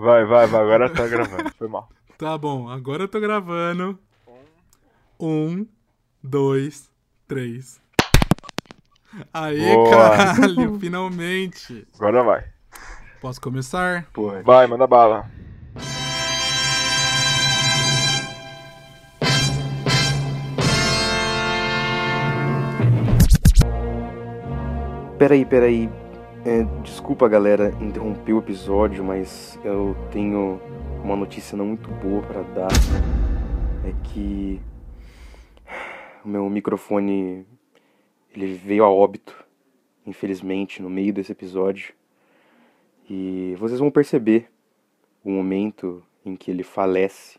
Vai, 0.00 0.24
vai, 0.24 0.46
vai. 0.46 0.62
Agora 0.62 0.88
tá 0.88 1.06
gravando. 1.06 1.50
Foi 1.56 1.68
mal. 1.68 1.88
Tá 2.16 2.36
bom, 2.36 2.68
agora 2.68 3.04
eu 3.04 3.08
tô 3.08 3.18
gravando. 3.18 3.98
Um, 5.18 5.66
dois, 6.22 6.90
três. 7.26 7.80
Aê, 9.32 9.74
Boa. 9.74 9.88
caralho, 9.90 10.78
finalmente. 10.78 11.88
Agora 11.94 12.22
vai. 12.22 12.44
Posso 13.22 13.40
começar? 13.40 14.04
Pô, 14.12 14.32
Vai, 14.42 14.66
manda 14.66 14.86
bala. 14.86 15.30
peraí, 25.18 25.44
peraí. 25.44 25.90
É, 26.42 26.62
desculpa, 26.82 27.28
galera, 27.28 27.68
interromper 27.82 28.32
o 28.32 28.38
episódio, 28.38 29.04
mas 29.04 29.58
eu 29.62 29.94
tenho 30.10 30.58
uma 31.04 31.14
notícia 31.14 31.54
não 31.54 31.66
muito 31.66 31.90
boa 31.90 32.22
pra 32.22 32.40
dar. 32.40 32.70
É 33.84 33.92
que 34.08 34.58
o 36.24 36.28
meu 36.28 36.48
microfone 36.48 37.46
ele 38.34 38.54
veio 38.54 38.84
a 38.84 38.90
óbito, 38.90 39.36
infelizmente, 40.06 40.80
no 40.80 40.88
meio 40.88 41.12
desse 41.12 41.30
episódio. 41.30 41.92
E 43.08 43.54
vocês 43.58 43.78
vão 43.78 43.90
perceber 43.90 44.48
o 45.22 45.30
momento 45.30 46.02
em 46.24 46.34
que 46.36 46.50
ele 46.50 46.62
falece 46.62 47.38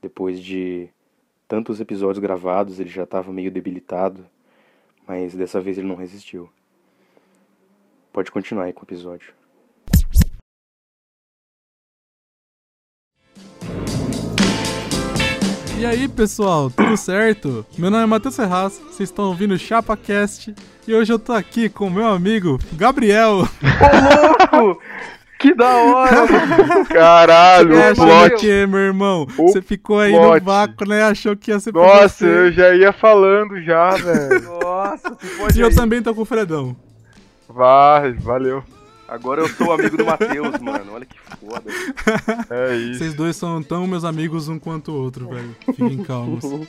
depois 0.00 0.40
de 0.40 0.88
tantos 1.48 1.80
episódios 1.80 2.20
gravados, 2.20 2.78
ele 2.78 2.88
já 2.88 3.02
estava 3.02 3.32
meio 3.32 3.50
debilitado, 3.50 4.24
mas 5.08 5.34
dessa 5.34 5.60
vez 5.60 5.76
ele 5.76 5.88
não 5.88 5.96
resistiu. 5.96 6.48
Pode 8.18 8.32
continuar 8.32 8.64
aí 8.64 8.72
com 8.72 8.80
o 8.80 8.84
episódio. 8.84 9.32
E 15.78 15.86
aí, 15.86 16.08
pessoal, 16.08 16.68
tudo 16.70 16.96
certo? 16.96 17.64
Meu 17.78 17.90
nome 17.90 18.02
é 18.02 18.06
Matheus 18.06 18.34
Ferraz, 18.34 18.80
vocês 18.90 19.08
estão 19.08 19.26
ouvindo 19.26 19.54
o 19.54 19.58
ChapaCast 19.58 20.52
e 20.88 20.92
hoje 20.94 21.12
eu 21.12 21.18
tô 21.20 21.32
aqui 21.32 21.68
com 21.68 21.86
o 21.86 21.90
meu 21.90 22.08
amigo 22.08 22.58
Gabriel. 22.72 23.42
Ô, 23.42 24.58
louco! 24.58 24.82
Que 25.38 25.54
da 25.54 25.76
hora! 25.76 26.16
Caralho, 26.90 27.76
Você 27.76 27.92
o 27.92 27.94
plot. 27.94 28.36
que, 28.40 28.66
meu 28.66 28.80
irmão? 28.80 29.22
O 29.38 29.46
Você 29.46 29.62
ficou 29.62 30.00
aí 30.00 30.10
plot. 30.10 30.40
no 30.40 30.44
vácuo, 30.44 30.88
né? 30.88 31.04
Achou 31.04 31.36
que 31.36 31.52
ia 31.52 31.60
ser 31.60 31.70
pra 31.70 31.80
Nossa, 31.82 32.08
você. 32.08 32.26
eu 32.26 32.50
já 32.52 32.74
ia 32.74 32.92
falando 32.92 33.62
já, 33.62 33.90
velho. 33.90 34.42
Nossa, 34.60 35.16
E 35.56 35.60
eu 35.60 35.72
também 35.72 36.02
tô 36.02 36.12
com 36.12 36.22
o 36.22 36.24
Fredão. 36.24 36.74
Vai, 37.48 38.12
valeu. 38.12 38.62
Agora 39.06 39.40
eu 39.40 39.48
sou 39.48 39.72
amigo 39.72 39.96
do 39.96 40.04
Matheus, 40.04 40.58
mano. 40.60 40.92
Olha 40.92 41.06
que 41.06 41.16
foda. 41.40 41.70
É 42.50 42.76
isso. 42.76 42.98
Vocês 42.98 43.14
dois 43.14 43.36
são 43.36 43.62
tão 43.62 43.86
meus 43.86 44.04
amigos 44.04 44.48
um 44.48 44.58
quanto 44.58 44.92
o 44.92 45.02
outro, 45.02 45.28
velho. 45.28 45.56
Fiquem 45.64 46.02
calmos. 46.02 46.44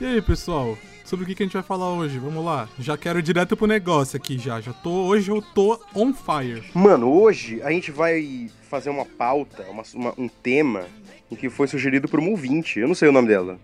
E 0.00 0.04
aí, 0.04 0.20
pessoal? 0.22 0.76
Sobre 1.04 1.24
o 1.24 1.28
que 1.28 1.34
que 1.36 1.44
a 1.44 1.46
gente 1.46 1.52
vai 1.52 1.62
falar 1.62 1.92
hoje? 1.92 2.18
Vamos 2.18 2.44
lá. 2.44 2.68
Já 2.76 2.96
quero 2.96 3.20
ir 3.20 3.22
direto 3.22 3.56
pro 3.56 3.68
negócio 3.68 4.16
aqui 4.16 4.36
já. 4.36 4.60
Já 4.60 4.72
tô 4.72 4.90
hoje 4.90 5.30
eu 5.30 5.40
tô 5.40 5.78
on 5.94 6.12
fire. 6.12 6.64
Mano, 6.74 7.08
hoje 7.08 7.62
a 7.62 7.70
gente 7.70 7.92
vai 7.92 8.50
fazer 8.68 8.90
uma 8.90 9.04
pauta, 9.04 9.62
uma- 9.70 9.84
uma- 9.94 10.14
um 10.18 10.26
tema 10.28 10.86
em 11.30 11.36
que 11.36 11.48
foi 11.48 11.68
sugerido 11.68 12.08
por 12.08 12.18
uma 12.18 12.30
ouvinte. 12.30 12.80
Eu 12.80 12.88
não 12.88 12.96
sei 12.96 13.10
o 13.10 13.12
nome 13.12 13.28
dela. 13.28 13.60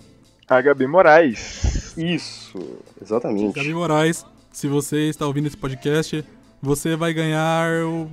A 0.48 0.60
Gabi 0.60 0.86
Moraes. 0.86 1.97
Isso, 1.97 2.56
exatamente. 3.03 3.56
Gabi 3.56 3.75
Moraes, 3.75 4.25
se 4.52 4.66
você 4.68 5.08
está 5.08 5.27
ouvindo 5.27 5.46
esse 5.46 5.56
podcast, 5.56 6.24
você 6.60 6.96
vai 6.96 7.12
ganhar 7.12 7.84
o- 7.84 8.10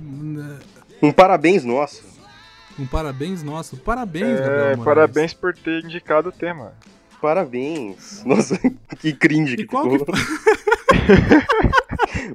Um 1.02 1.12
parabéns 1.12 1.64
nosso. 1.64 2.02
um 2.78 2.86
parabéns 2.86 3.42
nosso. 3.42 3.76
Parabéns, 3.78 4.38
Gabriel 4.40 4.54
É, 4.54 4.76
Moraes. 4.76 4.84
parabéns 4.84 5.34
por 5.34 5.54
ter 5.54 5.84
indicado 5.84 6.28
o 6.28 6.32
tema. 6.32 6.72
Parabéns. 7.20 8.22
Nossa, 8.24 8.58
que 9.00 9.12
cringe 9.12 9.54
E 9.54 9.56
que 9.58 9.64
qual 9.66 9.88
que. 9.88 9.96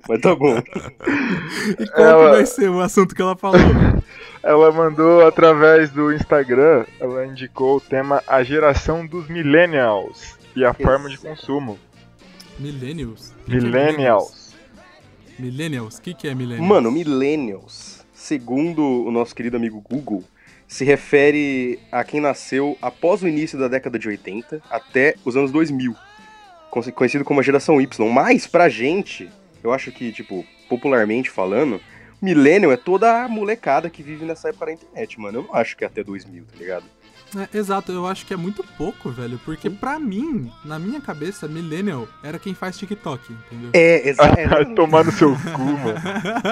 Mas 0.07 0.21
tá 0.21 0.35
bom. 0.35 0.57
e 0.57 1.87
qual 1.87 2.07
Ela- 2.07 2.25
que 2.25 2.35
vai 2.37 2.45
ser 2.45 2.69
o 2.69 2.79
assunto 2.81 3.13
que 3.15 3.21
ela 3.21 3.35
falou? 3.35 3.59
Ela 4.43 4.71
mandou 4.71 5.27
através 5.27 5.91
do 5.91 6.11
Instagram, 6.11 6.83
ela 6.99 7.27
indicou 7.27 7.77
o 7.77 7.79
tema 7.81 8.23
A 8.25 8.41
Geração 8.41 9.05
dos 9.05 9.27
Millennials 9.29 10.35
e 10.55 10.65
a 10.65 10.73
forma 10.73 11.07
de 11.09 11.19
consumo. 11.19 11.77
Millennials? 12.61 13.33
Que 13.45 13.51
é 13.53 13.55
Millennials. 13.59 14.55
Millennials? 15.39 15.97
O 15.97 16.01
que, 16.01 16.13
que 16.13 16.27
é 16.27 16.35
Millennials? 16.35 16.67
Mano, 16.67 16.91
millennials, 16.91 18.05
segundo 18.13 18.81
o 18.83 19.11
nosso 19.11 19.33
querido 19.35 19.57
amigo 19.57 19.81
Google, 19.81 20.23
se 20.67 20.85
refere 20.85 21.79
a 21.91 22.03
quem 22.03 22.21
nasceu 22.21 22.77
após 22.81 23.21
o 23.23 23.27
início 23.27 23.57
da 23.57 23.67
década 23.67 23.97
de 23.99 24.07
80 24.07 24.61
até 24.69 25.15
os 25.25 25.35
anos 25.35 25.51
2000, 25.51 25.95
conhe- 26.69 26.91
conhecido 26.91 27.25
como 27.25 27.39
a 27.39 27.43
geração 27.43 27.81
Y. 27.81 28.09
Mas 28.09 28.47
pra 28.47 28.69
gente, 28.69 29.29
eu 29.63 29.73
acho 29.73 29.91
que, 29.91 30.11
tipo, 30.11 30.45
popularmente 30.69 31.29
falando, 31.29 31.81
millennial 32.21 32.71
é 32.71 32.77
toda 32.77 33.23
a 33.23 33.27
molecada 33.27 33.89
que 33.89 34.01
vive 34.03 34.23
nessa 34.23 34.49
época 34.49 34.67
da 34.67 34.73
internet, 34.73 35.19
mano. 35.19 35.39
Eu 35.39 35.43
não 35.43 35.55
acho 35.55 35.75
que 35.75 35.83
é 35.83 35.87
até 35.87 36.03
2000, 36.03 36.43
tá 36.45 36.57
ligado? 36.57 36.85
É, 37.35 37.57
exato, 37.57 37.91
eu 37.91 38.05
acho 38.05 38.25
que 38.25 38.33
é 38.33 38.37
muito 38.37 38.63
pouco, 38.77 39.09
velho. 39.09 39.39
Porque 39.45 39.69
pra 39.69 39.99
mim, 39.99 40.51
na 40.65 40.77
minha 40.77 40.99
cabeça, 40.99 41.47
Millennial 41.47 42.07
era 42.23 42.37
quem 42.37 42.53
faz 42.53 42.77
TikTok, 42.77 43.31
entendeu? 43.31 43.69
É, 43.73 44.07
exa 44.09 44.23
é 44.23 44.43
exatamente, 44.43 44.75
tomar 44.75 45.05
no 45.05 45.11
seu 45.11 45.31
cu, 45.31 45.61
mano. 45.61 45.99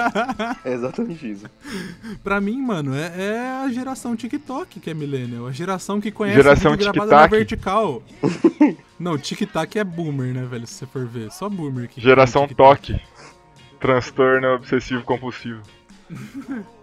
é 0.64 0.72
exatamente 0.72 1.30
isso. 1.30 1.46
pra 2.24 2.40
mim, 2.40 2.60
mano, 2.60 2.94
é, 2.94 3.12
é 3.16 3.64
a 3.64 3.68
geração 3.70 4.16
TikTok 4.16 4.80
que 4.80 4.90
é 4.90 4.94
Millennial. 4.94 5.46
A 5.46 5.52
geração 5.52 6.00
que 6.00 6.10
conhece 6.10 6.36
Geração 6.36 6.72
vídeo 6.72 6.92
gravado 6.92 7.10
na 7.10 7.26
vertical. 7.26 8.02
Não, 8.98 9.16
TikTok 9.18 9.78
é 9.78 9.84
boomer, 9.84 10.34
né, 10.34 10.44
velho? 10.44 10.66
Se 10.66 10.74
você 10.74 10.86
for 10.86 11.06
ver. 11.06 11.30
Só 11.30 11.48
boomer 11.48 11.88
que 11.88 12.00
Geração 12.00 12.46
TikTok. 12.46 12.92
Toque. 12.92 13.00
Transtorno 13.78 14.54
obsessivo 14.54 15.02
compulsivo. 15.04 15.62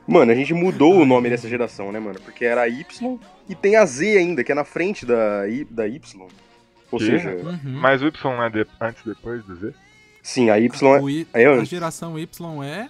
Mano, 0.07 0.31
a 0.31 0.35
gente 0.35 0.53
mudou 0.53 0.95
o 0.95 1.05
nome 1.05 1.29
dessa 1.29 1.47
geração, 1.47 1.91
né, 1.91 1.99
mano? 1.99 2.19
Porque 2.23 2.45
era 2.45 2.67
Y 2.67 3.19
e 3.49 3.55
tem 3.55 3.75
a 3.75 3.85
Z 3.85 4.17
ainda, 4.17 4.43
que 4.43 4.51
é 4.51 4.55
na 4.55 4.63
frente 4.65 5.05
da, 5.05 5.47
Y, 5.47 5.65
da 5.69 5.87
Y. 5.87 6.27
Ou 6.91 6.99
Que? 6.99 7.05
seja, 7.05 7.29
Uhum. 7.35 7.59
Mas 7.79 8.01
o 8.01 8.07
Y 8.07 8.41
é 8.45 8.49
de- 8.49 8.67
antes 8.79 9.01
e 9.05 9.09
depois 9.09 9.43
do 9.45 9.55
Z? 9.55 9.73
sim, 10.23 10.49
a 10.49 10.57
Y 10.59 10.69
é, 10.95 11.01
I- 11.11 11.27
é 11.33 11.45
a 11.45 11.51
antes. 11.53 11.69
geração 11.69 12.17
Y 12.17 12.63
é 12.63 12.89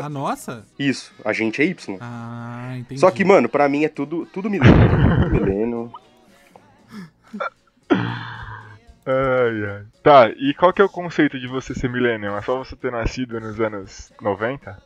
a 0.00 0.08
nossa? 0.08 0.64
Isso, 0.78 1.12
a 1.24 1.32
gente 1.32 1.60
é 1.62 1.64
Y. 1.66 1.98
Ah, 2.00 2.74
entendi. 2.78 2.98
Só 3.00 3.10
que, 3.10 3.24
mano, 3.24 3.48
pra 3.48 3.68
mim 3.68 3.84
é 3.84 3.88
tudo, 3.88 4.26
tudo 4.26 4.48
milênio. 4.50 4.74
Milênio. 5.30 5.92
Ai, 9.06 9.64
ai. 9.66 9.84
Tá, 10.02 10.30
e 10.30 10.54
qual 10.54 10.72
que 10.72 10.80
é 10.80 10.84
o 10.84 10.88
conceito 10.88 11.38
de 11.38 11.46
você 11.46 11.74
ser 11.74 11.88
millennial? 11.90 12.36
É 12.38 12.42
só 12.42 12.56
você 12.58 12.74
ter 12.74 12.90
nascido 12.90 13.38
nos 13.38 13.60
anos 13.60 14.12
90? 14.20 14.82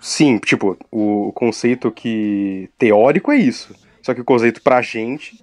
Sim, 0.00 0.38
tipo, 0.38 0.76
o 0.90 1.32
conceito 1.32 1.90
que 1.90 2.68
teórico 2.76 3.30
é 3.32 3.36
isso. 3.36 3.74
Só 4.04 4.12
que 4.12 4.20
o 4.20 4.24
conceito 4.24 4.60
pra 4.60 4.82
gente 4.82 5.42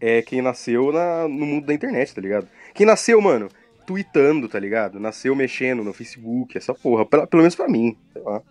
é 0.00 0.20
quem 0.20 0.42
nasceu 0.42 0.90
na- 0.92 1.28
no 1.28 1.46
mundo 1.46 1.66
da 1.66 1.72
internet, 1.72 2.12
tá 2.12 2.20
ligado? 2.20 2.48
Quem 2.74 2.84
nasceu, 2.84 3.20
mano, 3.20 3.48
tweetando, 3.86 4.48
tá 4.48 4.58
ligado? 4.58 4.98
Nasceu 4.98 5.32
mexendo 5.36 5.84
no 5.84 5.92
Facebook, 5.92 6.58
essa 6.58 6.74
porra. 6.74 7.06
Pelo, 7.06 7.24
pelo 7.28 7.42
menos 7.42 7.54
pra 7.54 7.68
mim, 7.68 7.96
sei 8.12 8.20
lá. 8.22 8.42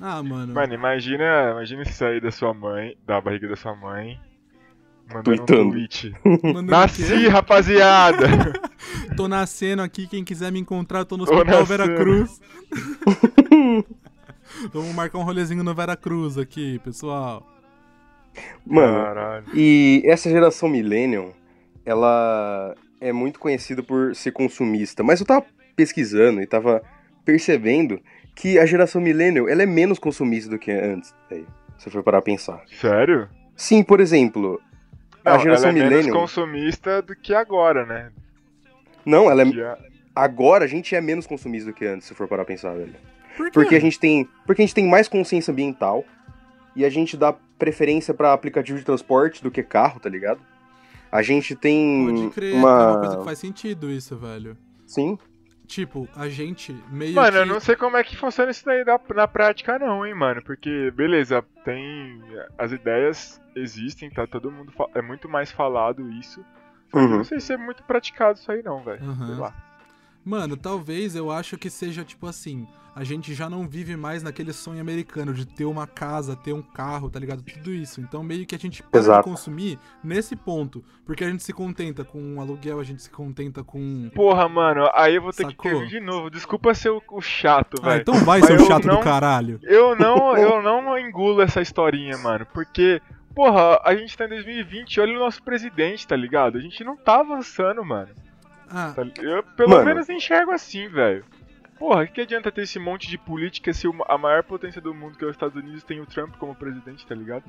Ah, 0.00 0.22
mano. 0.22 0.54
Mano, 0.54 0.74
imagina, 0.74 1.50
imagina 1.50 1.84
você 1.84 1.90
sair 1.92 2.20
da 2.20 2.30
sua 2.30 2.54
mãe, 2.54 2.96
da 3.04 3.20
barriga 3.20 3.48
da 3.48 3.56
sua 3.56 3.74
mãe, 3.74 4.16
mandando 5.08 5.24
Tweetando. 5.24 5.62
um 5.62 5.70
tweet. 5.72 6.12
Mandando? 6.44 6.70
Nasci, 6.70 7.26
rapaziada! 7.26 8.28
Tô 9.16 9.26
nascendo 9.26 9.82
aqui, 9.82 10.06
quem 10.06 10.22
quiser 10.22 10.52
me 10.52 10.60
encontrar, 10.60 11.04
tô 11.04 11.16
no 11.16 11.24
Tô 11.24 11.34
Hospital 11.34 11.60
nascendo. 11.62 11.78
Veracruz. 11.84 12.40
Vamos 14.72 14.94
marcar 14.94 15.18
um 15.18 15.24
rolezinho 15.24 15.64
no 15.64 15.74
Veracruz 15.74 16.38
aqui, 16.38 16.78
pessoal. 16.84 17.44
Mano, 18.66 19.04
Caralho. 19.04 19.44
E 19.54 20.02
essa 20.04 20.28
geração 20.30 20.68
millennial, 20.68 21.32
ela 21.84 22.74
é 23.00 23.12
muito 23.12 23.38
conhecida 23.38 23.82
por 23.82 24.14
ser 24.14 24.32
consumista. 24.32 25.02
Mas 25.02 25.20
eu 25.20 25.26
tava 25.26 25.44
pesquisando 25.74 26.40
e 26.40 26.46
tava 26.46 26.82
percebendo 27.24 28.00
que 28.34 28.58
a 28.58 28.66
geração 28.66 29.00
millennial, 29.00 29.48
ela 29.48 29.62
é 29.62 29.66
menos 29.66 29.98
consumista 29.98 30.50
do 30.50 30.58
que 30.58 30.70
antes. 30.70 31.14
Aí, 31.30 31.44
se 31.78 31.90
for 31.90 32.02
parar 32.02 32.18
a 32.18 32.22
pensar. 32.22 32.62
Sério? 32.80 33.28
Sim, 33.54 33.82
por 33.82 34.00
exemplo, 34.00 34.60
a 35.24 35.32
Não, 35.34 35.40
geração 35.40 35.70
ela 35.70 35.78
é 35.78 35.88
menos 35.88 36.06
consumista 36.10 37.00
do 37.02 37.14
que 37.16 37.34
agora, 37.34 37.86
né? 37.86 38.10
Não, 39.04 39.30
ela 39.30 39.42
é... 39.42 39.46
A- 39.64 39.78
Agora 40.18 40.64
a 40.64 40.66
gente 40.66 40.96
é 40.96 41.00
menos 41.02 41.26
consumista 41.26 41.70
do 41.70 41.74
que 41.74 41.84
antes, 41.84 42.08
se 42.08 42.14
for 42.14 42.26
parar 42.26 42.40
a 42.42 42.46
pensar, 42.46 42.72
velho. 42.74 42.94
Por 43.36 43.46
quê? 43.46 43.52
Porque 43.52 43.76
a 43.76 43.80
gente 43.80 44.00
tem, 44.00 44.26
porque 44.46 44.62
a 44.62 44.64
gente 44.64 44.74
tem 44.74 44.86
mais 44.88 45.08
consciência 45.08 45.52
ambiental 45.52 46.04
e 46.76 46.84
a 46.84 46.90
gente 46.90 47.16
dá 47.16 47.32
preferência 47.58 48.12
pra 48.14 48.32
aplicativo 48.32 48.78
de 48.78 48.84
transporte 48.84 49.42
do 49.42 49.50
que 49.50 49.62
carro, 49.62 49.98
tá 49.98 50.08
ligado? 50.08 50.40
A 51.10 51.22
gente 51.22 51.54
tem 51.56 52.06
Pode 52.06 52.30
crer, 52.34 52.54
é 52.54 52.58
uma 52.58 52.90
uma 52.92 52.98
coisa 53.00 53.16
que 53.18 53.24
faz 53.24 53.38
sentido 53.38 53.90
isso, 53.90 54.16
velho. 54.16 54.56
Sim. 54.86 55.18
tipo, 55.66 56.06
a 56.14 56.28
gente 56.28 56.72
meio 56.90 57.14
Mano, 57.14 57.32
que... 57.32 57.38
eu 57.38 57.46
não 57.46 57.58
sei 57.60 57.74
como 57.76 57.96
é 57.96 58.04
que 58.04 58.16
funciona 58.16 58.50
isso 58.50 58.64
daí 58.64 58.84
na, 58.84 59.00
na 59.14 59.26
prática, 59.26 59.78
não, 59.78 60.06
hein, 60.06 60.14
mano. 60.14 60.42
Porque, 60.44 60.90
beleza, 60.94 61.42
tem. 61.64 62.20
As 62.58 62.70
ideias 62.72 63.40
existem, 63.56 64.10
tá? 64.10 64.26
Todo 64.26 64.50
mundo. 64.52 64.70
fa- 64.72 64.88
É 64.94 65.00
muito 65.02 65.28
mais 65.28 65.50
falado 65.50 66.08
isso. 66.12 66.44
Uhum. 66.94 67.08
não 67.08 67.24
sei 67.24 67.40
se 67.40 67.52
é 67.52 67.56
muito 67.56 67.82
praticado 67.82 68.38
isso 68.38 68.50
aí, 68.52 68.62
não, 68.62 68.82
velho. 68.84 69.02
Aham. 69.02 69.26
Sei 69.26 69.34
lá. 69.36 69.54
Mano, 70.26 70.56
talvez 70.56 71.14
eu 71.14 71.30
acho 71.30 71.56
que 71.56 71.70
seja 71.70 72.02
tipo 72.04 72.26
assim, 72.26 72.66
a 72.96 73.04
gente 73.04 73.32
já 73.32 73.48
não 73.48 73.68
vive 73.68 73.96
mais 73.96 74.24
naquele 74.24 74.52
sonho 74.52 74.80
americano 74.80 75.32
de 75.32 75.46
ter 75.46 75.64
uma 75.66 75.86
casa, 75.86 76.34
ter 76.34 76.52
um 76.52 76.60
carro, 76.62 77.08
tá 77.08 77.20
ligado? 77.20 77.42
Tudo 77.44 77.72
isso. 77.72 78.00
Então 78.00 78.24
meio 78.24 78.44
que 78.44 78.54
a 78.54 78.58
gente 78.58 78.82
para 78.82 79.22
consumir 79.22 79.78
nesse 80.02 80.34
ponto, 80.34 80.82
porque 81.04 81.22
a 81.22 81.30
gente 81.30 81.44
se 81.44 81.52
contenta 81.52 82.04
com 82.04 82.20
um 82.20 82.40
aluguel, 82.40 82.80
a 82.80 82.84
gente 82.84 83.02
se 83.02 83.10
contenta 83.10 83.62
com 83.62 84.10
Porra, 84.16 84.48
mano, 84.48 84.90
aí 84.94 85.14
eu 85.14 85.22
vou 85.22 85.30
ter 85.32 85.44
Sacou? 85.44 85.56
que 85.56 85.68
intervir 85.68 85.88
de 85.88 86.00
novo. 86.00 86.28
Desculpa 86.28 86.74
ser 86.74 86.90
o, 86.90 87.00
o 87.12 87.20
chato, 87.20 87.76
Ah, 87.82 87.90
velho. 87.90 88.00
então 88.00 88.14
vai, 88.24 88.42
seu 88.42 88.56
eu 88.56 88.66
chato 88.66 88.84
não- 88.84 88.96
do 88.96 89.04
caralho. 89.04 89.60
Eu 89.62 89.94
não, 89.94 90.34
eu 90.36 90.60
não 90.60 90.98
engulo 90.98 91.40
essa 91.40 91.60
historinha, 91.62 92.18
mano. 92.18 92.44
Porque, 92.52 93.00
porra, 93.32 93.80
a 93.84 93.94
gente 93.94 94.16
tá 94.16 94.24
em 94.24 94.30
2020, 94.30 94.98
olha 95.00 95.14
o 95.16 95.20
nosso 95.20 95.40
presidente, 95.40 96.04
tá 96.04 96.16
ligado? 96.16 96.58
A 96.58 96.60
gente 96.60 96.82
não 96.82 96.96
tá 96.96 97.20
avançando, 97.20 97.84
mano. 97.84 98.08
Ah, 98.70 98.92
Tá 98.94 99.02
Eu 99.22 99.42
pelo 99.42 99.70
Mano. 99.70 99.84
menos 99.84 100.08
enxergo 100.08 100.50
assim, 100.52 100.88
velho. 100.88 101.24
Porra, 101.78 102.04
o 102.04 102.08
que 102.08 102.22
adianta 102.22 102.50
ter 102.50 102.62
esse 102.62 102.78
monte 102.78 103.06
de 103.08 103.18
política 103.18 103.72
se 103.72 103.86
a 104.08 104.18
maior 104.18 104.42
potência 104.42 104.80
do 104.80 104.94
mundo, 104.94 105.18
que 105.18 105.24
é 105.24 105.28
os 105.28 105.34
Estados 105.34 105.56
Unidos, 105.56 105.84
tem 105.84 106.00
o 106.00 106.06
Trump 106.06 106.34
como 106.36 106.54
presidente, 106.54 107.06
tá 107.06 107.14
ligado? 107.14 107.44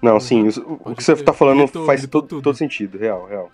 Não, 0.00 0.20
sim, 0.20 0.46
o 0.48 0.76
Pode 0.76 0.96
que 0.96 1.02
você 1.02 1.16
tá 1.22 1.32
falando 1.32 1.62
Gritou, 1.62 1.86
faz 1.86 2.00
gritou 2.02 2.22
todo, 2.22 2.42
todo 2.42 2.56
sentido, 2.56 2.96
real, 2.98 3.26
real. 3.26 3.50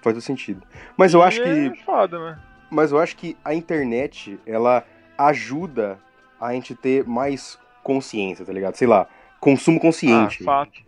Faz 0.00 0.14
todo 0.14 0.20
sentido. 0.22 0.62
Mas 0.96 1.12
eu 1.12 1.22
acho 1.22 1.40
E 1.40 1.44
que. 1.70 1.80
É 1.80 1.84
foda, 1.84 2.18
mano. 2.18 2.38
Mas 2.70 2.92
eu 2.92 2.98
acho 2.98 3.16
que 3.16 3.36
a 3.44 3.54
internet, 3.54 4.38
ela 4.46 4.84
ajuda 5.18 5.98
a 6.40 6.52
gente 6.52 6.74
ter 6.74 7.04
mais 7.04 7.58
consciência, 7.82 8.44
tá 8.44 8.52
ligado? 8.52 8.74
Sei 8.76 8.86
lá, 8.86 9.08
consumo 9.40 9.80
consciente. 9.80 10.42
Ah, 10.42 10.44
fato. 10.44 10.80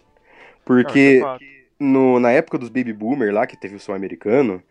Porque 0.64 1.20
Não, 1.20 1.28
é 1.28 1.32
fato. 1.32 1.44
no, 1.78 2.20
na 2.20 2.31
época 2.31 2.58
dos 2.58 2.69
baby 2.69 2.93
boomer 2.93 3.32
lá, 3.32 3.46
que 3.46 3.56
teve 3.56 3.76
o 3.76 3.81
som 3.81 3.94
americano, 3.94 4.62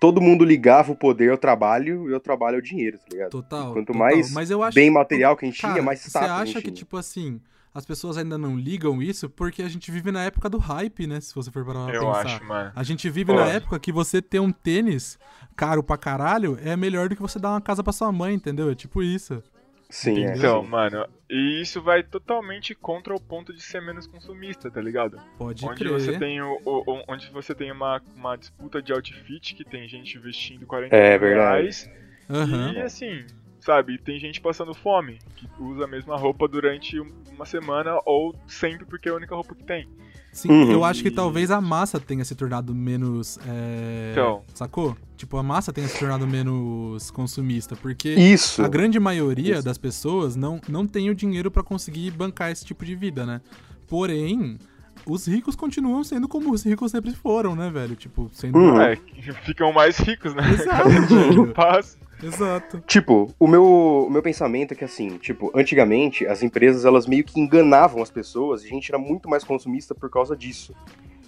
todo 0.00 0.20
mundo 0.20 0.44
ligava 0.44 0.92
o 0.92 0.96
poder 0.96 1.30
ao 1.30 1.38
trabalho 1.38 2.08
e 2.10 2.14
o 2.14 2.20
trabalho 2.20 2.56
ao 2.56 2.62
dinheiro, 2.62 2.98
tá 2.98 3.04
ligado? 3.10 3.30
total. 3.30 3.72
Quanto 3.72 3.86
total. 3.88 4.00
mais 4.00 4.32
Mas 4.32 4.50
eu 4.50 4.62
acho 4.62 4.74
Bem 4.74 4.90
material 4.90 5.36
que 5.36 5.44
a 5.44 5.48
gente 5.48 5.60
Cara, 5.60 5.74
tinha, 5.74 5.82
mais 5.84 6.00
Você 6.00 6.08
status 6.08 6.30
a 6.30 6.34
acha 6.36 6.46
gente 6.46 6.54
que, 6.56 6.62
tinha. 6.62 6.74
tipo 6.74 6.96
assim, 6.96 7.40
as 7.74 7.84
pessoas 7.84 8.16
ainda 8.18 8.38
não 8.38 8.56
ligam 8.56 9.02
isso 9.02 9.28
porque 9.28 9.62
a 9.62 9.68
gente 9.68 9.90
vive 9.90 10.10
na 10.12 10.24
época 10.24 10.48
do 10.48 10.58
hype, 10.58 11.06
né? 11.06 11.20
Se 11.20 11.34
você 11.34 11.50
for 11.50 11.64
parar 11.64 11.86
pra 11.86 11.94
Eu 11.94 12.00
pensar. 12.06 12.20
acho, 12.26 12.44
mano. 12.44 12.72
A 12.74 12.82
gente 12.82 13.08
vive 13.10 13.32
na 13.32 13.46
época 13.46 13.78
que 13.78 13.92
você 13.92 14.22
ter 14.22 14.40
um 14.40 14.52
tênis 14.52 15.18
caro 15.56 15.82
pra 15.82 15.96
caralho 15.96 16.58
é 16.62 16.76
melhor 16.76 17.08
do 17.08 17.16
que 17.16 17.22
você 17.22 17.38
dar 17.38 17.50
uma 17.50 17.60
casa 17.60 17.82
pra 17.82 17.92
sua 17.92 18.10
mãe, 18.12 18.34
entendeu? 18.34 18.70
É 18.70 18.74
tipo 18.74 19.02
isso. 19.02 19.42
Sim, 19.90 20.24
é. 20.24 20.36
Então, 20.36 20.62
mano, 20.64 21.06
e 21.30 21.62
isso 21.62 21.80
vai 21.80 22.02
totalmente 22.02 22.74
contra 22.74 23.14
o 23.14 23.20
ponto 23.20 23.54
de 23.54 23.62
ser 23.62 23.80
menos 23.80 24.06
consumista, 24.06 24.70
tá 24.70 24.80
ligado? 24.82 25.18
Pode 25.38 25.64
onde 25.64 25.78
crer. 25.78 25.92
você 25.92 26.18
tem 26.18 26.42
o, 26.42 26.60
o- 26.64 27.02
onde 27.08 27.30
você 27.30 27.54
tem 27.54 27.72
uma, 27.72 28.00
uma 28.14 28.36
disputa 28.36 28.82
de 28.82 28.92
outfit 28.92 29.54
que 29.54 29.64
tem 29.64 29.88
gente 29.88 30.18
vestindo 30.18 30.66
40 30.66 30.94
É, 30.94 31.16
reais 31.16 31.88
Aham. 32.28 32.74
e 32.74 32.80
assim, 32.80 33.24
sabe, 33.60 33.96
tem 33.98 34.20
gente 34.20 34.40
passando 34.42 34.74
fome 34.74 35.18
que 35.36 35.48
usa 35.58 35.84
a 35.84 35.88
mesma 35.88 36.16
roupa 36.18 36.46
durante 36.46 37.00
um- 37.00 37.10
uma 37.32 37.46
semana 37.46 37.98
ou 38.04 38.34
sempre 38.46 38.84
porque 38.84 39.08
é 39.08 39.12
a 39.12 39.14
única 39.16 39.34
roupa 39.34 39.54
que 39.54 39.64
tem. 39.64 39.88
Sim, 40.32 40.50
Uhum. 40.50 40.70
eu 40.70 40.84
acho 40.84 41.02
que 41.02 41.10
talvez 41.10 41.50
a 41.50 41.60
massa 41.62 41.98
tenha 41.98 42.22
se 42.26 42.34
tornado 42.34 42.74
menos. 42.74 43.38
é, 43.46 44.10
Então. 44.12 44.44
Sacou? 44.52 44.94
Tipo, 45.18 45.36
a 45.36 45.42
massa 45.42 45.72
tenha 45.72 45.88
se 45.88 45.98
tornado 45.98 46.28
menos 46.28 47.10
consumista, 47.10 47.74
porque 47.74 48.10
Isso. 48.10 48.62
a 48.62 48.68
grande 48.68 49.00
maioria 49.00 49.54
Isso. 49.54 49.64
das 49.64 49.76
pessoas 49.76 50.36
não, 50.36 50.60
não 50.68 50.86
tem 50.86 51.10
o 51.10 51.14
dinheiro 51.14 51.50
pra 51.50 51.64
conseguir 51.64 52.12
bancar 52.12 52.52
esse 52.52 52.64
tipo 52.64 52.84
de 52.84 52.94
vida, 52.94 53.26
né? 53.26 53.40
Porém, 53.88 54.56
os 55.04 55.26
ricos 55.26 55.56
continuam 55.56 56.04
sendo 56.04 56.28
como 56.28 56.52
os 56.52 56.62
ricos 56.62 56.92
sempre 56.92 57.10
foram, 57.10 57.56
né, 57.56 57.68
velho? 57.68 57.96
Tipo, 57.96 58.30
sendo. 58.32 58.56
Uhum. 58.56 58.80
É, 58.80 58.96
ficam 59.44 59.72
mais 59.72 59.98
ricos, 59.98 60.32
né? 60.36 60.42
Exato, 60.52 61.46
passa. 61.52 61.98
Exato. 62.22 62.80
Tipo, 62.86 63.34
o 63.40 63.48
meu, 63.48 63.64
o 64.06 64.10
meu 64.10 64.22
pensamento 64.22 64.72
é 64.72 64.76
que 64.76 64.84
assim, 64.84 65.18
tipo, 65.18 65.50
antigamente 65.52 66.26
as 66.26 66.44
empresas 66.44 66.84
elas 66.84 67.08
meio 67.08 67.24
que 67.24 67.40
enganavam 67.40 68.02
as 68.02 68.10
pessoas 68.10 68.62
e 68.62 68.66
a 68.66 68.70
gente 68.70 68.88
era 68.90 68.98
muito 68.98 69.28
mais 69.28 69.42
consumista 69.42 69.96
por 69.96 70.08
causa 70.08 70.36
disso. 70.36 70.72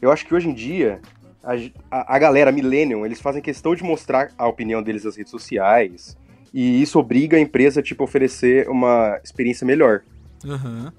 Eu 0.00 0.12
acho 0.12 0.24
que 0.24 0.34
hoje 0.34 0.48
em 0.48 0.54
dia 0.54 1.00
a, 1.42 1.52
a, 1.90 2.16
a 2.16 2.18
galera 2.18 2.52
millennium, 2.52 3.04
eles 3.06 3.20
fazem 3.20 3.40
questão 3.42 3.74
de 3.74 3.82
mostrar 3.82 4.30
a 4.36 4.46
opinião 4.46 4.82
deles 4.82 5.04
nas 5.04 5.16
redes 5.16 5.30
sociais 5.30 6.16
e 6.52 6.82
isso 6.82 6.98
obriga 6.98 7.36
a 7.36 7.40
empresa 7.40 7.80
tipo 7.82 8.02
a 8.02 8.04
oferecer 8.04 8.68
uma 8.68 9.18
experiência 9.24 9.66
melhor. 9.66 10.02
Aham. 10.44 10.92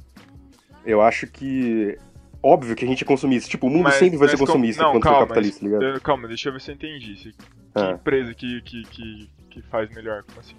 Eu 0.85 1.01
acho 1.01 1.27
que 1.27 1.97
óbvio 2.41 2.75
que 2.75 2.83
a 2.83 2.87
gente 2.87 3.03
é 3.03 3.07
consumista, 3.07 3.47
tipo, 3.49 3.67
o 3.67 3.69
mundo 3.69 3.83
Mas- 3.83 3.95
sempre 3.95 4.17
vai 4.17 4.27
ser 4.27 4.33
mas 4.33 4.39
com- 4.41 4.45
consumista 4.47 4.83
não, 4.83 4.91
quando 4.93 5.03
for 5.03 5.09
calma, 5.09 5.27
capitalista, 5.27 5.59
tá 5.59 5.65
ligado? 5.79 6.01
Calma, 6.01 6.27
deixa 6.27 6.49
eu 6.49 6.53
ver 6.53 6.61
se 6.61 6.71
eu 6.71 6.75
entendi. 6.75 7.15
Se- 7.17 7.31
Que 7.73 7.79
Ah. 7.79 7.91
empresa 7.91 8.33
que, 8.33 8.61
que, 8.63 8.83
que, 8.83 9.29
que 9.49 9.61
faz 9.69 9.89
melhor? 9.95 10.23
Como 10.23 10.39
assim? 10.39 10.55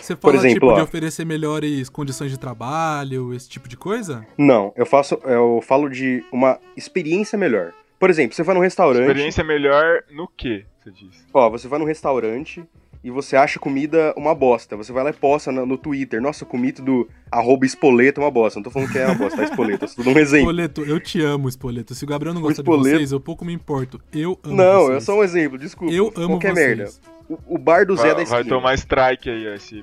Você 0.00 0.14
Por 0.14 0.32
fala, 0.32 0.36
exemplo, 0.46 0.54
tipo, 0.68 0.74
de 0.74 0.80
ó. 0.80 0.84
oferecer 0.84 1.24
melhores 1.24 1.88
condições 1.88 2.30
de 2.30 2.38
trabalho, 2.38 3.32
esse 3.34 3.48
tipo 3.48 3.68
de 3.68 3.76
coisa? 3.76 4.26
Não, 4.38 4.72
eu 4.76 4.84
faço, 4.86 5.14
eu 5.24 5.60
falo 5.62 5.88
de 5.88 6.24
uma 6.32 6.58
experiência 6.76 7.36
melhor. 7.38 7.72
Por 8.02 8.10
exemplo, 8.10 8.34
você 8.34 8.42
vai 8.42 8.52
num 8.56 8.60
restaurante, 8.60 9.02
Experiência 9.06 9.44
melhor 9.44 10.02
no 10.10 10.26
que, 10.26 10.64
você 10.82 10.90
diz? 10.90 11.24
Ó, 11.32 11.48
você 11.48 11.68
vai 11.68 11.78
num 11.78 11.84
restaurante 11.84 12.64
e 13.04 13.12
você 13.12 13.36
acha 13.36 13.60
comida 13.60 14.12
uma 14.16 14.34
bosta. 14.34 14.76
Você 14.76 14.92
vai 14.92 15.04
lá 15.04 15.10
e 15.10 15.12
posta 15.12 15.52
no, 15.52 15.64
no 15.64 15.78
Twitter. 15.78 16.20
Nossa, 16.20 16.44
comi 16.44 16.72
tudo 16.72 17.08
arroba 17.30 17.64
espoleto 17.64 18.20
uma 18.20 18.28
bosta. 18.28 18.58
Não 18.58 18.64
tô 18.64 18.72
falando 18.72 18.90
que 18.90 18.98
é 18.98 19.06
uma 19.06 19.14
bosta, 19.14 19.36
tá? 19.36 19.44
Espoleto. 19.44 19.84
Eu 19.84 19.88
tô 19.94 20.02
dando 20.02 20.16
um 20.16 20.18
exemplo. 20.18 20.38
Espoleto, 20.50 20.80
eu 20.82 20.98
te 20.98 21.22
amo, 21.22 21.48
Espoleto. 21.48 21.94
Se 21.94 22.02
o 22.02 22.08
Gabriel 22.08 22.34
não 22.34 22.42
gosta 22.42 22.60
Espoleto- 22.60 22.88
de 22.88 22.96
vocês, 22.96 23.12
eu 23.12 23.20
pouco 23.20 23.44
me 23.44 23.52
importo. 23.52 24.00
Eu 24.12 24.36
amo 24.42 24.56
Não, 24.56 24.80
vocês. 24.86 24.96
é 24.96 25.00
só 25.06 25.16
um 25.18 25.22
exemplo, 25.22 25.56
desculpa. 25.56 25.94
Eu 25.94 26.12
amo 26.16 26.40
Qualquer 26.40 26.54
vocês. 26.54 26.76
merda. 26.78 26.92
O, 27.28 27.54
o 27.54 27.58
bar 27.58 27.86
do 27.86 27.94
Zé 27.96 28.08
Vai, 28.08 28.14
da 28.16 28.22
esquina. 28.24 28.40
vai 28.42 28.48
tomar 28.50 28.74
strike 28.74 29.30
aí, 29.30 29.48
ó, 29.48 29.54
esse. 29.54 29.80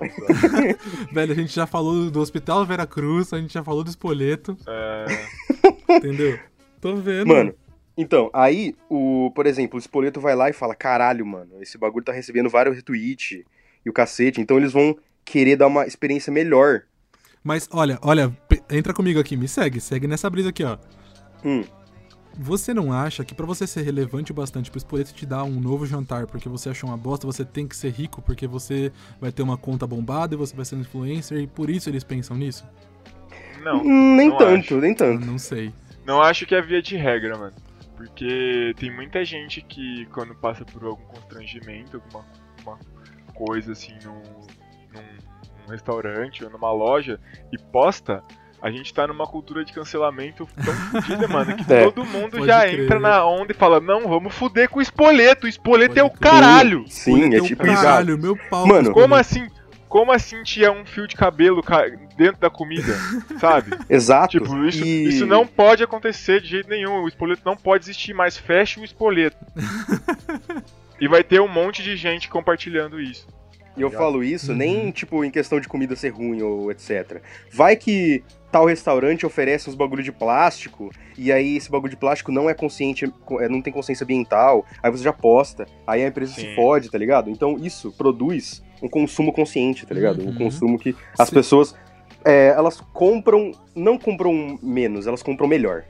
Velho, 1.12 1.31
a 1.31 1.36
gente 1.36 1.54
já 1.56 1.65
falou 1.65 2.12
do 2.12 2.19
Hospital 2.19 2.65
Vera 2.65 2.86
Cruz, 2.86 3.31
a 3.31 3.38
gente 3.39 3.54
já 3.54 3.63
falou 3.63 3.81
do 3.81 3.89
Espoleto, 3.89 4.57
É, 4.68 5.06
entendeu? 5.95 6.38
Tô 6.81 6.95
vendo. 6.98 7.27
Mano, 7.27 7.54
então, 8.01 8.30
aí, 8.31 8.74
o, 8.90 9.30
por 9.36 9.46
exemplo, 9.46 9.75
o 9.75 9.80
Espoleto 9.80 10.22
vai 10.22 10.34
lá 10.34 10.50
e 10.50 10.54
fala: 10.54 10.74
caralho, 10.74 11.25
mano, 11.25 11.62
esse 11.62 11.78
bagulho 11.78 12.06
tá 12.06 12.13
recebendo 12.13 12.50
vários 12.50 12.74
retweets 12.74 13.44
e 13.86 13.90
o 13.90 13.92
cacete. 13.92 14.40
Então 14.40 14.56
eles 14.56 14.72
vão 14.72 14.98
querer 15.25 15.57
dar 15.57 15.68
uma 15.68 15.86
experiência 15.86 16.31
melhor. 16.31 16.84
Mas 17.44 17.68
olha, 17.74 18.00
olha, 18.01 18.31
entra 18.72 18.94
comigo 18.94 19.19
aqui, 19.19 19.36
me 19.36 19.50
segue, 19.50 19.81
segue 19.81 20.07
nessa 20.07 20.30
brisa 20.30 20.48
aqui, 20.48 20.63
ó. 20.63 20.78
Hum. 21.44 21.62
Você 22.38 22.74
não 22.74 22.94
acha 22.94 23.25
que 23.25 23.36
pra 23.36 23.46
você 23.46 23.68
ser 23.68 23.82
relevante 23.82 24.32
o 24.32 24.36
bastante 24.36 24.72
pro 24.72 24.77
Espoleto 24.77 25.13
te 25.13 25.25
dar 25.25 25.44
um 25.44 25.60
novo 25.60 25.86
jantar 25.86 26.25
porque 26.25 26.48
você 26.48 26.70
achou 26.70 26.89
uma 26.89 26.98
bosta, 26.98 27.27
você 27.27 27.44
tem 27.44 27.68
que 27.68 27.75
ser 27.75 27.91
rico 27.91 28.22
porque 28.22 28.48
você 28.48 28.94
vai 29.20 29.29
ter 29.29 29.44
uma 29.44 29.58
conta 29.58 29.86
bombada 29.86 30.36
e 30.36 30.38
você 30.38 30.56
vai 30.56 30.63
ser 30.63 30.75
um 30.75 30.82
influencer 30.82 31.38
e 31.39 31.48
por 31.48 31.70
isso 31.70 31.89
eles 31.89 32.06
pensam 32.06 32.38
nisso? 32.38 32.65
não, 33.62 33.84
nem 33.84 34.29
não 34.29 34.38
tanto, 34.38 34.75
acho. 34.75 34.77
nem 34.77 34.94
tanto. 34.94 35.25
não 35.25 35.38
sei. 35.38 35.74
não 36.06 36.22
acho 36.22 36.46
que 36.46 36.56
é 36.56 36.62
via 36.62 36.82
de 36.82 36.96
regra, 36.96 37.38
mano. 37.38 37.68
Porque 38.00 38.74
tem 38.77 38.89
muita 38.89 39.25
gente 39.25 39.62
que 39.62 40.06
quando 40.13 40.34
passa 40.34 40.63
por 40.63 40.86
algum 40.86 41.03
constrangimento, 41.03 42.01
alguma 42.01 42.25
uma 42.63 42.77
coisa 43.34 43.74
assim 43.74 43.94
num, 44.06 44.13
num- 44.94 45.18
num 45.65 45.70
restaurante 45.70 46.46
ou 46.46 46.50
numa 46.50 46.72
loja 46.72 47.20
e 47.51 47.58
posta, 47.58 48.24
a 48.62 48.72
gente 48.72 48.94
tá 48.94 49.06
numa 49.06 49.27
cultura 49.27 49.65
de 49.65 49.74
cancelamento 49.74 50.48
tão 50.63 50.74
fodida, 50.74 51.27
mano, 51.27 51.58
que 51.58 51.74
É. 51.74 51.84
todo 51.84 52.06
mundo 52.06 52.32
Pode 52.38 52.46
já 52.46 52.62
crer. 52.62 52.79
entra 52.86 53.00
na 53.01 53.25
onda 53.25 53.51
e 53.51 53.56
fala, 53.56 53.82
não, 53.82 54.08
vamos 54.08 54.34
fuder 54.34 54.70
com 54.70 54.79
o 54.79 54.82
espoleto, 54.82 55.46
o 55.46 55.50
espoleto 55.50 55.89
Pode 55.96 56.00
é 56.00 56.03
o 56.03 56.10
crer. 56.10 56.32
caralho! 56.32 56.86
Sim, 56.88 57.34
é 57.36 57.41
o 57.41 57.44
tipo 57.46 57.65
isso. 57.68 57.75
caralho, 57.75 58.18
meu 58.18 58.38
pau. 58.50 58.65
Mano, 58.65 58.94
Como 58.94 59.13
assim? 59.13 59.46
Como 59.89 60.12
assim 60.12 60.43
tinha 60.43 60.72
um 60.72 60.86
fio 60.86 61.08
de 61.08 61.15
cabelo 61.15 61.62
ca- 61.63 61.89
dentro 62.15 62.39
da 62.39 62.50
comida, 62.50 62.93
sabe? 63.41 63.72
Exato. 63.89 64.38
Tipo, 64.39 64.63
isso, 64.65 64.86
e... 64.86 65.08
isso 65.10 65.25
não 65.25 65.46
pode 65.48 65.84
acontecer 65.84 66.39
de 66.41 66.48
jeito 66.48 66.69
nenhum. 66.69 67.01
O 67.03 67.08
espoleto 67.08 67.41
não 67.43 67.58
pode 67.58 67.86
existir 67.86 68.13
mais. 68.13 68.38
Feche 68.38 68.79
o 68.79 68.86
espoleto. 68.86 69.36
e 71.01 71.08
vai 71.08 71.24
ter 71.24 71.41
um 71.41 71.48
monte 71.48 71.81
de 71.81 71.96
gente 71.96 72.29
compartilhando 72.29 73.01
isso. 73.01 73.27
E 73.77 73.81
eu 73.81 73.89
falo 73.89 74.24
isso 74.24 74.51
Uhum. 74.51 74.58
nem, 74.58 74.91
tipo, 74.91 75.24
em 75.24 75.31
questão 75.31 75.60
de 75.60 75.67
comida 75.67 75.96
ser 75.96 76.10
ruim 76.10 76.41
ou 76.41 76.69
etc. 76.69 77.22
Vai 77.51 77.75
que 77.77 78.24
tal 78.51 78.65
restaurante 78.65 79.25
oferece 79.25 79.69
uns 79.69 79.75
bagulho 79.75 80.03
de 80.03 80.12
plástico, 80.12 80.91
e 81.17 81.31
aí 81.31 81.55
esse 81.55 81.69
bagulho 81.72 81.91
de 81.91 81.96
plástico 81.96 82.31
não 82.31 82.50
é 82.50 82.53
consciente, 82.53 83.05
é, 83.39 83.48
não 83.48 83.62
tem 83.62 83.72
consciência 83.72 84.03
ambiental, 84.03 84.65
aí 84.84 84.91
você 84.91 85.03
já 85.03 85.13
posta, 85.13 85.65
aí 85.88 86.03
a 86.03 86.08
empresa 86.08 86.34
se 86.34 86.41
Sim. 86.41 86.55
fode, 86.55 86.89
tá 86.89 86.98
ligado? 86.98 87.29
Então 87.29 87.58
isso 87.58 87.91
produz 87.93 88.62
um 88.81 88.88
consumo 88.89 89.31
consciente, 89.33 89.86
tá 89.86 89.93
ligado? 89.93 90.21
Uhum. 90.21 90.29
Um 90.29 90.36
consumo 90.36 90.79
que 90.79 90.95
as 91.17 91.29
Sim. 91.29 91.36
pessoas, 91.36 91.75
é, 92.25 92.48
elas 92.50 92.79
compram, 92.93 93.51
não 93.75 93.98
compram 93.98 94.57
menos, 94.62 95.07
elas 95.07 95.21
compram 95.24 95.48
melhor. 95.48 95.83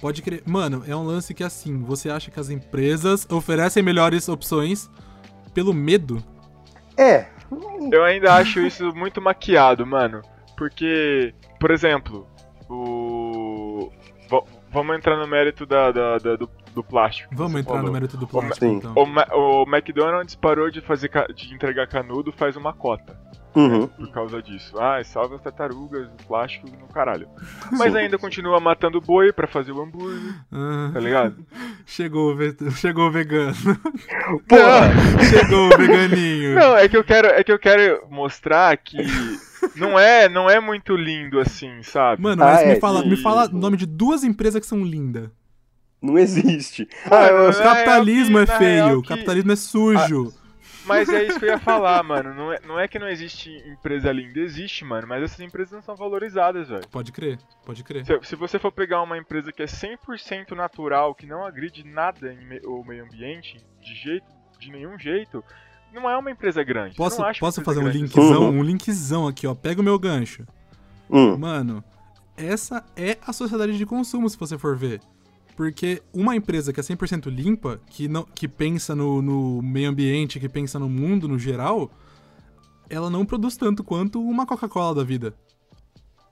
Pode 0.00 0.22
crer. 0.22 0.42
Mano, 0.46 0.82
é 0.86 0.96
um 0.96 1.02
lance 1.04 1.34
que 1.34 1.44
assim, 1.44 1.78
você 1.82 2.08
acha 2.08 2.30
que 2.30 2.40
as 2.40 2.48
empresas 2.48 3.26
oferecem 3.30 3.82
melhores 3.82 4.28
opções 4.28 4.88
pelo 5.52 5.74
medo? 5.74 6.22
É. 6.96 7.26
Eu 7.92 8.04
ainda 8.04 8.34
acho 8.34 8.60
isso 8.60 8.94
muito 8.94 9.20
maquiado, 9.20 9.86
mano. 9.86 10.22
Porque, 10.56 11.34
por 11.58 11.70
exemplo, 11.70 12.26
o. 12.68 13.90
v- 14.30 14.44
vamos 14.72 14.96
entrar 14.96 15.16
no 15.16 15.26
mérito 15.26 15.66
da, 15.66 15.90
da- 15.90 16.18
da- 16.18 16.36
do, 16.36 16.48
do 16.74 16.82
plástico. 16.84 17.34
Vamos 17.34 17.60
entrar 17.60 17.74
no 17.74 17.80
falou. 17.80 17.92
mérito 17.92 18.16
do 18.16 18.24
O 18.24 18.28
plástico, 18.28 18.58
Sim. 18.64 18.76
então. 18.76 18.94
O, 18.96 19.62
o 19.62 19.62
McDonald's 19.68 20.34
parou 20.34 20.70
de 20.70 20.80
fazer 20.80 21.10
de 21.34 21.54
entregar 21.54 21.86
canudo 21.86 22.32
faz 22.32 22.56
uma 22.56 22.72
cota 22.72 23.18
Uhum. 23.54 23.88
por 23.88 24.08
causa 24.12 24.40
disso. 24.40 24.78
Ah, 24.78 25.02
salva 25.02 25.34
as 25.34 25.42
tartarugas, 25.42 26.06
o 26.06 26.26
plástico 26.28 26.68
no 26.70 26.86
caralho. 26.86 27.28
Mas 27.72 27.92
Sim. 27.92 27.98
ainda 27.98 28.16
continua 28.16 28.60
matando 28.60 29.00
boi 29.00 29.32
pra 29.32 29.48
fazer 29.48 29.72
o 29.72 29.82
hambúrguer, 29.82 30.34
Ah, 30.52 30.90
tá 30.94 31.00
ligado? 31.00 31.36
chegou, 31.84 32.30
o 32.32 32.36
ve- 32.36 32.56
chegou 32.76 33.08
o 33.08 33.10
vegano. 33.10 33.52
Porra! 34.48 34.90
chegou 35.28 35.66
o 35.66 35.76
veganinho. 35.76 36.54
Não, 36.54 36.76
é 36.76 36.88
que 36.88 36.96
eu 36.96 37.02
quero, 37.04 37.26
é 37.28 37.42
que 37.42 37.50
eu 37.52 37.58
quero 37.58 38.04
mostrar 38.08 38.76
que 38.76 38.96
não 39.76 39.98
é, 39.98 40.28
não 40.28 40.48
é 40.48 40.60
muito 40.60 40.94
lindo 40.96 41.38
assim, 41.40 41.82
sabe? 41.82 42.22
Mano, 42.22 42.44
mas 42.44 42.62
Ah, 42.62 42.66
me 42.66 42.72
é, 42.72 42.80
fala, 42.80 43.02
sim. 43.02 43.08
me 43.10 43.16
fala 43.16 43.48
o 43.48 43.52
nome 43.56 43.76
de 43.76 43.86
duas 43.86 44.22
empresas 44.24 44.60
que 44.60 44.66
são 44.66 44.84
lindas. 44.84 45.28
Não 46.02 46.18
existe. 46.18 46.88
Mano, 47.10 47.22
Ah, 47.22 47.26
eu- 47.28 47.44
Na 47.44 47.50
O 47.50 47.62
capitalismo 47.62 48.38
é 48.38 48.46
que- 48.46 48.52
na 48.52 48.58
feio, 48.58 48.98
o 48.98 49.02
que- 49.02 49.08
capitalismo 49.08 49.52
é 49.52 49.56
sujo. 49.56 50.32
Mas 50.86 51.08
é 51.10 51.24
isso 51.26 51.38
que 51.38 51.44
eu 51.44 51.50
ia 51.50 51.58
falar, 51.58 52.02
mano. 52.02 52.34
Não 52.34 52.52
é, 52.52 52.58
não 52.66 52.80
é 52.80 52.88
que 52.88 52.98
não 52.98 53.06
existe 53.08 53.50
empresa 53.68 54.10
linda, 54.10 54.40
existe, 54.40 54.82
mano. 54.84 55.06
Mas 55.06 55.22
essas 55.22 55.38
empresas 55.40 55.72
não 55.72 55.82
são 55.82 55.94
valorizadas, 55.94 56.68
velho. 56.68 56.88
Pode 56.90 57.12
crer, 57.12 57.38
pode 57.66 57.84
crer. 57.84 58.04
Se, 58.06 58.18
se 58.22 58.34
você 58.34 58.58
for 58.58 58.72
pegar 58.72 59.02
uma 59.02 59.18
empresa 59.18 59.52
que 59.52 59.62
é 59.62 59.66
100% 59.66 60.54
natural, 60.54 61.14
que 61.14 61.26
não 61.26 61.44
agride 61.44 61.84
nada 61.84 62.32
em 62.32 62.44
me- 62.46 62.60
o 62.64 62.82
meio 62.82 63.04
ambiente, 63.04 63.58
de 63.82 63.94
jeito, 63.94 64.26
de 64.58 64.70
nenhum 64.72 64.98
jeito, 64.98 65.44
não 65.92 66.08
é 66.08 66.16
uma 66.16 66.30
empresa 66.30 66.62
grande. 66.64 66.96
Posso, 66.96 67.22
posso 67.38 67.62
fazer 67.62 67.80
um 67.80 67.84
grande. 67.84 67.98
linkzão? 67.98 68.44
Uhum. 68.48 68.58
Um 68.60 68.62
linkzão 68.62 69.28
aqui, 69.28 69.46
ó. 69.46 69.54
Pega 69.54 69.80
o 69.82 69.84
meu 69.84 69.98
gancho. 69.98 70.44
Hum. 71.10 71.36
Mano, 71.36 71.84
essa 72.36 72.82
é 72.96 73.18
a 73.24 73.32
sociedade 73.34 73.76
de 73.76 73.84
consumo, 73.84 74.28
se 74.30 74.38
você 74.38 74.56
for 74.56 74.74
ver. 74.76 75.00
Porque 75.60 76.00
uma 76.10 76.34
empresa 76.34 76.72
que 76.72 76.80
é 76.80 76.82
100% 76.82 77.26
limpa, 77.26 77.78
que, 77.90 78.08
não, 78.08 78.22
que 78.22 78.48
pensa 78.48 78.96
no, 78.96 79.20
no 79.20 79.60
meio 79.60 79.90
ambiente, 79.90 80.40
que 80.40 80.48
pensa 80.48 80.78
no 80.78 80.88
mundo 80.88 81.28
no 81.28 81.38
geral, 81.38 81.90
ela 82.88 83.10
não 83.10 83.26
produz 83.26 83.58
tanto 83.58 83.84
quanto 83.84 84.22
uma 84.22 84.46
Coca-Cola 84.46 84.94
da 84.94 85.04
vida. 85.04 85.34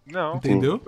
Não. 0.06 0.36
Entendeu? 0.36 0.78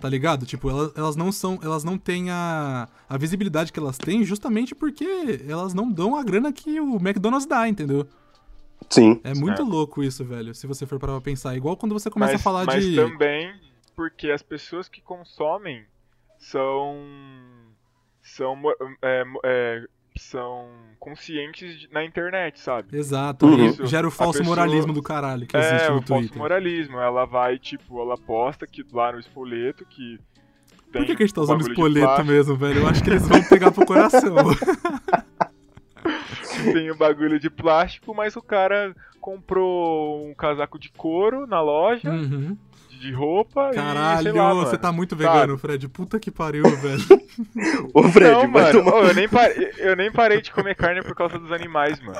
Tá 0.00 0.08
ligado? 0.08 0.46
Tipo, 0.46 0.70
elas, 0.70 0.92
elas 0.94 1.16
não 1.16 1.32
são. 1.32 1.58
Elas 1.60 1.82
não 1.82 1.98
têm 1.98 2.30
a, 2.30 2.88
a 3.08 3.18
visibilidade 3.18 3.72
que 3.72 3.80
elas 3.80 3.98
têm 3.98 4.22
justamente 4.22 4.76
porque 4.76 5.44
elas 5.48 5.74
não 5.74 5.90
dão 5.90 6.14
a 6.14 6.22
grana 6.22 6.52
que 6.52 6.78
o 6.80 6.98
McDonald's 6.98 7.48
dá, 7.48 7.68
entendeu? 7.68 8.06
Sim. 8.88 9.20
É 9.24 9.34
muito 9.34 9.60
É. 9.60 9.64
louco 9.64 10.04
isso, 10.04 10.24
velho. 10.24 10.54
Se 10.54 10.68
você 10.68 10.86
for 10.86 11.00
parar 11.00 11.14
pra 11.14 11.20
pensar. 11.20 11.56
Igual 11.56 11.76
quando 11.76 11.94
você 11.94 12.08
começa 12.08 12.34
mas, 12.34 12.40
a 12.40 12.44
falar 12.44 12.64
mas 12.64 12.84
de. 12.84 12.94
também 12.94 13.52
porque 13.96 14.30
as 14.30 14.40
pessoas 14.40 14.88
que 14.88 15.00
consomem 15.00 15.84
são 16.38 16.96
são 18.28 18.54
mo- 18.56 18.74
é, 19.02 19.24
é, 19.44 19.84
são 20.16 20.66
conscientes 20.98 21.80
de- 21.80 21.88
na 21.92 22.04
internet, 22.04 22.58
sabe? 22.60 22.96
Exato, 22.96 23.46
Uhum. 23.46 23.66
Isso, 23.66 23.86
gera 23.86 24.06
o 24.06 24.10
falso 24.10 24.38
pessoa- 24.38 24.56
moralismo 24.56 24.92
do 24.92 25.02
caralho 25.02 25.46
que 25.46 25.56
existe 25.56 25.84
É, 25.86 25.90
no 25.90 25.98
o 25.98 26.02
falso 26.02 26.22
Twitter. 26.24 26.38
moralismo. 26.38 26.98
Ela 26.98 27.24
vai, 27.24 27.58
tipo, 27.58 28.00
ela 28.00 28.16
posta 28.18 28.66
que 28.66 28.84
lá 28.92 29.12
no 29.12 29.20
espoleto 29.20 29.84
que. 29.86 30.18
Por 30.92 31.04
que, 31.04 31.14
que 31.16 31.22
a 31.22 31.26
gente 31.26 31.34
tá 31.34 31.42
usando 31.42 31.60
espoleto 31.68 32.24
mesmo, 32.24 32.56
velho? 32.56 32.80
Eu 32.80 32.88
acho 32.88 33.02
que 33.04 33.10
eles 33.10 33.26
vão 33.28 33.42
pegar 33.44 33.70
pro 33.70 33.84
coração. 33.84 34.34
Tem 36.72 36.90
o 36.90 36.96
bagulho 36.96 37.38
de 37.38 37.50
plástico, 37.50 38.14
mas 38.14 38.34
o 38.36 38.42
cara 38.42 38.94
comprou 39.20 40.26
um 40.26 40.34
casaco 40.34 40.78
de 40.78 40.90
couro 40.90 41.46
na 41.46 41.60
loja, 41.60 42.10
uhum. 42.10 42.56
De 42.98 43.12
roupa 43.12 43.70
e 43.70 43.74
sei 43.74 43.82
Caralho, 43.82 44.34
lá, 44.36 44.54
você 44.54 44.66
mano. 44.66 44.78
tá 44.78 44.92
muito 44.92 45.16
vegano, 45.16 45.56
Fred. 45.58 45.88
Puta 45.88 46.18
que 46.18 46.30
pariu, 46.30 46.64
velho. 46.64 47.04
Ô, 47.94 48.02
Fred, 48.04 48.30
Não, 48.32 48.46
mano, 48.48 48.82
tomar. 48.84 48.94
ô, 48.96 49.04
eu, 49.04 49.14
nem 49.14 49.28
parei, 49.28 49.72
eu 49.78 49.96
nem 49.96 50.10
parei 50.12 50.40
de 50.40 50.50
comer 50.52 50.74
carne 50.74 51.02
por 51.02 51.14
causa 51.14 51.38
dos 51.38 51.52
animais, 51.52 52.00
mano. 52.00 52.18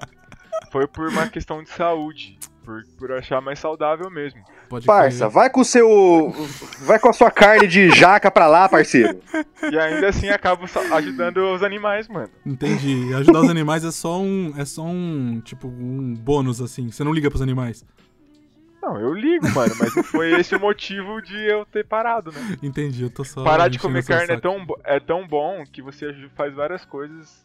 Foi 0.71 0.87
por 0.87 1.09
uma 1.09 1.29
questão 1.29 1.63
de 1.63 1.71
saúde. 1.71 2.39
Por, 2.65 2.85
por 2.99 3.11
achar 3.13 3.41
mais 3.41 3.59
saudável 3.59 4.11
mesmo. 4.11 4.43
Pode 4.69 4.85
Parça, 4.85 5.21
crer. 5.21 5.31
vai 5.31 5.49
com 5.49 5.63
o 5.63 5.65
seu. 5.65 5.89
Vai 6.81 6.99
com 6.99 7.09
a 7.09 7.15
sua 7.15 7.31
carne 7.31 7.67
de 7.67 7.89
jaca 7.93 8.31
pra 8.31 8.47
lá, 8.47 8.69
parceiro. 8.69 9.19
E 9.73 9.79
ainda 9.79 10.11
assim 10.11 10.29
acabo 10.29 10.67
ajudando 10.93 11.39
os 11.55 11.63
animais, 11.63 12.07
mano. 12.09 12.29
Entendi. 12.45 13.15
Ajudar 13.15 13.41
os 13.41 13.49
animais 13.49 13.87
é 13.87 13.91
só 13.91 14.21
um. 14.21 14.53
É 14.55 14.67
só 14.67 14.83
um. 14.83 15.41
Tipo, 15.43 15.67
um 15.67 16.13
bônus, 16.15 16.61
assim. 16.61 16.91
Você 16.91 17.03
não 17.03 17.13
liga 17.15 17.31
pros 17.31 17.41
animais. 17.41 17.87
Não, 18.81 18.99
eu 18.99 19.13
ligo, 19.13 19.49
mano, 19.51 19.75
mas 19.79 19.95
não 19.95 20.05
foi 20.05 20.33
esse 20.39 20.55
o 20.55 20.61
motivo 20.61 21.21
de 21.21 21.37
eu 21.37 21.67
ter 21.67 21.85
parado, 21.85 22.31
né? 22.31 22.57
Entendi, 22.63 23.03
eu 23.03 23.11
tô 23.11 23.25
só. 23.25 23.43
Parar 23.43 23.69
de 23.69 23.79
comer 23.79 24.05
carne 24.05 24.35
é 24.35 24.41
tão, 24.41 24.65
é 24.85 25.01
tão 25.01 25.27
bom 25.27 25.65
que 25.71 25.83
você 25.83 26.15
faz 26.37 26.55
várias 26.55 26.85
coisas, 26.85 27.45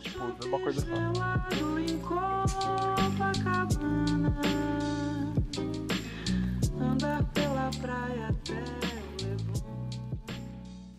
tipo, 0.00 0.32
de 0.40 0.46
uma 0.46 0.60
coisa 0.60 0.80
só. 0.80 0.86
Gelado 0.86 1.80
em 1.80 1.98
Copacabana 1.98 3.52
Andar 6.80 7.24
pela 7.34 7.70
praia 7.80 8.28
até 8.28 8.52
o 8.52 9.26
Leblon 9.26 9.62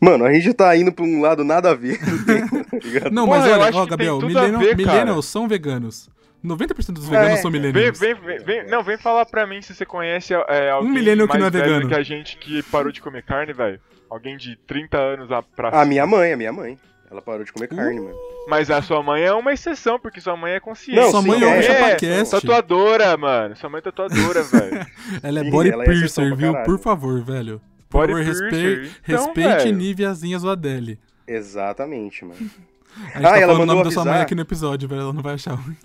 Mano, 0.01 0.25
a 0.25 0.33
gente 0.33 0.53
tá 0.53 0.75
indo 0.75 0.91
pra 0.91 1.05
um 1.05 1.21
lado 1.21 1.45
nada 1.45 1.71
a 1.71 1.73
ver. 1.73 1.97
tá? 3.01 3.09
Não, 3.09 3.25
mas 3.25 3.45
olha, 3.45 3.73
ó, 3.73 3.85
Gabriel, 3.85 4.19
millennials 4.19 5.25
são 5.25 5.47
veganos. 5.47 6.09
90% 6.43 6.91
dos 6.93 7.07
veganos 7.07 7.31
É, 7.33 7.37
são 7.37 7.49
Vem, 7.51 7.61
millennials. 7.61 7.99
vem, 7.99 8.13
vem, 8.15 8.39
vem- 8.39 8.67
não, 8.67 8.83
vem 8.83 8.97
falar 8.97 9.25
pra 9.25 9.47
mim 9.47 9.61
se 9.61 9.73
você 9.73 9.85
conhece 9.85 10.33
é, 10.33 10.69
alguém 10.71 10.91
millennial 10.91 11.27
que 11.27 11.37
mais 11.39 11.53
não 11.53 11.59
é 11.59 11.63
vegano. 11.63 11.87
que 11.87 11.95
a 11.95 12.03
gente 12.03 12.37
que 12.37 12.61
parou 12.63 12.91
de 12.91 13.01
comer 13.01 13.23
carne, 13.23 13.53
velho. 13.53 13.79
Alguém 14.09 14.37
de 14.37 14.55
30 14.67 14.97
anos 14.97 15.31
a- 15.31 15.41
pra 15.41 15.69
A 15.69 15.85
minha 15.85 16.05
mãe, 16.05 16.33
a 16.33 16.37
minha 16.37 16.51
mãe. 16.53 16.77
Ela 17.09 17.21
parou 17.21 17.43
de 17.45 17.53
comer 17.53 17.67
carne, 17.67 17.99
mano. 17.99 18.15
Mas 18.47 18.71
a 18.71 18.81
sua 18.81 19.01
mãe 19.03 19.21
é 19.21 19.31
uma 19.31 19.53
exceção, 19.53 19.99
porque 19.99 20.19
sua 20.19 20.35
mãe 20.35 20.53
é 20.53 20.59
consciente. 20.59 20.99
Não, 20.99 21.11
Sua 21.11 21.21
sim, 21.21 21.27
mãe 21.27 21.41
é. 21.43 21.45
ouve 21.45 21.57
é, 21.59 21.61
Chapacast. 21.61 22.31
tatuadora, 22.31 23.15
mano. 23.17 23.55
Sua 23.55 23.69
mãe 23.69 23.77
é 23.79 23.81
tatuadora, 23.81 24.41
velho. 24.43 24.85
Ela 25.21 25.39
é 25.39 25.43
Sim, 25.43 25.49
body 25.51 25.69
ela 25.69 25.83
é 25.83 25.85
piercer, 25.85 26.27
pra 26.29 26.35
viu? 26.35 26.53
Por 26.63 26.79
favor, 26.79 27.23
velho. 27.23 27.61
Por 27.89 28.07
favor, 28.07 28.21
respeite, 28.23 28.91
Então, 29.07 29.25
respeite 29.27 29.63
velho. 29.65 29.77
Niveazinhas 29.77 30.43
Adele. 30.43 30.99
Exatamente, 31.27 32.25
mano. 32.25 32.37
A 32.95 33.17
gente 33.17 33.25
Ah, 33.25 33.29
tá 33.31 33.37
ela 33.39 33.53
falando 33.53 33.63
o 33.63 33.65
nome 33.65 33.67
mandou 33.77 33.83
da 33.85 33.91
sua 33.91 34.03
mãe 34.03 34.11
avisar. 34.11 34.25
aqui 34.25 34.35
no 34.35 34.41
episódio, 34.41 34.87
velho. 34.89 35.01
Ela 35.01 35.13
não 35.13 35.21
vai 35.23 35.33
achar 35.35 35.53
ruim. 35.53 35.75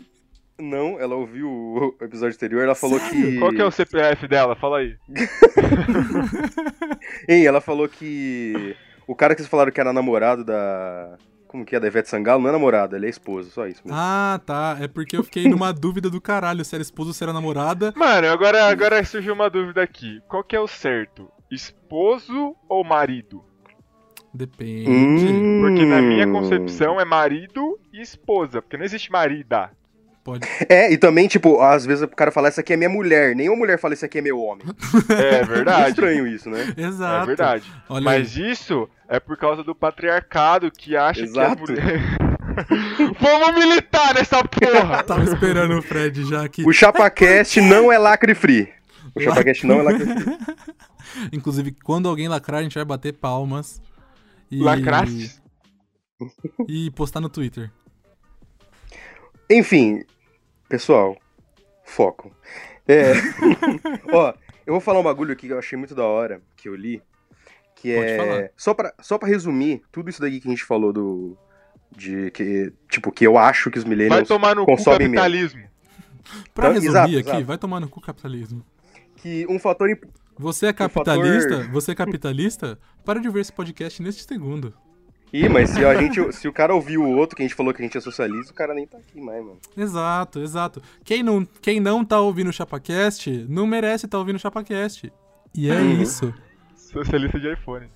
Não, 0.60 0.98
ela 0.98 1.14
ouviu 1.14 1.48
o 1.48 1.94
episódio 2.02 2.34
anterior, 2.34 2.64
ela 2.64 2.74
falou 2.74 2.98
que. 2.98 3.38
Qual 3.38 3.52
que 3.52 3.62
é 3.62 3.64
o 3.64 3.70
CPF 3.70 4.26
dela? 4.26 4.56
Fala 4.56 4.78
aí. 4.78 4.96
Ei, 7.28 7.46
ela 7.46 7.60
falou 7.60 7.88
que. 7.88 8.76
O 9.06 9.14
cara 9.14 9.34
que 9.34 9.40
vocês 9.40 9.50
falaram 9.50 9.70
que 9.70 9.80
era 9.80 9.92
namorado 9.92 10.44
da. 10.44 11.16
Como 11.46 11.64
que 11.64 11.74
é? 11.74 11.80
Da 11.80 11.86
Ivete 11.86 12.08
Sangalo 12.08 12.42
não 12.42 12.50
é 12.50 12.52
namorado, 12.52 12.94
ele 12.94 13.06
é 13.06 13.08
esposo, 13.08 13.50
só 13.50 13.66
isso. 13.66 13.80
mesmo. 13.82 13.96
Ah, 13.98 14.38
tá. 14.44 14.76
É 14.80 14.88
porque 14.88 15.16
eu 15.16 15.24
fiquei 15.24 15.48
numa 15.48 15.72
dúvida 15.72 16.10
do 16.10 16.20
caralho 16.20 16.64
se 16.64 16.74
era 16.74 16.82
esposa 16.82 17.10
ou 17.10 17.14
se 17.14 17.24
era 17.24 17.32
namorada. 17.32 17.92
Mano, 17.96 18.28
agora, 18.28 18.66
agora 18.66 19.02
surgiu 19.04 19.32
uma 19.32 19.48
dúvida 19.48 19.82
aqui. 19.82 20.20
Qual 20.28 20.44
que 20.44 20.54
é 20.54 20.60
o 20.60 20.68
certo? 20.68 21.30
Esposo 21.50 22.54
ou 22.68 22.84
marido? 22.84 23.42
Depende. 24.34 24.90
Hum. 24.90 25.60
Porque 25.62 25.84
na 25.86 26.02
minha 26.02 26.30
concepção 26.30 27.00
é 27.00 27.04
marido 27.04 27.78
e 27.92 28.02
esposa, 28.02 28.60
porque 28.60 28.76
não 28.76 28.84
existe 28.84 29.10
marida. 29.10 29.70
Pode. 30.28 30.46
É, 30.68 30.92
e 30.92 30.98
também, 30.98 31.26
tipo, 31.26 31.58
às 31.62 31.86
vezes 31.86 32.04
o 32.04 32.08
cara 32.08 32.30
fala, 32.30 32.48
essa 32.48 32.60
aqui 32.60 32.74
é 32.74 32.76
minha 32.76 32.90
mulher. 32.90 33.34
Nenhuma 33.34 33.56
mulher 33.56 33.78
fala, 33.78 33.94
esse 33.94 34.04
aqui 34.04 34.18
é 34.18 34.20
meu 34.20 34.38
homem. 34.38 34.66
É 35.08 35.38
É 35.40 35.42
verdade. 35.42 35.88
estranho 35.88 36.26
isso, 36.26 36.50
né? 36.50 36.74
Exato. 36.76 37.22
É 37.22 37.26
verdade. 37.26 37.72
Olha 37.88 38.04
Mas 38.04 38.36
isso 38.36 38.86
é 39.08 39.18
por 39.18 39.38
causa 39.38 39.64
do 39.64 39.74
patriarcado 39.74 40.70
que 40.70 40.94
acha 40.94 41.22
Exato. 41.22 41.64
que 41.64 41.72
a 41.72 41.74
mulher. 41.74 42.00
Vamos 43.18 43.54
militar 43.54 44.14
nessa 44.14 44.44
porra! 44.44 44.98
aí. 44.98 45.02
Tava 45.08 45.24
esperando 45.24 45.78
o 45.78 45.80
Fred 45.80 46.22
já 46.28 46.44
aqui. 46.44 46.62
O 46.66 46.74
ChapaCast 46.74 47.62
não 47.62 47.90
é 47.90 47.96
lacre 47.96 48.34
free. 48.34 48.68
O 49.14 49.20
ChapaCast 49.22 49.66
não 49.66 49.80
é 49.80 49.82
lacre 49.82 50.04
free. 50.04 50.38
Inclusive, 51.32 51.74
quando 51.82 52.06
alguém 52.06 52.28
lacrar, 52.28 52.60
a 52.60 52.62
gente 52.62 52.74
vai 52.74 52.84
bater 52.84 53.14
palmas. 53.14 53.80
E... 54.50 54.60
Lacraste? 54.60 55.40
E 56.68 56.90
postar 56.90 57.20
no 57.20 57.30
Twitter. 57.30 57.70
Enfim, 59.50 60.04
pessoal, 60.68 61.16
foco. 61.84 62.32
É. 62.86 63.12
Ó, 64.12 64.32
eu 64.66 64.72
vou 64.74 64.80
falar 64.80 65.00
um 65.00 65.04
bagulho 65.04 65.32
aqui 65.32 65.46
que 65.46 65.52
eu 65.52 65.58
achei 65.58 65.76
muito 65.78 65.94
da 65.94 66.04
hora, 66.04 66.40
que 66.56 66.68
eu 66.68 66.74
li. 66.74 67.02
Que 67.76 67.94
Pode 67.94 68.06
é. 68.10 68.16
falar. 68.16 68.50
Só 68.56 68.74
pra, 68.74 68.94
só 69.00 69.18
pra 69.18 69.28
resumir, 69.28 69.82
tudo 69.92 70.10
isso 70.10 70.20
daqui 70.20 70.40
que 70.40 70.48
a 70.48 70.50
gente 70.50 70.64
falou 70.64 70.92
do. 70.92 71.36
De 71.90 72.30
que. 72.32 72.72
Tipo, 72.90 73.10
que 73.12 73.26
eu 73.26 73.38
acho 73.38 73.70
que 73.70 73.78
os 73.78 73.84
Vai 73.84 73.90
millennials. 73.90 74.28
tomar 74.28 74.54
no 74.54 74.64
cu 74.66 74.72
consomem 74.76 75.00
mesmo. 75.08 75.14
capitalismo. 75.14 75.62
Pra 76.54 76.68
Então, 76.68 76.72
resumir 76.74 76.88
exato, 76.90 77.06
aqui, 77.08 77.16
exato. 77.20 77.44
vai 77.44 77.58
tomar 77.58 77.80
no 77.80 77.88
cu 77.88 78.00
capitalismo. 78.00 78.64
Que 79.16 79.46
um 79.48 79.58
fator. 79.58 79.88
imp- 79.88 80.04
Você 80.38 80.66
é 80.66 80.72
fator- 80.72 81.04
capitalista? 81.04 81.68
Você 81.72 81.92
é 81.92 81.94
capitalista? 81.94 82.78
Para 83.04 83.20
de 83.20 83.28
ver 83.30 83.40
esse 83.40 83.52
podcast 83.52 84.02
neste 84.02 84.24
segundo. 84.24 84.74
Ih, 85.32 85.48
mas 85.48 85.70
se, 85.70 85.84
a 85.84 85.94
gente, 86.00 86.32
se 86.32 86.48
o 86.48 86.52
cara 86.52 86.74
ouviu 86.74 87.02
o 87.02 87.16
outro, 87.16 87.36
que 87.36 87.42
a 87.42 87.46
gente 87.46 87.54
falou 87.54 87.74
que 87.74 87.82
a 87.82 87.84
gente 87.84 87.96
é 87.98 88.00
socialista, 88.00 88.50
o 88.52 88.54
cara 88.54 88.72
nem 88.72 88.86
tá 88.86 88.96
aqui 88.98 89.20
mais, 89.20 89.44
mano. 89.44 89.58
Exato, 89.76 90.40
exato. 90.40 90.82
Quem 91.04 91.22
não, 91.22 91.44
quem 91.60 91.80
não 91.80 92.04
tá 92.04 92.18
ouvindo 92.20 92.48
o 92.48 92.52
ChapaCast, 92.52 93.46
não 93.48 93.66
merece 93.66 94.06
estar 94.06 94.16
tá 94.16 94.18
ouvindo 94.18 94.36
o 94.36 94.40
ChapaCast. 94.40 95.12
E 95.54 95.70
é 95.70 95.74
Uhum. 95.74 96.02
isso. 96.02 96.32
Socialista 96.74 97.38
de 97.38 97.52
iPhone. 97.52 97.88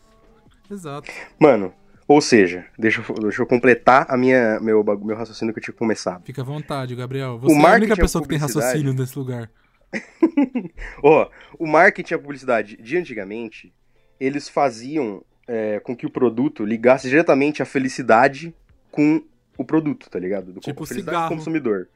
Exato. 0.71 1.11
Mano, 1.39 1.73
ou 2.07 2.21
seja, 2.21 2.67
deixa 2.79 3.03
eu, 3.09 3.15
deixa 3.15 3.43
eu 3.43 3.47
completar 3.47 4.07
a 4.09 4.17
minha, 4.17 4.61
meu, 4.61 4.85
meu 4.85 5.17
raciocínio 5.17 5.55
que 5.55 5.61
eu 5.61 5.65
tinha 5.65 5.75
começado. 5.75 6.25
Fica 6.25 6.43
à 6.43 6.45
vontade, 6.45 6.95
Gabriel. 6.95 7.39
Você 7.39 7.55
é 7.55 7.67
a 7.67 7.75
única 7.75 7.97
pessoa 7.97 8.23
que 8.23 8.29
tem 8.29 8.39
raciocínio 8.39 8.93
nesse 8.93 9.19
lugar. 9.19 9.51
Ó, 11.03 11.29
o 11.59 11.67
marketing 11.67 12.15
e 12.15 12.17
a 12.17 12.19
publicidade 12.19 12.77
de 12.77 12.97
antigamente, 12.97 13.73
eles 14.19 14.49
faziam 14.49 15.23
é, 15.47 15.81
com 15.81 15.97
que 15.97 16.07
o 16.07 16.11
produto 16.11 16.65
ligasse 16.65 17.09
diretamente 17.09 17.63
a 17.63 17.65
felicidade 17.67 18.55
com 18.91 19.23
o 19.59 19.65
produto, 19.65 20.09
tá 20.11 20.19
ligado? 20.19 20.53
Do, 20.53 20.61
Tipo 20.61 20.85
a 20.85 20.87
felicidade 20.87 21.17
cigarro. 21.17 21.35
do 21.35 21.37
consumidor. 21.39 21.89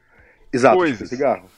Exato, 0.53 0.77
Coisas. 0.77 0.97
tipo 0.97 1.09
cigarro. 1.09 1.49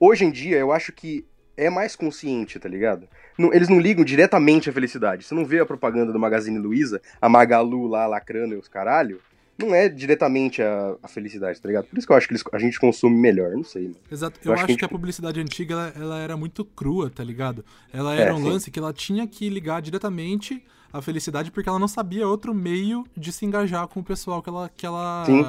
Hoje 0.00 0.24
em 0.24 0.30
dia, 0.30 0.56
eu 0.56 0.72
acho 0.72 0.92
que 0.92 1.24
é 1.56 1.68
mais 1.68 1.96
consciente, 1.96 2.58
tá 2.58 2.68
ligado? 2.68 3.08
Não- 3.36 3.52
eles 3.52 3.68
não 3.68 3.78
ligam 3.80 4.04
diretamente 4.04 4.70
à 4.70 4.72
felicidade. 4.72 5.24
Você 5.24 5.34
não 5.34 5.44
vê 5.44 5.58
a 5.60 5.66
propaganda 5.66 6.12
do 6.12 6.18
Magazine 6.18 6.58
Luiza, 6.58 7.00
a 7.20 7.28
Magalu 7.28 7.86
lá 7.86 8.06
lacrando 8.06 8.54
e 8.54 8.58
os 8.58 8.68
caralho. 8.68 9.20
Não 9.58 9.74
é 9.74 9.88
diretamente 9.88 10.62
a, 10.62 10.94
a 11.02 11.08
felicidade, 11.08 11.60
tá 11.60 11.66
ligado? 11.68 11.86
Por 11.86 11.98
isso 11.98 12.06
que 12.06 12.12
eu 12.12 12.16
acho 12.16 12.28
que 12.28 12.32
eles- 12.34 12.44
a 12.52 12.58
gente 12.60 12.78
consome 12.78 13.16
melhor, 13.16 13.50
não 13.52 13.64
sei, 13.64 13.82
mano. 13.88 13.96
Exato. 14.10 14.38
Eu 14.44 14.50
Eu, 14.50 14.52
acho 14.52 14.60
acho 14.60 14.66
que 14.66 14.72
a 14.72 14.76
que, 14.76 14.80
gente- 14.82 14.84
a 14.84 14.88
publicidade 14.88 15.40
antiga 15.40 15.74
ela, 15.74 15.92
ela 15.96 16.18
era 16.20 16.36
muito 16.36 16.64
crua, 16.64 17.10
tá 17.10 17.24
ligado? 17.24 17.64
Ela 17.92 18.14
era 18.14 18.30
É, 18.30 18.32
um 18.34 18.38
sim. 18.38 18.48
lance 18.48 18.70
que 18.70 18.78
ela 18.78 18.92
tinha 18.92 19.26
que 19.26 19.48
ligar 19.50 19.82
diretamente 19.82 20.64
à 20.92 21.02
felicidade 21.02 21.50
porque 21.50 21.68
ela 21.68 21.78
não 21.78 21.88
sabia 21.88 22.26
outro 22.26 22.54
meio 22.54 23.06
de 23.16 23.32
se 23.32 23.44
engajar 23.44 23.86
com 23.88 24.00
o 24.00 24.04
pessoal 24.04 24.42
que 24.42 24.48
ela, 24.48 24.70
que 24.76 24.86
ela 24.86 25.24
Sim. 25.26 25.44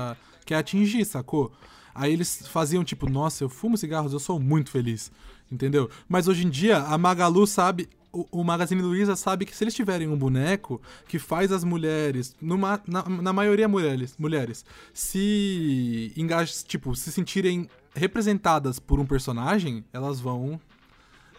quer 0.45 0.55
atingir, 0.55 1.05
sacou? 1.05 1.51
Aí 1.93 2.13
eles 2.13 2.47
faziam 2.47 2.83
tipo, 2.83 3.09
nossa, 3.09 3.43
eu 3.43 3.49
fumo 3.49 3.77
cigarros, 3.77 4.13
eu 4.13 4.19
sou 4.19 4.39
muito 4.39 4.71
feliz, 4.71 5.11
entendeu? 5.51 5.89
Mas 6.07 6.27
hoje 6.27 6.45
em 6.45 6.49
dia 6.49 6.77
a 6.77 6.97
Magalu 6.97 7.45
sabe, 7.45 7.89
o, 8.11 8.25
o 8.31 8.43
Magazine 8.43 8.81
Luiza 8.81 9.15
sabe 9.15 9.45
que 9.45 9.55
se 9.55 9.63
eles 9.63 9.73
tiverem 9.73 10.07
um 10.07 10.17
boneco 10.17 10.81
que 11.07 11.19
faz 11.19 11.51
as 11.51 11.63
mulheres, 11.63 12.35
numa, 12.41 12.81
na, 12.87 13.03
na 13.03 13.33
maioria 13.33 13.67
mulheres, 13.67 14.15
mulheres, 14.17 14.65
se 14.93 16.11
engaj, 16.15 16.63
tipo, 16.63 16.95
se 16.95 17.11
sentirem 17.11 17.69
representadas 17.95 18.79
por 18.79 18.99
um 18.99 19.05
personagem, 19.05 19.83
elas 19.91 20.19
vão 20.19 20.59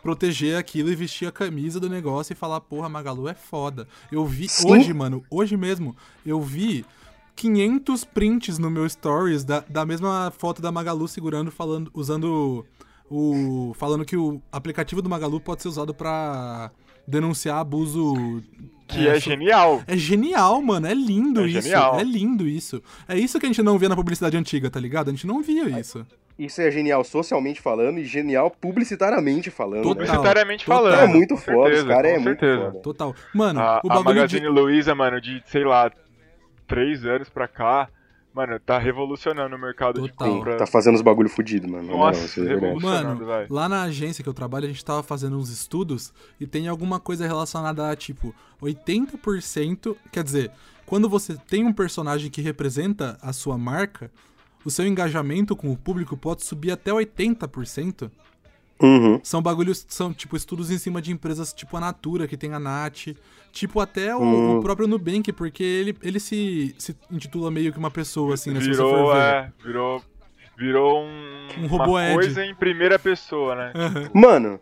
proteger 0.02 0.57
aquilo 0.57 0.90
e 0.90 0.95
vestir 0.95 1.26
a 1.28 1.33
camisa 1.33 1.78
do 1.80 1.88
negócio 1.88 2.33
e 2.33 2.37
falar, 2.37 2.61
porra, 2.61 2.88
Magalu 2.88 3.28
é 3.28 3.35
foda. 3.35 3.87
Eu 4.11 4.25
vi 4.26 4.49
Sim. 4.49 4.71
hoje, 4.71 4.92
mano, 4.95 5.23
hoje 5.30 5.57
mesmo, 5.57 5.95
eu 6.25 6.40
vi 6.40 6.85
500 7.37 8.04
prints 8.04 8.59
no 8.59 8.71
meu 8.71 8.88
stories 8.88 9.45
da, 9.45 9.61
da 9.69 9.85
mesma 9.87 10.33
foto 10.37 10.61
da 10.61 10.71
Magalu 10.73 11.07
segurando, 11.09 11.50
falando, 11.50 11.90
usando 11.95 12.64
o. 13.11 13.73
falando 13.76 14.04
que 14.04 14.16
o 14.16 14.40
aplicativo 14.52 15.00
do 15.02 15.09
Magalu 15.09 15.40
pode 15.40 15.62
ser 15.62 15.69
usado 15.69 15.95
pra 15.95 16.71
denunciar 17.07 17.59
abuso. 17.59 18.42
Que 18.87 19.07
é, 19.07 19.14
so- 19.14 19.21
genial. 19.21 19.83
é 19.87 19.97
genial, 19.97 20.61
mano. 20.61 20.87
É 20.87 20.95
lindo 20.95 21.40
É 21.42 21.47
isso. 21.49 21.62
genial. 21.62 21.99
É 21.99 22.02
lindo 22.04 22.49
isso. 22.49 22.83
É 23.09 23.16
isso 23.19 23.38
que 23.38 23.47
a 23.47 23.49
gente 23.49 23.62
não 23.62 23.78
via 23.78 23.88
na 23.88 23.97
publicidade 23.97 24.37
antiga, 24.37 24.69
tá 24.69 24.80
ligado? 24.80 25.09
A 25.09 25.12
gente 25.12 25.26
não 25.26 25.40
via 25.42 25.78
isso. 25.80 26.04
Isso 26.40 26.62
é 26.62 26.70
genial 26.70 27.04
socialmente 27.04 27.61
falando 27.61 27.99
e 27.99 28.04
genial 28.04 28.50
publicitariamente 28.50 29.50
falando. 29.50 29.82
Total. 29.82 30.00
né? 30.02 30.06
Publicitariamente 30.06 30.64
Total. 30.64 30.82
falando. 30.82 31.00
É 31.00 31.06
muito 31.06 31.35
com 31.35 31.40
foda, 31.40 31.64
certeza, 31.64 31.82
os 31.82 31.88
caras 31.88 32.12
é 32.12 32.18
muito 32.18 32.40
foda. 32.40 32.80
Total. 32.80 33.14
Mano, 33.35 33.61
A, 33.61 33.80
o 33.85 33.92
a 33.92 33.94
bagulho 33.97 34.16
Magazine 34.16 34.40
de. 34.40 34.49
Luiza, 34.49 34.94
mano, 34.94 35.20
de, 35.20 35.42
sei 35.47 35.64
lá, 35.64 35.90
três 36.66 37.04
anos 37.04 37.28
pra 37.28 37.47
cá, 37.47 37.90
mano, 38.32 38.59
tá 38.59 38.78
revolucionando 38.78 39.54
o 39.54 39.59
mercado 39.59 40.00
de 40.00 40.09
Total. 40.09 40.28
compra. 40.35 40.56
Tá 40.56 40.66
fazendo 40.66 40.94
os 40.94 41.02
bagulho 41.02 41.28
fudido, 41.28 41.68
mano. 41.68 41.88
Nossa, 41.88 42.25
isso 42.25 42.42
é. 42.42 42.75
Mano, 42.75 43.26
vai. 43.26 43.47
lá 43.50 43.68
na 43.68 43.82
agência 43.82 44.23
que 44.25 44.28
eu 44.28 44.35
trabalho, 44.35 44.64
a 44.64 44.68
gente 44.68 44.82
tava 44.82 45.02
fazendo 45.02 45.37
uns 45.37 45.50
estudos 45.50 46.11
e 46.40 46.47
tem 46.47 46.68
alguma 46.68 46.99
coisa 46.99 47.26
relacionada 47.26 47.90
a, 47.90 47.94
tipo, 47.94 48.35
80%. 48.62 49.94
Quer 50.11 50.25
dizer, 50.25 50.50
quando 50.87 51.06
você 51.06 51.37
tem 51.37 51.66
um 51.66 51.73
personagem 51.73 52.30
que 52.30 52.40
representa 52.40 53.18
a 53.20 53.32
sua 53.32 53.59
marca, 53.59 54.11
o 54.64 54.71
seu 54.71 54.87
engajamento 54.87 55.55
com 55.57 55.70
o 55.70 55.77
público 55.77 56.16
pode 56.16 56.44
subir 56.44 56.70
até 56.73 56.90
80%. 56.92 58.11
Uhum. 58.83 59.20
São 59.23 59.42
bagulhos, 59.42 59.85
são, 59.88 60.11
tipo, 60.12 60.37
estudos 60.37 60.70
em 60.70 60.79
cima 60.79 61.03
de 61.03 61.12
empresas 61.12 61.53
tipo 61.53 61.77
a 61.77 61.81
Natura, 61.81 62.27
que 62.27 62.37
tem 62.37 62.55
a 62.55 62.59
Nat, 62.59 63.09
tipo 63.53 63.79
até 63.79 64.16
o, 64.16 64.23
Hum. 64.23 64.59
o 64.59 64.62
próprio 64.62 64.88
Nubank, 64.88 65.31
porque 65.35 65.62
ele, 65.62 65.96
ele 66.03 66.18
se, 66.18 66.75
se 66.79 66.96
intitula 67.11 67.51
meio 67.51 67.73
que 67.73 67.79
uma 67.79 67.90
pessoa, 67.90 68.35
assim, 68.35 68.51
né? 68.53 68.61
Se 68.61 68.68
você 68.68 68.73
virou, 68.73 69.07
for 69.07 69.14
ver. 69.14 69.20
é, 69.20 69.53
virou, 69.62 70.03
virou 70.57 71.03
um, 71.05 71.49
Um 71.59 71.66
uma 71.66 71.85
roboed. 71.85 72.14
coisa 72.14 72.44
em 72.44 72.55
primeira 72.55 72.99
pessoa, 72.99 73.55
né? 73.55 73.73
Mano, 74.14 74.59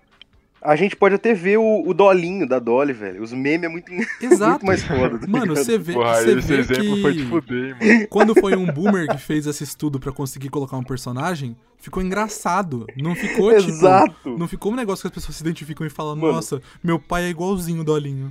a 0.68 0.76
gente 0.76 0.94
pode 0.94 1.14
até 1.14 1.32
ver 1.32 1.58
o, 1.58 1.82
o 1.88 1.94
Dolinho 1.94 2.46
da 2.46 2.58
Dolly, 2.58 2.92
velho. 2.92 3.22
Os 3.22 3.32
memes 3.32 3.64
é 3.64 3.68
muito, 3.68 3.90
Exato. 4.20 4.50
muito 4.64 4.66
mais 4.66 4.82
foda. 4.82 5.18
tá 5.18 5.26
Mano, 5.26 5.56
você 5.56 5.78
vê, 5.78 5.94
Porra, 5.94 6.14
você 6.16 6.32
esse 6.38 6.46
vê 6.46 6.58
exemplo 6.58 6.94
que 6.94 7.02
foi 7.02 7.12
de 7.14 7.24
fuder, 7.24 7.76
hein, 7.80 7.92
mano. 7.94 8.08
quando 8.08 8.34
foi 8.38 8.54
um 8.54 8.66
boomer 8.66 9.08
que 9.08 9.16
fez 9.16 9.46
esse 9.46 9.64
estudo 9.64 9.98
pra 9.98 10.12
conseguir 10.12 10.50
colocar 10.50 10.76
um 10.76 10.82
personagem, 10.84 11.56
ficou 11.78 12.02
engraçado. 12.02 12.84
Não 12.98 13.14
ficou 13.14 13.50
tipo, 13.56 13.70
Exato. 13.70 14.36
não 14.38 14.46
ficou 14.46 14.70
um 14.70 14.76
negócio 14.76 15.00
que 15.02 15.08
as 15.08 15.14
pessoas 15.14 15.36
se 15.36 15.42
identificam 15.42 15.86
e 15.86 15.90
falam: 15.90 16.14
Mano. 16.16 16.34
"Nossa, 16.34 16.60
meu 16.84 16.98
pai 16.98 17.24
é 17.24 17.30
igualzinho 17.30 17.80
o 17.80 17.84
Dolinho". 17.84 18.30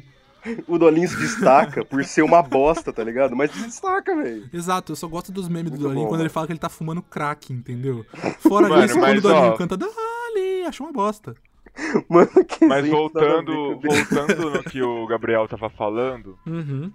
O 0.68 0.78
Dolinho 0.78 1.10
se 1.10 1.18
destaca 1.18 1.84
por 1.84 2.06
ser 2.06 2.22
uma 2.22 2.44
bosta, 2.44 2.94
tá 2.94 3.04
ligado? 3.04 3.36
Mas 3.36 3.52
se 3.52 3.64
destaca, 3.64 4.16
velho. 4.16 4.48
Exato, 4.54 4.92
eu 4.92 4.96
só 4.96 5.08
gosto 5.08 5.32
dos 5.32 5.50
memes 5.50 5.72
do 5.72 5.72
Muito 5.72 5.82
Dolinho 5.84 6.04
bom, 6.04 6.10
quando 6.10 6.20
mano. 6.20 6.24
ele 6.24 6.30
fala 6.30 6.46
que 6.46 6.54
ele 6.54 6.60
tá 6.60 6.70
fumando 6.70 7.02
crack, 7.02 7.52
entendeu? 7.52 8.06
Fora 8.40 8.70
Mano, 8.70 8.86
isso, 8.86 8.98
quando 9.00 9.18
o 9.18 9.22
Dolinho 9.22 9.52
ó, 9.54 9.58
canta 9.58 9.76
Dali, 9.76 10.64
acho 10.68 10.84
uma 10.84 10.94
bosta. 10.94 11.36
Mano, 12.10 12.30
que 12.48 12.66
Mas 12.66 12.88
voltando, 12.88 13.52
o 13.52 13.80
voltando 13.80 14.50
no 14.52 14.64
que 14.64 14.82
o 14.82 15.06
Gabriel 15.08 15.48
tava 15.48 15.70
falando, 15.70 16.38
Uhum. 16.46 16.92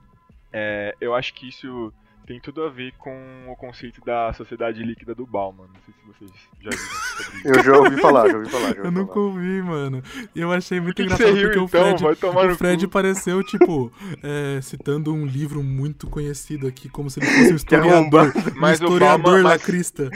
é, 0.52 0.94
eu 1.00 1.14
acho 1.14 1.32
que 1.34 1.48
isso 1.48 1.92
tem 2.26 2.38
tudo 2.40 2.62
a 2.62 2.70
ver 2.70 2.92
com 2.98 3.12
o 3.48 3.56
conceito 3.56 4.00
da 4.04 4.32
sociedade 4.32 4.80
líquida 4.82 5.12
do 5.14 5.26
Bauman. 5.26 5.66
Não 5.66 5.80
sei 5.84 5.92
se 5.92 6.06
vocês 6.06 6.30
já 6.60 6.70
viram. 6.70 7.02
Eu 7.58 7.64
já 7.64 7.76
ouvi 7.78 8.00
falar, 8.00 8.28
já 8.30 8.36
ouvi 8.38 8.48
falar. 8.48 8.68
Já 8.74 8.76
ouvi 8.78 8.86
Eu 8.86 8.90
nunca 8.92 9.12
falar. 9.14 9.26
ouvi, 9.26 9.62
mano. 9.62 10.02
E 10.34 10.40
eu 10.40 10.52
achei 10.52 10.80
muito 10.80 10.94
que 10.96 11.02
que 11.02 11.12
engraçado 11.12 11.28
você 11.34 11.34
riu, 11.40 11.48
porque 11.50 11.58
o 11.58 11.64
então? 11.64 11.68
Fred, 11.98 12.02
Vai 12.04 12.14
tomar 12.16 12.50
o 12.50 12.54
Fred 12.56 12.86
pareceu, 12.88 13.42
tipo, 13.42 13.92
é, 14.22 14.60
citando 14.62 15.12
um 15.12 15.26
livro 15.26 15.62
muito 15.64 16.08
conhecido 16.08 16.66
aqui, 16.68 16.88
como 16.88 17.10
se 17.10 17.18
ele 17.18 17.26
fosse 17.26 17.42
um 17.42 17.48
Que 17.48 17.54
historiador. 17.56 18.26
Um 18.28 18.60
Mas 18.60 18.80
o 18.80 18.84
historiador 18.84 19.22
Bauman- 19.24 19.42
mas- 19.42 19.52
lacrista. 19.60 20.08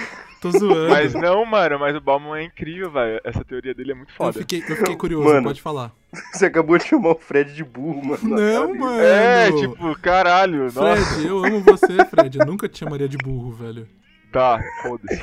Tô 0.52 0.58
zoando. 0.58 0.88
Mas 0.90 1.14
não, 1.14 1.44
mano, 1.44 1.78
mas 1.78 1.96
o 1.96 2.00
Bauman 2.00 2.38
é 2.38 2.44
incrível, 2.44 2.90
velho. 2.90 3.20
Essa 3.24 3.44
teoria 3.44 3.74
dele 3.74 3.92
é 3.92 3.94
muito 3.94 4.10
eu, 4.10 4.16
foda. 4.16 4.38
fiquei, 4.38 4.60
eu 4.60 4.76
fiquei 4.76 4.96
curioso, 4.96 5.28
Mano. 5.28 5.48
pode 5.48 5.62
falar. 5.62 5.92
Você 6.32 6.46
acabou 6.46 6.78
de 6.78 6.84
chamar 6.84 7.10
o 7.10 7.18
Fred 7.18 7.52
de 7.54 7.64
burro, 7.64 8.04
mano. 8.04 8.20
Não, 8.22 8.74
mano. 8.74 9.00
É, 9.00 9.52
tipo, 9.52 9.98
caralho, 10.00 10.64
nossa. 10.72 10.96
Fred, 10.96 11.26
eu 11.26 11.44
amo 11.44 11.60
você, 11.60 12.04
Fred. 12.06 12.38
Eu 12.38 12.46
nunca 12.46 12.68
te 12.68 12.78
chamaria 12.78 13.08
de 13.08 13.18
burro, 13.18 13.52
velho. 13.52 13.88
Tá, 14.32 14.60
foda-se. 14.82 15.22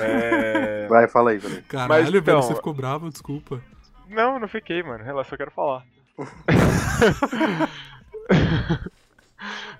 É... 0.00 0.86
Vai, 0.88 1.08
fala 1.08 1.30
aí, 1.30 1.40
falei. 1.40 1.62
Caralho, 1.68 1.88
Mas, 1.88 2.04
velho, 2.06 2.18
então- 2.18 2.42
você 2.42 2.54
ficou 2.54 2.74
bravo, 2.74 3.08
desculpa. 3.08 3.60
Não, 4.08 4.38
não 4.40 4.48
fiquei, 4.48 4.82
mano. 4.82 5.04
Relaxa, 5.04 5.34
eu 5.34 5.38
quero 5.38 5.50
falar. 5.50 5.84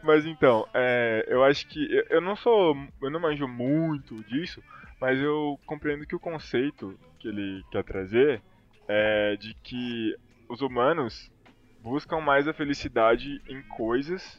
mas 0.02 0.24
então, 0.24 0.66
é, 0.72 1.26
eu 1.28 1.44
acho 1.44 1.66
que. 1.66 1.92
Eu, 1.92 2.04
eu 2.10 2.20
não 2.20 2.36
sou. 2.36 2.76
Eu 3.02 3.10
não 3.10 3.20
manjo 3.20 3.46
muito 3.48 4.22
disso, 4.24 4.62
mas 5.00 5.18
eu 5.20 5.58
compreendo 5.66 6.06
que 6.06 6.14
o 6.16 6.20
conceito 6.20 6.98
que 7.18 7.28
ele 7.28 7.62
quer 7.70 7.84
trazer 7.84 8.42
é 8.88 9.36
de 9.36 9.54
que 9.62 10.14
os 10.48 10.60
humanos 10.60 11.30
buscam 11.82 12.20
mais 12.20 12.46
a 12.48 12.52
felicidade 12.52 13.40
em 13.48 13.62
coisas, 13.76 14.38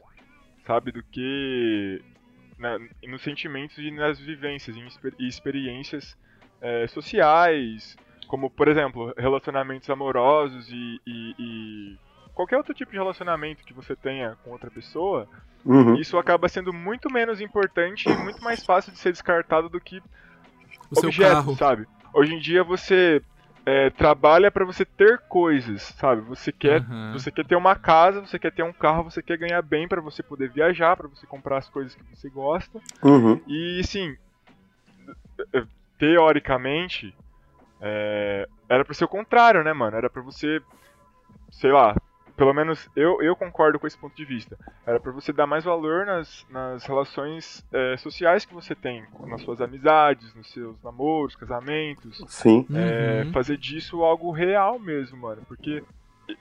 sabe, 0.65 0.91
do 0.91 1.01
que 1.11 2.01
na- 2.57 2.77
nos 3.07 3.21
sentimentos 3.21 3.77
e 3.77 3.89
nas 3.91 4.19
vivências 4.19 4.75
em 4.75 4.85
exper- 4.85 5.15
e 5.19 5.27
experiências 5.27 6.15
é, 6.63 6.85
sociais, 6.87 7.97
como 8.27 8.47
por 8.51 8.67
exemplo 8.67 9.11
relacionamentos 9.17 9.89
amorosos 9.89 10.69
e, 10.69 11.01
e- 11.07 11.33
e 11.39 11.97
qualquer 12.35 12.57
outro 12.57 12.73
tipo 12.73 12.91
de 12.91 12.97
relacionamento 12.97 13.63
que 13.63 13.73
você 13.73 13.95
tenha 13.95 14.35
com 14.43 14.51
outra 14.51 14.69
pessoa, 14.69 15.27
Uhum. 15.65 15.95
isso 15.99 16.17
acaba 16.19 16.47
sendo 16.47 16.71
muito 16.71 17.11
menos 17.11 17.41
importante 17.41 18.09
e 18.09 18.17
muito 18.23 18.43
mais 18.43 18.63
fácil 18.63 18.91
de 18.91 18.99
ser 18.99 19.11
descartado 19.11 19.69
do 19.69 19.79
que 19.81 19.99
O 20.91 20.95
seu 20.95 21.09
objetos, 21.09 21.35
carro. 21.35 21.55
sabe? 21.55 21.87
Hoje 22.13 22.33
em 22.33 22.39
dia 22.39 22.63
você 22.63 23.21
é, 23.65 23.89
trabalha 23.91 24.51
pra 24.51 24.65
você 24.65 24.83
ter 24.83 25.19
coisas, 25.29 25.81
sabe? 25.81 26.21
Você 26.23 26.51
quer 26.51 26.81
Aham. 26.81 27.13
você 27.13 27.31
quer 27.31 27.45
ter 27.45 27.55
uma 27.55 27.75
casa, 27.75 28.19
você 28.19 28.37
quer 28.37 28.51
ter 28.51 28.63
um 28.63 28.73
carro, 28.73 29.03
você 29.03 29.21
quer 29.23 29.37
ganhar 29.37 29.61
bem 29.61 29.87
pra 29.87 30.01
você 30.01 30.21
poder 30.21 30.49
viajar, 30.49 30.97
pra 30.97 31.07
você 31.07 31.25
comprar 31.25 31.57
as 31.57 31.69
coisas 31.69 31.95
que 31.95 32.03
você 32.15 32.29
gosta. 32.29 32.79
Uhum. 33.03 33.41
E 33.47 33.81
sim, 33.83 34.15
teoricamente, 35.97 37.15
é, 37.79 38.47
era 38.69 38.83
pra 38.83 38.93
ser 38.93 39.05
o 39.05 39.09
contrário, 39.09 39.63
né, 39.63 39.73
mano? 39.73 39.95
Era 39.95 40.09
pra 40.09 40.21
você, 40.21 40.59
sei 41.51 41.71
lá, 41.71 41.95
pelo 42.35 42.53
menos 42.53 42.89
eu, 42.95 43.21
eu 43.21 43.35
concordo 43.35 43.79
com 43.79 43.87
esse 43.87 43.97
ponto 43.97 44.15
de 44.15 44.25
vista. 44.25 44.57
Era 44.85 44.99
pra 44.99 45.11
você 45.11 45.31
dar 45.33 45.45
mais 45.47 45.63
valor 45.63 46.05
nas, 46.05 46.45
nas 46.49 46.83
relações 46.85 47.65
é, 47.71 47.97
sociais 47.97 48.45
que 48.45 48.53
você 48.53 48.73
tem, 48.75 49.03
nas 49.27 49.41
suas 49.41 49.61
amizades, 49.61 50.33
nos 50.35 50.51
seus 50.51 50.81
namoros, 50.83 51.35
casamentos. 51.35 52.23
Sim. 52.27 52.65
É, 52.73 53.23
Uhum. 53.25 53.31
fazer 53.33 53.57
disso 53.57 54.03
algo 54.03 54.31
real 54.31 54.79
mesmo, 54.79 55.17
mano. 55.17 55.41
Porque 55.47 55.83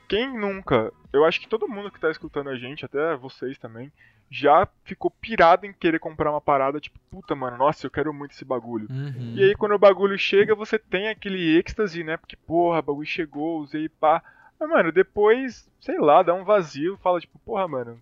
quem 0.08 0.32
nunca, 0.38 0.92
eu 1.12 1.24
acho 1.24 1.40
que 1.40 1.48
todo 1.48 1.68
mundo 1.68 1.90
que 1.90 2.00
tá 2.00 2.10
escutando 2.10 2.48
a 2.50 2.56
gente, 2.56 2.84
até 2.84 3.16
vocês 3.16 3.58
também, 3.58 3.90
já 4.30 4.68
ficou 4.84 5.10
pirado 5.10 5.66
em 5.66 5.72
querer 5.72 5.98
comprar 5.98 6.30
uma 6.30 6.40
parada, 6.40 6.78
tipo, 6.78 6.96
puta, 7.10 7.34
mano, 7.34 7.56
nossa, 7.56 7.84
eu 7.86 7.90
quero 7.90 8.14
muito 8.14 8.30
esse 8.30 8.44
bagulho. 8.44 8.86
Uhum. 8.88 9.34
E 9.34 9.42
aí 9.42 9.54
quando 9.56 9.72
o 9.74 9.78
bagulho 9.78 10.16
chega, 10.16 10.54
você 10.54 10.78
tem 10.78 11.08
aquele 11.08 11.58
êxtase, 11.58 12.04
né? 12.04 12.16
Porque, 12.16 12.36
porra, 12.36 12.78
o 12.78 12.82
bagulho 12.82 13.06
chegou, 13.06 13.58
usei 13.60 13.88
pá. 13.88 14.22
Mas, 14.60 14.68
mano, 14.68 14.92
depois, 14.92 15.68
sei 15.80 15.98
lá, 15.98 16.22
dá 16.22 16.34
um 16.34 16.44
vazio, 16.44 16.96
fala, 16.98 17.20
tipo, 17.20 17.38
porra, 17.40 17.66
mano, 17.66 18.00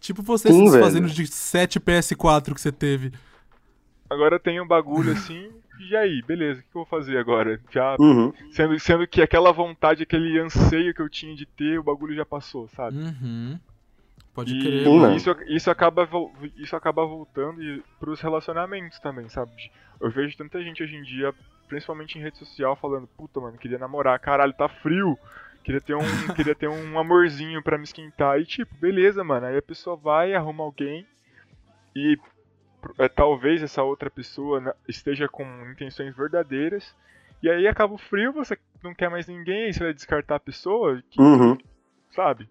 Tipo 0.00 0.22
você 0.22 0.48
Sim, 0.48 0.64
se 0.64 0.70
velho. 0.70 0.72
desfazendo 0.72 1.08
de 1.08 1.26
7 1.28 1.78
PS4 1.78 2.54
que 2.54 2.60
você 2.60 2.72
teve. 2.72 3.12
agora 4.10 4.38
tem 4.38 4.60
um 4.60 4.66
bagulho 4.66 5.10
assim, 5.12 5.50
e 5.90 5.96
aí, 5.96 6.22
beleza, 6.22 6.60
o 6.60 6.62
que 6.62 6.68
eu 6.76 6.84
vou 6.84 6.86
fazer 6.86 7.18
agora? 7.18 7.60
Já, 7.70 7.96
Uhum. 7.98 8.32
sendo, 8.52 8.78
sendo 8.78 9.06
que 9.06 9.22
aquela 9.22 9.52
vontade, 9.52 10.02
aquele 10.02 10.38
anseio 10.38 10.94
que 10.94 11.00
eu 11.02 11.08
tinha 11.08 11.34
de 11.34 11.46
ter, 11.46 11.78
o 11.78 11.82
bagulho 11.82 12.14
já 12.14 12.24
passou, 12.24 12.68
sabe? 12.68 12.96
Uhum. 12.96 13.58
Pode 14.34 14.54
E 14.54 14.58
crer. 14.60 14.84
Sim, 14.84 14.98
mano. 15.00 15.16
isso, 15.16 15.30
isso, 15.46 15.70
acaba, 15.70 16.08
isso 16.56 16.74
acaba 16.76 17.06
voltando 17.06 17.62
e- 17.62 17.82
pros 18.00 18.20
relacionamentos 18.20 18.98
também, 18.98 19.28
sabe? 19.28 19.52
Eu 20.00 20.10
vejo 20.10 20.36
tanta 20.36 20.62
gente 20.62 20.82
hoje 20.82 20.96
em 20.96 21.02
dia, 21.02 21.32
principalmente 21.68 22.18
em 22.18 22.22
rede 22.22 22.38
social, 22.38 22.74
falando, 22.76 23.06
puta, 23.16 23.40
mano, 23.40 23.56
queria 23.58 23.78
namorar, 23.78 24.18
caralho, 24.18 24.52
tá 24.52 24.68
frio. 24.68 25.16
Queria 25.62 25.80
ter 25.80 25.94
um, 25.94 26.00
queria 26.34 26.54
ter 26.54 26.68
um 26.68 26.98
amorzinho 26.98 27.62
pra 27.62 27.78
me 27.78 27.84
esquentar. 27.84 28.38
E 28.40 28.44
tipo, 28.44 28.74
beleza, 28.76 29.22
mano. 29.22 29.46
Aí 29.46 29.56
a 29.56 29.62
pessoa 29.62 29.96
vai, 29.96 30.34
arruma 30.34 30.64
alguém 30.64 31.06
e 31.94 32.18
é, 32.98 33.08
talvez 33.08 33.62
essa 33.62 33.82
outra 33.82 34.10
pessoa 34.10 34.60
né, 34.60 34.72
esteja 34.88 35.28
com 35.28 35.44
intenções 35.70 36.14
verdadeiras. 36.16 36.94
E 37.42 37.48
aí 37.50 37.66
acaba 37.66 37.94
o 37.94 37.98
frio, 37.98 38.32
você 38.32 38.56
não 38.82 38.94
quer 38.94 39.08
mais 39.10 39.26
ninguém, 39.26 39.64
aí 39.64 39.72
você 39.72 39.84
vai 39.84 39.92
descartar 39.94 40.36
a 40.36 40.40
pessoa, 40.40 41.02
que- 41.10 41.20
Uhum. 41.20 41.56
sabe? 42.14 42.48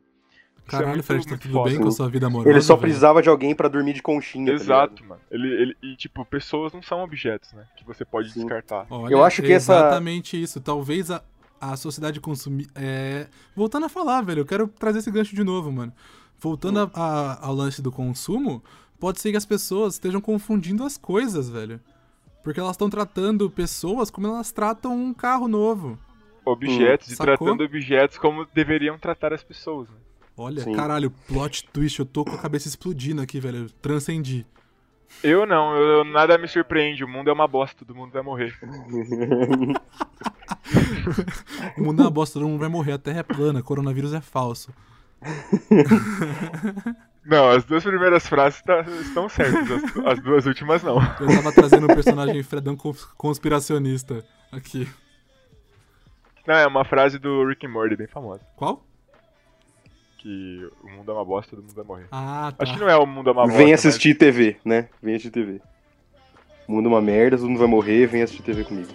É 0.67 0.71
Caralho, 0.71 0.89
muito- 0.89 1.03
Fred, 1.03 1.27
tá 1.27 1.37
tudo 1.37 1.53
foda. 1.53 1.69
bem 1.69 1.79
com 1.79 1.87
a 1.87 1.91
sua 1.91 2.07
vida 2.09 2.27
amorosa? 2.27 2.49
Ele 2.49 2.61
só 2.61 2.75
velho? 2.75 2.81
precisava 2.81 3.21
de 3.21 3.27
alguém 3.29 3.55
pra 3.55 3.67
dormir 3.67 3.93
de 3.93 4.01
conchinha. 4.01 4.47
tá 4.47 4.53
Exato, 4.53 4.93
ligado? 4.95 5.09
mano. 5.09 5.21
Ele, 5.31 5.47
ele, 5.61 5.77
e, 5.81 5.95
tipo, 5.95 6.23
pessoas 6.25 6.71
não 6.71 6.81
são 6.81 7.01
objetos, 7.03 7.51
né? 7.53 7.65
Que 7.75 7.83
você 7.85 8.05
pode 8.05 8.29
Sim. 8.31 8.41
descartar. 8.41 8.85
Olha, 8.89 9.11
Eu 9.13 9.23
acho 9.23 9.41
que 9.41 9.51
é 9.51 9.55
essa- 9.55 9.73
exatamente 9.73 10.41
isso. 10.41 10.61
Talvez 10.61 11.09
a, 11.09 11.21
a 11.61 11.77
sociedade 11.77 12.19
consumir. 12.19 12.67
É... 12.75 13.27
Voltando 13.55 13.85
a 13.85 13.89
falar, 13.89 14.21
velho, 14.21 14.39
eu 14.41 14.45
quero 14.45 14.67
trazer 14.67 14.99
esse 14.99 15.11
gancho 15.11 15.35
de 15.35 15.43
novo, 15.43 15.71
mano. 15.71 15.93
Voltando 16.39 16.79
a- 16.79 16.91
a- 16.93 17.45
ao 17.45 17.53
lance 17.53 17.81
do 17.81 17.91
consumo, 17.91 18.63
pode 18.99 19.21
ser 19.21 19.31
que 19.31 19.37
as 19.37 19.45
pessoas 19.45 19.93
estejam 19.93 20.19
confundindo 20.19 20.83
as 20.83 20.97
coisas, 20.97 21.49
velho. 21.49 21.79
Porque 22.43 22.59
elas 22.59 22.71
estão 22.71 22.89
tratando 22.89 23.49
pessoas 23.51 24.09
como 24.09 24.25
elas 24.27 24.51
tratam 24.51 24.95
um 24.97 25.13
carro 25.13 25.47
novo. 25.47 25.99
Objetos 26.43 27.09
e 27.11 27.15
sacou? 27.15 27.37
tratando 27.37 27.63
objetos 27.63 28.17
como 28.17 28.47
deveriam 28.53 28.97
tratar 28.97 29.31
as 29.31 29.43
pessoas, 29.43 29.87
né? 29.89 29.95
Olha, 30.35 30.63
Sim. 30.63 30.73
caralho, 30.73 31.11
plot 31.27 31.67
twist, 31.71 31.99
eu 31.99 32.05
tô 32.05 32.25
com 32.25 32.31
a 32.31 32.37
cabeça 32.39 32.67
explodindo 32.67 33.21
aqui, 33.21 33.39
velho. 33.39 33.65
Eu 33.65 33.69
transcendi. 33.81 34.43
Eu 35.21 35.45
não, 35.45 35.75
eu, 35.75 36.03
nada 36.05 36.37
me 36.39 36.47
surpreende. 36.47 37.03
O 37.03 37.07
mundo 37.07 37.29
é 37.29 37.33
uma 37.33 37.47
bosta, 37.47 37.85
todo 37.85 37.93
mundo 37.95 38.11
vai 38.13 38.23
morrer. 38.23 38.57
O 41.77 41.83
mundo 41.83 42.01
é 42.01 42.05
uma 42.05 42.11
bosta, 42.11 42.39
todo 42.39 42.47
mundo 42.49 42.59
vai 42.59 42.69
morrer, 42.69 42.93
a 42.93 42.97
terra 42.97 43.19
é 43.19 43.23
plana, 43.23 43.61
coronavírus 43.61 44.13
é 44.13 44.21
falso. 44.21 44.73
Não, 47.23 47.49
as 47.51 47.63
duas 47.63 47.83
primeiras 47.83 48.25
frases 48.27 48.61
tá- 48.63 48.81
estão 49.01 49.29
certas, 49.29 49.69
as, 49.71 49.83
as 50.07 50.19
duas 50.23 50.45
últimas 50.47 50.81
não. 50.81 50.95
Eu 51.19 51.27
tava 51.27 51.51
trazendo 51.53 51.85
o 51.85 51.93
personagem 51.93 52.41
Fredão 52.41 52.75
cons- 52.75 53.05
conspiracionista 53.15 54.25
aqui. 54.51 54.87
Não, 56.47 56.55
é 56.55 56.65
uma 56.65 56.83
frase 56.83 57.19
do 57.19 57.45
Rick 57.47 57.67
and 57.67 57.69
Morty 57.69 57.95
bem 57.95 58.07
famosa. 58.07 58.41
Qual? 58.55 58.83
Que 60.17 60.67
o 60.83 60.89
mundo 60.89 61.11
é 61.11 61.13
uma 61.13 61.23
bosta, 61.23 61.51
todo 61.55 61.61
mundo 61.63 61.75
vai 61.75 61.85
morrer. 61.85 62.07
Ah, 62.11 62.51
tá. 62.57 62.63
Acho 62.63 62.73
que 62.73 62.79
não 62.79 62.89
é 62.89 62.97
o 62.97 63.05
mundo 63.05 63.29
é 63.29 63.33
uma 63.33 63.43
bosta. 63.43 63.57
Vem 63.59 63.69
mas- 63.71 63.85
assistir 63.85 64.15
TV, 64.15 64.57
né? 64.65 64.89
Vem 65.01 65.13
assistir 65.13 65.29
TV. 65.31 65.61
O 66.67 66.71
mundo 66.73 66.87
é 66.87 66.89
uma 66.89 67.01
merda, 67.01 67.37
todo 67.37 67.47
mundo 67.49 67.59
vai 67.59 67.67
morrer, 67.67 68.07
vem 68.07 68.23
assistir 68.23 68.41
TV 68.41 68.63
comigo. 68.63 68.89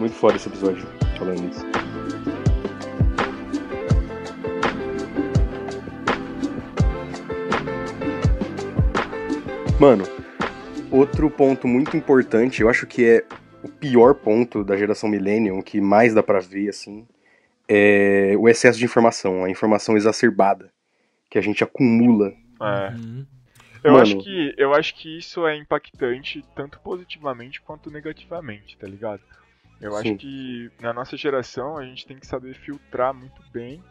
Muito 0.00 0.14
foda 0.14 0.36
esse 0.36 0.48
episódio, 0.48 0.86
falando 1.18 1.50
isso. 1.50 1.62
Mano, 9.78 10.04
outro 10.90 11.30
ponto 11.30 11.68
muito 11.68 11.98
importante, 11.98 12.62
eu 12.62 12.70
acho 12.70 12.86
que 12.86 13.04
é 13.04 13.24
o 13.62 13.68
pior 13.68 14.14
ponto 14.14 14.64
da 14.64 14.74
geração 14.74 15.06
Millennium, 15.06 15.60
que 15.60 15.82
mais 15.82 16.14
dá 16.14 16.22
pra 16.22 16.40
ver, 16.40 16.70
assim, 16.70 17.06
é 17.68 18.34
o 18.38 18.48
excesso 18.48 18.78
de 18.78 18.86
informação, 18.86 19.44
a 19.44 19.50
informação 19.50 19.98
exacerbada 19.98 20.72
que 21.28 21.36
a 21.36 21.42
gente 21.42 21.62
acumula. 21.62 22.32
É. 22.58 22.94
Uhum. 22.94 23.26
Eu, 23.84 23.92
Mano. 23.92 24.02
acho 24.02 24.16
que, 24.16 24.54
eu 24.56 24.74
acho 24.74 24.94
que 24.94 25.18
isso 25.18 25.46
é 25.46 25.58
impactante 25.58 26.42
tanto 26.56 26.80
positivamente 26.80 27.60
quanto 27.60 27.90
negativamente, 27.90 28.78
tá 28.78 28.86
ligado? 28.86 29.20
Eu 29.80 29.92
Sim. 29.92 29.98
acho 29.98 30.14
que 30.18 30.70
na 30.80 30.92
nossa 30.92 31.16
geração 31.16 31.76
a 31.78 31.84
gente 31.84 32.06
tem 32.06 32.18
que 32.18 32.26
saber 32.26 32.54
filtrar 32.54 33.14
muito 33.14 33.40
bem, 33.52 33.82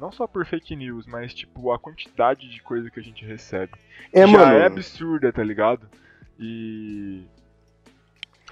não 0.00 0.12
só 0.12 0.26
por 0.26 0.46
fake 0.46 0.76
news, 0.76 1.06
mas 1.06 1.34
tipo 1.34 1.72
a 1.72 1.78
quantidade 1.78 2.48
de 2.48 2.62
coisa 2.62 2.90
que 2.90 3.00
a 3.00 3.02
gente 3.02 3.24
recebe. 3.24 3.72
É, 4.12 4.26
Já 4.26 4.38
mano. 4.38 4.56
é 4.58 4.66
absurda, 4.66 5.32
tá 5.32 5.42
ligado? 5.42 5.88
E. 6.38 7.24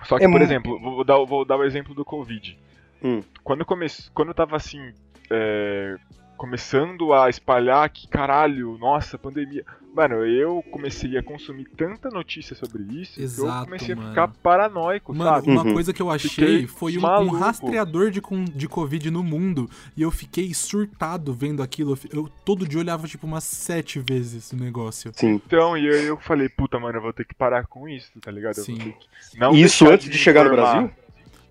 Só 0.04 0.18
que, 0.18 0.24
É 0.24 0.28
por 0.28 0.38
mu- 0.38 0.44
exemplo, 0.44 0.80
vou 0.80 1.04
dar, 1.04 1.18
vou 1.24 1.44
dar 1.44 1.56
o 1.56 1.64
exemplo 1.64 1.94
do 1.94 2.04
Covid. 2.04 2.58
Hum. 3.02 3.22
Quando, 3.44 3.64
come... 3.64 3.86
Quando 4.12 4.34
tava 4.34 4.56
assim. 4.56 4.92
é, 5.30 5.96
Começando 6.36 7.12
a 7.14 7.30
espalhar 7.30 7.88
que 7.88 8.08
caralho, 8.08 8.76
nossa, 8.78 9.16
pandemia. 9.16 9.64
Mano, 9.94 10.26
eu 10.26 10.62
comecei 10.72 11.16
a 11.16 11.22
consumir 11.22 11.66
tanta 11.76 12.10
notícia 12.10 12.56
sobre 12.56 12.82
isso 13.00 13.14
que 13.14 13.20
eu 13.20 13.24
Exato, 13.24 13.64
comecei 13.66 13.94
mano. 13.94 14.08
a 14.08 14.10
ficar 14.10 14.28
paranoico, 14.42 15.14
Mano, 15.14 15.30
sabe? 15.30 15.50
uma 15.50 15.62
Uhum. 15.64 15.72
coisa 15.72 15.92
que 15.92 16.02
eu 16.02 16.10
achei 16.10 16.28
Fiquei 16.30 16.66
foi 16.66 16.98
um, 16.98 17.06
um 17.06 17.30
rastreador 17.30 18.10
de, 18.10 18.20
de 18.54 18.68
Covid 18.68 19.10
no 19.10 19.22
mundo. 19.22 19.70
E 19.96 20.02
eu 20.02 20.10
fiquei 20.10 20.52
surtado 20.52 21.32
vendo 21.32 21.62
aquilo. 21.62 21.96
Eu 22.12 22.28
todo 22.44 22.66
dia 22.66 22.80
olhava, 22.80 23.06
tipo, 23.06 23.26
umas 23.26 23.44
sete 23.44 24.00
vezes 24.00 24.50
o 24.52 24.56
negócio. 24.56 25.12
Sim. 25.14 25.40
Então, 25.46 25.76
e 25.78 25.86
eu, 25.86 25.94
eu 25.94 26.16
falei, 26.16 26.48
puta, 26.48 26.78
mano, 26.78 26.98
eu 26.98 27.02
vou 27.02 27.12
ter 27.12 27.24
que 27.24 27.34
parar 27.34 27.66
com 27.66 27.88
isso, 27.88 28.10
tá 28.20 28.30
ligado? 28.30 28.58
Eu 28.58 28.64
vou 28.64 28.76
Sim. 28.76 28.80
ter 28.82 28.92
que 28.92 29.38
não 29.38 29.54
Isso 29.54 29.86
antes 29.88 30.10
de 30.10 30.18
chegar 30.18 30.44
no. 30.44 30.50
Brasil? 30.50 30.90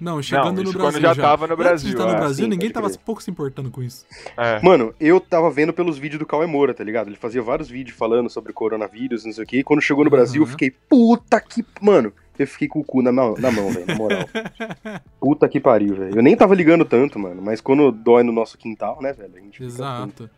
Não, 0.04 0.22
chegando 0.22 0.58
Não, 0.58 0.64
no 0.64 0.74
Brasil. 0.74 1.00
quando 1.00 1.02
já 1.02 1.16
tava 1.16 1.48
no 1.48 1.54
Antes 1.54 1.64
Brasil, 1.66 1.90
de 1.90 1.96
estar 1.96 2.06
no 2.06 2.14
é. 2.14 2.18
Brasil, 2.18 2.44
Sim, 2.46 2.50
ninguém 2.50 2.70
tava 2.70 2.90
crer. 2.90 3.00
pouco 3.06 3.24
se 3.24 3.32
importando 3.32 3.72
com 3.72 3.82
isso. 3.82 4.06
É. 4.38 4.62
Mano, 4.62 4.94
eu 5.00 5.18
tava 5.22 5.50
vendo 5.50 5.72
pelos 5.72 5.98
vídeos 5.98 6.20
do 6.20 6.26
Cauê 6.26 6.46
Moura, 6.46 6.74
tá 6.74 6.84
ligado? 6.84 7.08
Ele 7.08 7.16
fazia 7.16 7.42
vários 7.42 7.70
vídeos 7.70 7.98
falando 7.98 8.30
sobre 8.30 8.52
coronavírus, 8.52 9.24
não 9.24 9.32
sei 9.32 9.46
o 9.46 9.48
quê. 9.48 9.60
E 9.60 9.64
quando 9.64 9.82
chegou 9.82 10.04
no 10.04 10.10
Brasil, 10.10 10.42
eu 10.42 10.46
fiquei, 10.46 10.72
puta 10.72 11.40
que. 11.40 11.66
Mano, 11.82 12.12
eu 12.38 12.48
fiquei 12.48 12.68
com 12.68 12.82
o 12.82 12.84
cu 12.84 13.02
na 13.02 13.14
mão, 13.14 13.36
na 13.38 13.50
mão 13.50 13.72
velho, 13.72 13.86
na 13.88 13.96
moral. 13.96 14.28
Puta 15.22 15.48
que 15.48 15.60
pariu, 15.60 15.96
velho. 15.96 16.18
Eu 16.18 16.24
nem 16.24 16.36
tava 16.36 16.54
ligando 16.56 16.84
tanto, 16.84 17.18
mano. 17.18 17.42
Mas 17.42 17.62
quando 17.62 17.92
dói 17.92 18.24
no 18.24 18.32
nosso 18.34 18.58
quintal, 18.58 19.00
né, 19.02 19.14
velho? 19.14 19.34
A 19.36 19.40
gente 19.40 19.54
fica 19.60 19.66
Exato. 19.66 20.30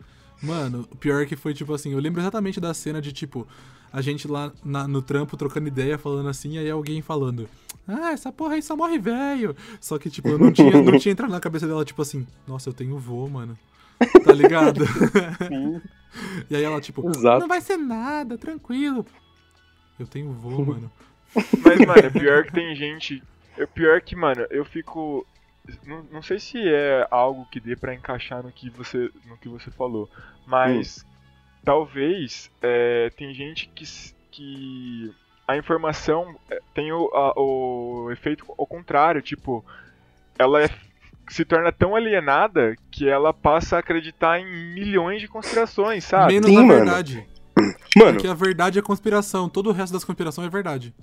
Mano, 0.41 0.87
o 0.91 0.95
pior 0.95 1.23
é 1.23 1.25
que 1.25 1.35
foi 1.35 1.53
tipo 1.53 1.73
assim, 1.73 1.91
eu 1.93 1.99
lembro 1.99 2.21
exatamente 2.21 2.59
da 2.59 2.73
cena 2.73 3.01
de 3.01 3.11
tipo, 3.11 3.47
a 3.91 4.01
gente 4.01 4.27
lá 4.27 4.51
na- 4.63 4.87
no 4.87 5.01
trampo 5.01 5.35
trocando 5.37 5.67
ideia, 5.67 5.97
falando 5.97 6.27
assim, 6.29 6.53
e 6.53 6.57
aí 6.59 6.69
alguém 6.69 7.01
falando, 7.01 7.49
ah, 7.87 8.11
essa 8.11 8.31
porra 8.31 8.55
aí 8.55 8.61
só 8.61 8.75
morre 8.75 8.97
velho. 8.99 9.55
Só 9.79 9.97
que, 9.97 10.09
tipo, 10.09 10.27
eu 10.27 10.37
não 10.37 10.51
tinha, 10.51 10.81
não 10.81 10.97
tinha 10.99 11.11
entrado 11.13 11.31
na 11.31 11.39
cabeça 11.39 11.67
dela, 11.67 11.85
tipo 11.85 12.01
assim, 12.01 12.25
nossa, 12.47 12.69
eu 12.69 12.73
tenho 12.73 12.97
vô, 12.97 13.27
mano. 13.27 13.57
Tá 14.23 14.33
ligado? 14.33 14.85
Sim. 15.47 15.81
e 16.49 16.55
aí 16.55 16.63
ela, 16.63 16.81
tipo, 16.81 17.07
Exato. 17.09 17.39
não 17.39 17.47
vai 17.47 17.61
ser 17.61 17.77
nada, 17.77 18.37
tranquilo. 18.37 19.05
Eu 19.97 20.05
tenho 20.05 20.31
vô, 20.33 20.63
mano. 20.65 20.91
Mas, 21.63 21.79
mano, 21.79 21.99
é 21.99 22.09
pior 22.09 22.43
que 22.45 22.51
tem 22.53 22.75
gente. 22.75 23.23
É 23.57 23.65
pior 23.65 24.01
que, 24.01 24.15
mano, 24.15 24.45
eu 24.49 24.65
fico. 24.65 25.25
Não, 25.85 26.03
não 26.11 26.21
sei 26.21 26.39
se 26.39 26.57
é 26.57 27.07
algo 27.09 27.45
que 27.51 27.59
dê 27.59 27.75
pra 27.75 27.93
encaixar 27.93 28.43
no 28.43 28.51
que 28.51 28.69
você, 28.69 29.09
no 29.25 29.37
que 29.37 29.47
você 29.49 29.71
falou, 29.71 30.09
mas 30.45 31.05
talvez 31.63 32.51
é, 32.61 33.09
tem 33.17 33.33
gente 33.33 33.67
que, 33.73 33.83
que 34.31 35.11
a 35.47 35.57
informação 35.57 36.35
é, 36.49 36.59
tem 36.73 36.91
o, 36.91 37.09
a- 37.13 37.33
o 37.39 38.09
efeito 38.11 38.45
ao 38.57 38.67
contrário, 38.67 39.21
tipo, 39.21 39.63
ela 40.37 40.61
é- 40.63 40.69
se 41.29 41.43
torna 41.43 41.71
tão 41.71 41.95
alienada 41.95 42.75
que 42.91 43.09
ela 43.09 43.33
passa 43.33 43.77
a 43.77 43.79
acreditar 43.79 44.39
em 44.39 44.45
milhões 44.75 45.19
de 45.21 45.27
conspirações, 45.27 46.03
sabe? 46.03 46.33
Menos 46.33 46.49
Sim, 46.51 46.57
na 46.57 46.63
mano. 46.63 46.75
verdade. 46.85 47.25
Mano, 47.97 48.11
Porque 48.15 48.27
a 48.27 48.33
verdade 48.33 48.77
é 48.77 48.81
conspiração. 48.81 49.47
Todo 49.47 49.69
o 49.69 49.71
resto 49.71 49.93
das 49.93 50.03
conspirações 50.03 50.45
é 50.47 50.49
verdade. 50.51 50.93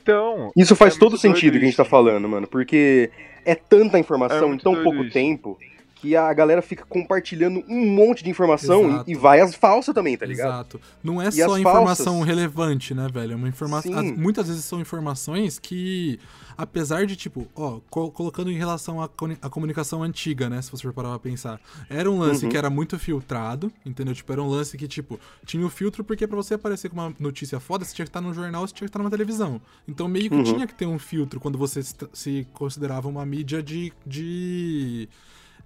Então. 0.00 0.50
isso 0.56 0.74
faz 0.76 0.96
é 0.96 0.98
todo 0.98 1.16
sentido 1.18 1.52
doido 1.52 1.58
que 1.60 1.64
a 1.66 1.68
gente 1.68 1.76
tá 1.76 1.84
falando, 1.84 2.28
mano. 2.28 2.46
Porque 2.46 3.10
é 3.44 3.54
tanta 3.54 3.96
É 3.96 4.00
informação 4.00 4.46
em 4.46 4.48
muito 4.50 4.62
tão 4.62 4.82
pouco 4.82 5.04
isso. 5.04 5.12
tempo 5.12 5.58
que 5.96 6.14
a 6.14 6.30
galera 6.34 6.60
fica 6.60 6.84
compartilhando 6.84 7.64
um 7.66 7.86
monte 7.86 8.22
de 8.22 8.28
informação 8.28 8.86
Exato. 8.90 9.10
e, 9.10 9.12
e 9.12 9.16
vai 9.16 9.40
as 9.40 9.54
falsas 9.54 9.94
também, 9.94 10.14
tá 10.16 10.26
ligado? 10.26 10.48
Exato. 10.48 10.80
Não 11.02 11.22
é 11.22 11.28
E 11.28 11.32
só 11.32 11.54
as 11.54 11.58
informação 11.60 12.14
falsas? 12.18 12.28
relevante, 12.28 12.94
né, 12.94 13.08
velho? 13.10 13.32
É 13.32 13.36
uma 13.36 13.48
informação. 13.48 14.02
Muitas 14.16 14.46
vezes 14.48 14.64
são 14.66 14.78
informações 14.78 15.58
que, 15.58 16.20
apesar 16.56 17.06
de, 17.06 17.16
tipo, 17.16 17.46
ó, 17.54 17.80
co- 17.90 18.10
colocando 18.10 18.50
em 18.50 18.56
relação 18.56 19.00
à, 19.00 19.04
à 19.42 19.48
comunicação 19.50 20.02
antiga, 20.02 20.48
né? 20.48 20.60
Se 20.62 20.70
você 20.70 20.82
for 20.82 20.92
parar 20.92 21.10
pra 21.10 21.18
pensar. 21.18 21.60
Era 21.90 22.10
um 22.10 22.18
lance 22.18 22.44
Uhum. 22.44 22.50
que 22.50 22.56
era 22.56 22.70
muito 22.70 22.98
filtrado, 22.98 23.72
entendeu? 23.84 24.14
Tipo, 24.14 24.32
era 24.32 24.42
um 24.42 24.48
lance 24.48 24.76
que, 24.78 24.88
tipo, 24.88 25.18
tinha 25.44 25.64
o 25.66 25.70
filtro 25.70 26.02
porque 26.04 26.26
pra 26.26 26.36
você 26.36 26.54
aparecer 26.54 26.88
com 26.88 26.96
uma 26.96 27.14
notícia 27.18 27.60
foda, 27.60 27.84
você 27.84 27.94
tinha 27.94 28.04
que 28.04 28.10
estar 28.10 28.20
no 28.20 28.32
jornal, 28.32 28.66
você 28.66 28.74
tinha 28.74 28.86
que 28.86 28.90
estar 28.90 28.98
numa 28.98 29.10
televisão. 29.10 29.60
Então 29.86 30.08
meio 30.08 30.30
que 30.30 30.36
Uhum. 30.36 30.44
tinha 30.44 30.66
que 30.66 30.74
ter 30.74 30.86
um 30.86 30.98
filtro 30.98 31.38
quando 31.40 31.58
você 31.58 31.82
se, 31.82 31.94
se 32.12 32.46
considerava 32.54 33.08
uma 33.08 33.24
mídia 33.26 33.62
de. 33.62 33.92
de 34.06 35.08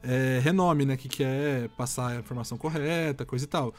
é, 0.02 0.40
renome, 0.42 0.84
né? 0.86 0.96
Que 0.96 1.08
quer 1.08 1.68
passar 1.70 2.12
a 2.12 2.16
informação 2.20 2.56
correta, 2.56 3.24
coisa 3.26 3.44
e 3.44 3.48
tal. 3.48 3.74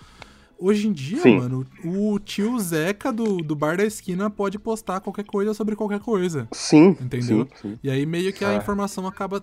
Hoje 0.62 0.88
em 0.88 0.91
dia, 0.93 1.19
Sim. 1.21 1.38
mano, 1.39 1.65
o 1.84 2.19
tio 2.19 2.60
Zeca 2.60 3.12
do, 3.12 3.38
do 3.38 3.56
bar 3.56 3.78
da 3.78 3.84
esquina 3.84 4.30
pode 4.30 4.60
postar 4.60 5.00
qualquer 5.00 5.26
coisa 5.26 5.56
sobre 5.56 5.76
qualquer 5.76 6.00
coisa. 6.00 6.47
Sim, 6.52 6.95
Entendeu? 7.02 7.47
sim, 7.56 7.69
sim. 7.71 7.80
E 7.84 7.89
aí 7.89 8.06
meio 8.06 8.32
que 8.32 8.45
a 8.45 8.54
É. 8.54 8.58
informação 8.58 9.08
acaba. 9.08 9.41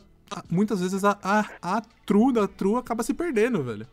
Muitas 0.48 0.81
vezes 0.81 1.02
a, 1.04 1.18
a, 1.20 1.44
a 1.61 1.83
true 2.07 2.33
da 2.33 2.46
true 2.46 2.76
acaba 2.76 3.02
se 3.02 3.12
perdendo, 3.12 3.64
velho. 3.64 3.85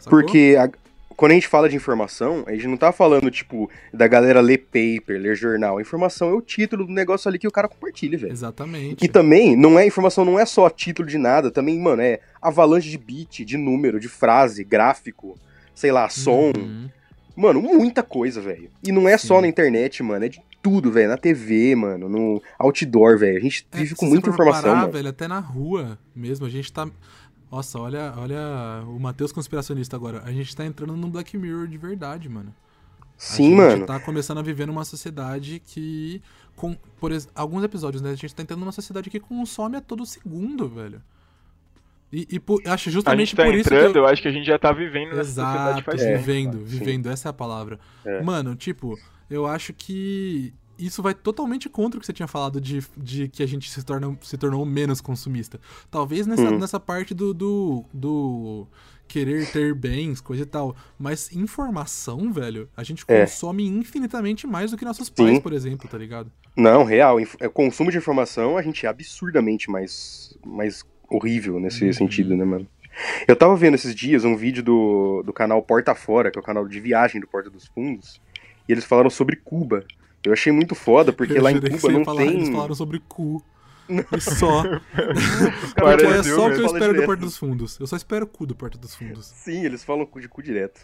Sacou? 0.00 0.18
Porque 0.18 0.56
a- 0.58 0.68
quando 1.16 1.30
a 1.30 1.34
gente 1.34 1.46
fala 1.46 1.68
de 1.68 1.76
informação, 1.76 2.42
a 2.44 2.50
gente 2.52 2.66
não 2.66 2.76
tá 2.76 2.90
falando, 2.90 3.30
tipo, 3.30 3.70
da 3.92 4.08
galera 4.08 4.40
ler 4.40 4.58
paper, 4.66 5.20
ler 5.20 5.36
jornal. 5.36 5.78
A 5.78 5.80
informação 5.80 6.28
é 6.30 6.32
o 6.32 6.40
título 6.42 6.84
do 6.84 6.92
negócio 6.92 7.28
ali 7.28 7.38
que 7.38 7.46
o 7.46 7.52
cara 7.52 7.68
compartilha, 7.68 8.18
velho. 8.18 8.32
Exatamente. 8.32 9.04
E 9.04 9.06
também, 9.08 9.54
não 9.54 9.78
é 9.78 9.86
informação, 9.86 10.24
não 10.24 10.40
é 10.40 10.44
só 10.44 10.68
título 10.68 11.06
de 11.08 11.18
nada, 11.18 11.52
também, 11.52 11.78
mano, 11.78 12.02
é 12.02 12.18
avalanche 12.42 12.90
de 12.90 12.98
bit, 12.98 13.44
de 13.44 13.56
número, 13.56 14.00
de 14.00 14.08
frase, 14.08 14.64
gráfico, 14.64 15.38
sei 15.74 15.92
lá, 15.92 16.08
som. 16.08 16.52
Uhum. 16.56 16.88
Mano, 17.36 17.60
muita 17.60 18.02
coisa, 18.02 18.40
velho. 18.40 18.70
E 18.82 18.92
não 18.92 19.08
é 19.08 19.18
só 19.18 19.36
Sim. 19.36 19.42
na 19.42 19.48
internet, 19.48 20.02
mano, 20.02 20.24
é 20.24 20.28
de 20.28 20.40
tudo, 20.62 20.90
velho. 20.92 21.08
Na 21.08 21.16
TV, 21.16 21.74
mano, 21.74 22.08
no 22.08 22.42
outdoor, 22.58 23.18
velho. 23.18 23.38
A 23.38 23.40
gente 23.40 23.66
É, 23.72 23.78
vive 23.78 23.94
com 23.96 24.06
muita 24.06 24.26
for 24.26 24.34
informação, 24.34 24.62
parar, 24.70 24.80
mano. 24.82 24.92
velho, 24.92 25.08
até 25.08 25.26
na 25.26 25.40
rua 25.40 25.98
mesmo, 26.14 26.46
a 26.46 26.50
gente 26.50 26.72
tá. 26.72 26.88
Nossa, 27.50 27.78
olha, 27.78 28.14
olha 28.16 28.38
o 28.86 28.98
Matheus 28.98 29.32
conspiracionista 29.32 29.94
agora. 29.96 30.22
A 30.24 30.32
gente 30.32 30.54
tá 30.56 30.64
entrando 30.64 30.96
num 30.96 31.10
Black 31.10 31.36
Mirror 31.36 31.66
de 31.68 31.76
verdade, 31.78 32.28
mano. 32.28 32.54
A 33.02 33.12
Sim, 33.16 33.50
gente 33.50 33.56
mano. 33.56 33.86
tá 33.86 33.98
começando 34.00 34.38
a 34.38 34.42
viver 34.42 34.66
numa 34.66 34.84
sociedade 34.84 35.60
que. 35.64 36.22
Com, 36.56 36.76
por 37.00 37.10
alguns 37.34 37.64
episódios, 37.64 38.00
né? 38.00 38.10
A 38.10 38.14
gente 38.14 38.32
tá 38.32 38.42
entrando 38.42 38.60
numa 38.60 38.70
sociedade 38.72 39.10
que 39.10 39.18
consome 39.18 39.76
a 39.76 39.80
todo 39.80 40.06
segundo, 40.06 40.68
velho. 40.68 41.02
E, 42.16 42.28
e 42.36 42.38
por- 42.38 42.62
acho 42.66 42.88
A 42.88 42.92
justamente 42.92 43.28
gente 43.30 43.36
tá 43.36 43.44
por 43.44 43.54
isso 43.54 43.68
que. 43.68 43.74
eu- 43.74 43.92
eu 43.92 44.06
acho 44.06 44.22
que 44.22 44.28
a 44.28 44.32
gente 44.32 44.46
já 44.46 44.56
tá 44.58 44.70
vivendo 44.72 45.18
Exato, 45.18 45.82
faz 45.82 46.00
É. 46.00 46.12
tempo. 46.12 46.18
vivendo, 46.24 46.58
Sim. 46.58 46.64
vivendo, 46.78 47.10
essa 47.10 47.28
é 47.28 47.30
a 47.30 47.32
palavra. 47.32 47.80
É. 48.04 48.22
Mano, 48.22 48.54
tipo, 48.54 48.96
eu 49.28 49.46
acho 49.46 49.72
que 49.72 50.54
isso 50.78 51.02
vai 51.02 51.12
totalmente 51.14 51.68
contra 51.68 51.98
o 51.98 52.00
que 52.00 52.06
você 52.06 52.12
tinha 52.12 52.28
falado 52.28 52.60
de, 52.60 52.84
de 52.96 53.28
que 53.28 53.42
a 53.42 53.46
gente 53.46 53.68
se, 53.70 53.82
torna, 53.84 54.16
se 54.22 54.36
tornou 54.36 54.64
menos 54.64 55.00
consumista. 55.00 55.60
Talvez 55.90 56.26
nessa, 56.26 56.42
Uhum. 56.42 56.58
nessa 56.58 56.78
parte 56.80 57.14
do, 57.14 57.32
do, 57.34 57.84
do 57.92 58.66
querer 59.08 59.50
ter 59.52 59.74
bens, 59.74 60.20
coisa 60.20 60.42
e 60.42 60.46
tal. 60.46 60.74
Mas 60.98 61.32
informação, 61.32 62.32
velho, 62.32 62.68
a 62.76 62.82
gente 62.82 63.04
É. 63.08 63.20
consome 63.20 63.66
infinitamente 63.66 64.46
mais 64.46 64.70
do 64.70 64.76
que 64.76 64.84
nossos 64.84 65.08
pais, 65.10 65.36
Sim. 65.36 65.40
por 65.40 65.52
exemplo, 65.52 65.88
tá 65.88 65.98
ligado? 65.98 66.30
Não, 66.56 66.84
real. 66.84 67.18
inf- 67.20 67.36
é, 67.40 67.48
Consumo 67.48 67.90
de 67.90 67.98
informação, 67.98 68.56
a 68.56 68.62
gente 68.62 68.86
é 68.86 68.88
absurdamente 68.88 69.70
mais, 69.70 70.36
mais 70.44 70.84
horrível 71.08 71.58
nesse 71.60 71.84
Uhum. 71.84 71.92
sentido, 71.92 72.36
né, 72.36 72.44
mano? 72.44 72.66
Eu 73.26 73.34
tava 73.34 73.56
vendo 73.56 73.74
esses 73.74 73.94
dias 73.94 74.24
um 74.24 74.36
vídeo 74.36 74.62
do, 74.62 75.22
do 75.24 75.32
canal 75.32 75.60
Porta 75.62 75.94
Fora, 75.94 76.30
que 76.30 76.38
é 76.38 76.40
o 76.40 76.44
canal 76.44 76.66
de 76.68 76.78
viagem 76.78 77.20
do 77.20 77.26
Porta 77.26 77.50
dos 77.50 77.66
Fundos, 77.66 78.20
e 78.68 78.72
eles 78.72 78.84
falaram 78.84 79.10
sobre 79.10 79.36
Cuba. 79.36 79.84
Eu 80.24 80.32
achei 80.32 80.52
muito 80.52 80.74
foda, 80.74 81.12
porque 81.12 81.36
Eu 81.36 81.42
lá 81.42 81.50
em 81.52 81.60
Cuba 81.60 81.92
não 81.92 82.04
falar, 82.04 82.22
tem. 82.22 82.34
Eles 82.34 82.48
falaram 82.48 82.74
sobre 82.74 83.00
cu. 83.08 83.42
E 83.88 84.20
só. 84.20 84.62
Porque 85.76 86.04
é 86.06 86.22
só 86.22 86.48
o 86.48 86.52
que 86.54 86.60
eu 86.60 86.66
espero 86.66 86.86
do 86.86 86.92
direto. 86.94 87.06
Porta 87.06 87.22
dos 87.24 87.36
Fundos. 87.36 87.78
Eu 87.80 87.86
só 87.86 87.96
espero 87.96 88.24
o 88.24 88.28
cu 88.28 88.46
do 88.46 88.54
Porta 88.54 88.78
dos 88.78 88.94
Fundos. 88.94 89.26
Sim, 89.26 89.64
eles 89.64 89.84
falam 89.84 90.06
cu 90.06 90.20
de 90.20 90.28
cu 90.28 90.42
direto. 90.42 90.80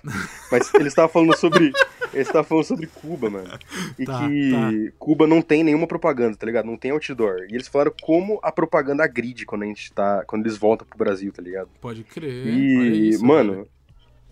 Mas 0.50 0.72
eles 0.74 0.88
estavam 0.88 1.10
falando 1.10 1.36
sobre. 1.36 1.72
Eles 2.12 2.26
estavam 2.26 2.44
falando 2.44 2.64
sobre 2.64 2.86
Cuba, 2.86 3.30
mano. 3.30 3.58
E 3.98 4.04
Tá, 4.04 4.26
que 4.28 4.92
Cuba 4.98 5.26
não 5.26 5.40
tem 5.40 5.62
nenhuma 5.64 5.86
propaganda, 5.86 6.36
tá 6.36 6.44
ligado? 6.44 6.66
Não 6.66 6.76
tem 6.76 6.90
outdoor. 6.90 7.46
E 7.48 7.54
eles 7.54 7.68
falaram 7.68 7.92
como 8.02 8.38
a 8.42 8.52
propaganda 8.52 9.04
agride 9.04 9.46
quando 9.46 9.62
a 9.62 9.66
gente 9.66 9.92
tá. 9.92 10.24
Quando 10.26 10.44
eles 10.46 10.58
voltam 10.58 10.86
pro 10.86 10.98
Brasil, 10.98 11.32
tá 11.32 11.40
ligado? 11.42 11.68
Pode 11.80 12.04
crer. 12.04 12.46
E, 12.46 13.08
isso, 13.10 13.24
mano, 13.24 13.52
velho. 13.54 13.68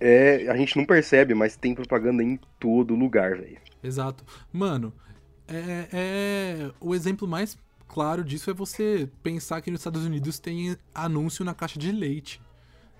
é, 0.00 0.46
a 0.50 0.56
gente 0.56 0.76
não 0.76 0.84
percebe, 0.84 1.34
mas 1.34 1.56
tem 1.56 1.74
propaganda 1.74 2.22
em 2.22 2.38
todo 2.60 2.94
lugar, 2.94 3.36
velho. 3.36 3.58
Exato. 3.82 4.24
Mano, 4.52 4.92
é, 5.46 5.86
é- 5.92 6.70
o 6.80 6.94
exemplo 6.94 7.26
mais 7.28 7.56
claro 7.88 8.22
disso 8.22 8.50
é 8.50 8.54
você 8.54 9.08
pensar 9.22 9.60
que 9.60 9.70
nos 9.70 9.80
Estados 9.80 10.04
Unidos 10.04 10.38
tem 10.38 10.76
anúncio 10.94 11.44
na 11.44 11.54
caixa 11.54 11.78
de 11.78 11.90
leite. 11.90 12.40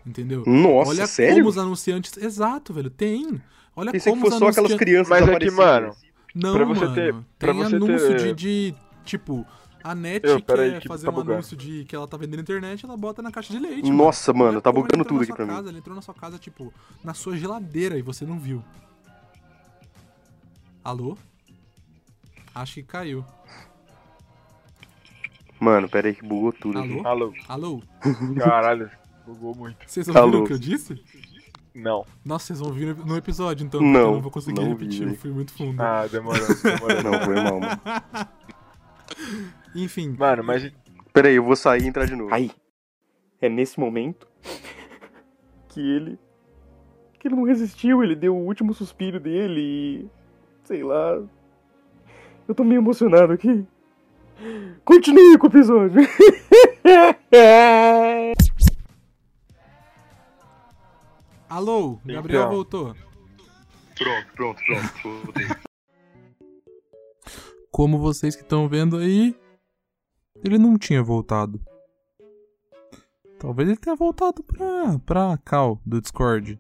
Entendeu? 0.06 0.42
Nossa, 0.46 0.90
Olha 0.90 1.06
sério? 1.06 1.36
como 1.36 1.48
os 1.48 1.58
anunciantes. 1.58 2.16
Exato, 2.16 2.72
velho. 2.72 2.88
Tem. 2.90 3.40
Olha 3.76 3.92
Pensei 3.92 4.12
que 4.12 4.18
como 4.18 4.26
os 4.26 4.32
fosse 4.34 4.38
só 4.38 4.48
aquelas 4.48 4.70
anunciantes. 4.72 4.78
crianças 4.78 5.08
Mas 5.08 5.28
é 5.28 5.38
que, 5.38 5.50
mano, 5.50 5.96
Não, 6.34 6.54
pra 6.54 6.64
você 6.64 6.80
mano. 6.84 6.94
ter- 6.94 7.14
pra 7.38 7.52
tem 7.52 7.62
você 7.62 7.76
anúncio 7.76 8.08
ter- 8.16 8.34
de, 8.34 8.72
de. 8.72 8.74
Tipo, 9.04 9.46
a 9.84 9.94
net 9.94 10.26
Eu, 10.26 10.40
quer 10.42 10.80
que 10.80 10.88
fazer 10.88 11.04
tá 11.06 11.10
um 11.12 11.14
bugando. 11.14 11.32
anúncio 11.34 11.56
de 11.56 11.84
que 11.84 11.94
ela 11.94 12.06
tá 12.08 12.16
vendendo 12.16 12.36
na 12.36 12.42
internet, 12.42 12.84
ela 12.84 12.96
bota 12.96 13.22
na 13.22 13.30
caixa 13.30 13.52
de 13.52 13.58
leite. 13.58 13.90
Nossa, 13.90 14.32
mano, 14.32 14.52
Olha 14.52 14.60
tá 14.60 14.72
bugando 14.72 15.04
tudo 15.04 15.22
aqui 15.22 15.32
pra 15.32 15.44
mim. 15.46 15.52
casa, 15.52 15.68
Ele 15.68 15.78
entrou 15.78 15.94
na 15.94 16.02
sua 16.02 16.14
casa, 16.14 16.38
tipo, 16.38 16.72
na 17.04 17.12
sua 17.14 17.36
geladeira 17.36 17.98
e 17.98 18.02
você 18.02 18.24
não 18.24 18.38
viu. 18.38 18.64
Alô? 20.84 21.16
Acho 22.54 22.74
que 22.74 22.82
caiu. 22.82 23.24
Mano, 25.60 25.88
pera 25.88 26.08
aí 26.08 26.14
que 26.14 26.24
bugou 26.24 26.52
tudo 26.52 26.78
aqui. 26.78 26.98
Alô? 27.04 27.08
Alô. 27.08 27.34
Alô? 27.48 27.82
Caralho, 28.38 28.90
bugou 29.26 29.54
muito. 29.54 29.76
Vocês 29.86 30.06
ouviram 30.08 30.26
Alô? 30.28 30.42
o 30.42 30.46
que 30.46 30.52
eu 30.52 30.58
disse? 30.58 31.02
Não. 31.74 32.04
Nossa, 32.24 32.46
vocês 32.46 32.60
vão 32.60 32.68
ouvir 32.68 32.94
no 32.96 33.16
episódio, 33.16 33.64
então, 33.64 33.80
Não, 33.80 34.00
eu 34.00 34.12
não 34.14 34.20
vou 34.20 34.30
conseguir 34.30 34.60
não 34.60 34.68
repetir, 34.70 35.04
vi. 35.06 35.12
eu 35.12 35.18
fui 35.18 35.30
muito 35.30 35.52
fundo. 35.52 35.80
Ah, 35.80 36.06
demorou, 36.06 36.40
demorou. 36.62 37.02
Não, 37.02 37.20
foi 37.24 37.34
mal, 37.36 37.60
mano. 37.60 37.80
Enfim, 39.74 40.14
Mano, 40.18 40.42
mas 40.42 40.72
Pera 41.12 41.28
aí, 41.28 41.34
eu 41.36 41.44
vou 41.44 41.56
sair 41.56 41.82
e 41.82 41.86
entrar 41.86 42.04
de 42.06 42.14
novo. 42.14 42.32
Aí, 42.32 42.50
é 43.40 43.48
nesse 43.48 43.78
momento 43.80 44.26
que 45.68 45.80
ele. 45.80 46.18
que 47.18 47.28
ele 47.28 47.34
não 47.36 47.44
resistiu, 47.44 48.02
ele 48.02 48.14
deu 48.14 48.36
o 48.36 48.44
último 48.46 48.72
suspiro 48.72 49.18
dele 49.18 49.60
e. 49.60 50.10
sei 50.64 50.82
lá. 50.82 51.20
Eu 52.46 52.54
tô 52.54 52.64
meio 52.64 52.80
emocionado 52.80 53.32
aqui. 53.32 53.66
Continue 54.84 55.36
com 55.38 55.46
o 55.46 55.50
episódio. 55.50 56.00
alô, 61.48 61.98
Gabriel 62.04 62.42
Então. 62.42 62.50
voltou. 62.54 62.94
pronto, 63.96 64.26
pronto, 64.34 64.62
pronto. 64.64 65.24
voltei. 65.24 65.46
Como 67.70 67.98
vocês 67.98 68.34
que 68.34 68.42
estão 68.42 68.68
vendo 68.68 68.96
aí, 68.96 69.34
ele 70.44 70.58
não 70.58 70.78
tinha 70.78 71.02
voltado. 71.02 71.60
Talvez 73.38 73.68
ele 73.68 73.78
tenha 73.78 73.94
voltado 73.94 74.42
pra, 74.42 74.98
pra 75.04 75.38
Cal 75.44 75.80
do 75.86 76.00
Discord. 76.00 76.58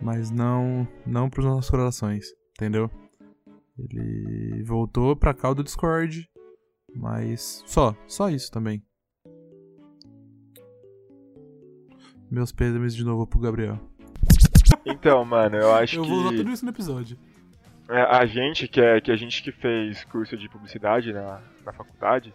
Mas 0.00 0.30
não, 0.30 0.86
não 1.06 1.28
pros 1.30 1.44
nossos 1.46 1.70
corações, 1.70 2.26
entendeu? 2.52 2.90
Ele 3.78 4.62
voltou 4.64 5.14
pra 5.16 5.34
Cal 5.34 5.54
do 5.54 5.64
Discord, 5.64 6.28
mas 6.94 7.62
só, 7.66 7.94
só 8.06 8.28
isso 8.30 8.50
também. 8.50 8.82
Meus 12.30 12.52
pêsames 12.52 12.94
de 12.94 13.04
novo 13.04 13.26
pro 13.26 13.38
Gabriel. 13.38 13.78
então, 14.84 15.24
mano, 15.24 15.56
eu 15.56 15.72
acho 15.74 15.96
Eu 15.96 16.04
vou 16.04 16.18
usar 16.20 16.30
que 16.30 16.36
tudo 16.38 16.50
isso 16.50 16.64
no 16.64 16.70
episódio. 16.70 17.16
é, 17.88 18.00
a 18.02 18.26
gente 18.26 18.66
que 18.66 18.80
é 18.80 19.00
que 19.00 19.10
a 19.12 19.16
gente 19.16 19.42
que 19.42 19.52
fez 19.52 20.04
curso 20.04 20.36
de 20.36 20.48
publicidade 20.48 21.12
na, 21.12 21.40
na 21.64 21.72
faculdade, 21.72 22.34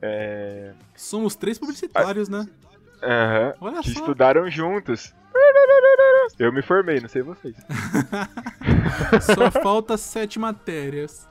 é, 0.00 0.72
Somos 0.94 1.34
três 1.36 1.58
publicitários, 1.58 2.28
né? 2.28 2.46
aham, 3.02 3.54
Olha 3.60 3.80
que 3.82 3.90
só. 3.90 4.00
estudaram 4.00 4.48
juntos. 4.50 5.14
Eu 6.38 6.52
me 6.52 6.62
formei, 6.62 7.00
não 7.00 7.08
sei 7.08 7.22
vocês. 7.22 7.54
Só 9.34 9.50
falta 9.50 9.96
sete 9.96 10.38
matérias. 10.38 11.28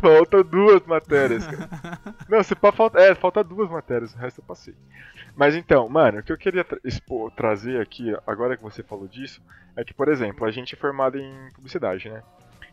Falta 0.00 0.42
duas 0.42 0.84
matérias, 0.86 1.46
cara. 1.46 1.68
Não, 2.28 2.42
se 2.42 2.54
pá, 2.54 2.72
falta. 2.72 2.98
É, 3.00 3.14
falta 3.14 3.42
duas 3.44 3.70
matérias, 3.70 4.14
o 4.14 4.18
resto 4.18 4.40
eu 4.40 4.44
passei. 4.44 4.74
Mas 5.36 5.54
então, 5.54 5.88
mano, 5.88 6.18
o 6.18 6.22
que 6.22 6.32
eu 6.32 6.38
queria 6.38 6.64
tra- 6.64 6.78
expor, 6.84 7.30
trazer 7.32 7.80
aqui, 7.80 8.14
agora 8.26 8.56
que 8.56 8.62
você 8.62 8.82
falou 8.82 9.08
disso, 9.08 9.40
é 9.76 9.84
que, 9.84 9.94
por 9.94 10.08
exemplo, 10.08 10.46
a 10.46 10.50
gente 10.50 10.74
é 10.74 10.78
formado 10.78 11.18
em 11.18 11.50
publicidade, 11.54 12.08
né? 12.08 12.22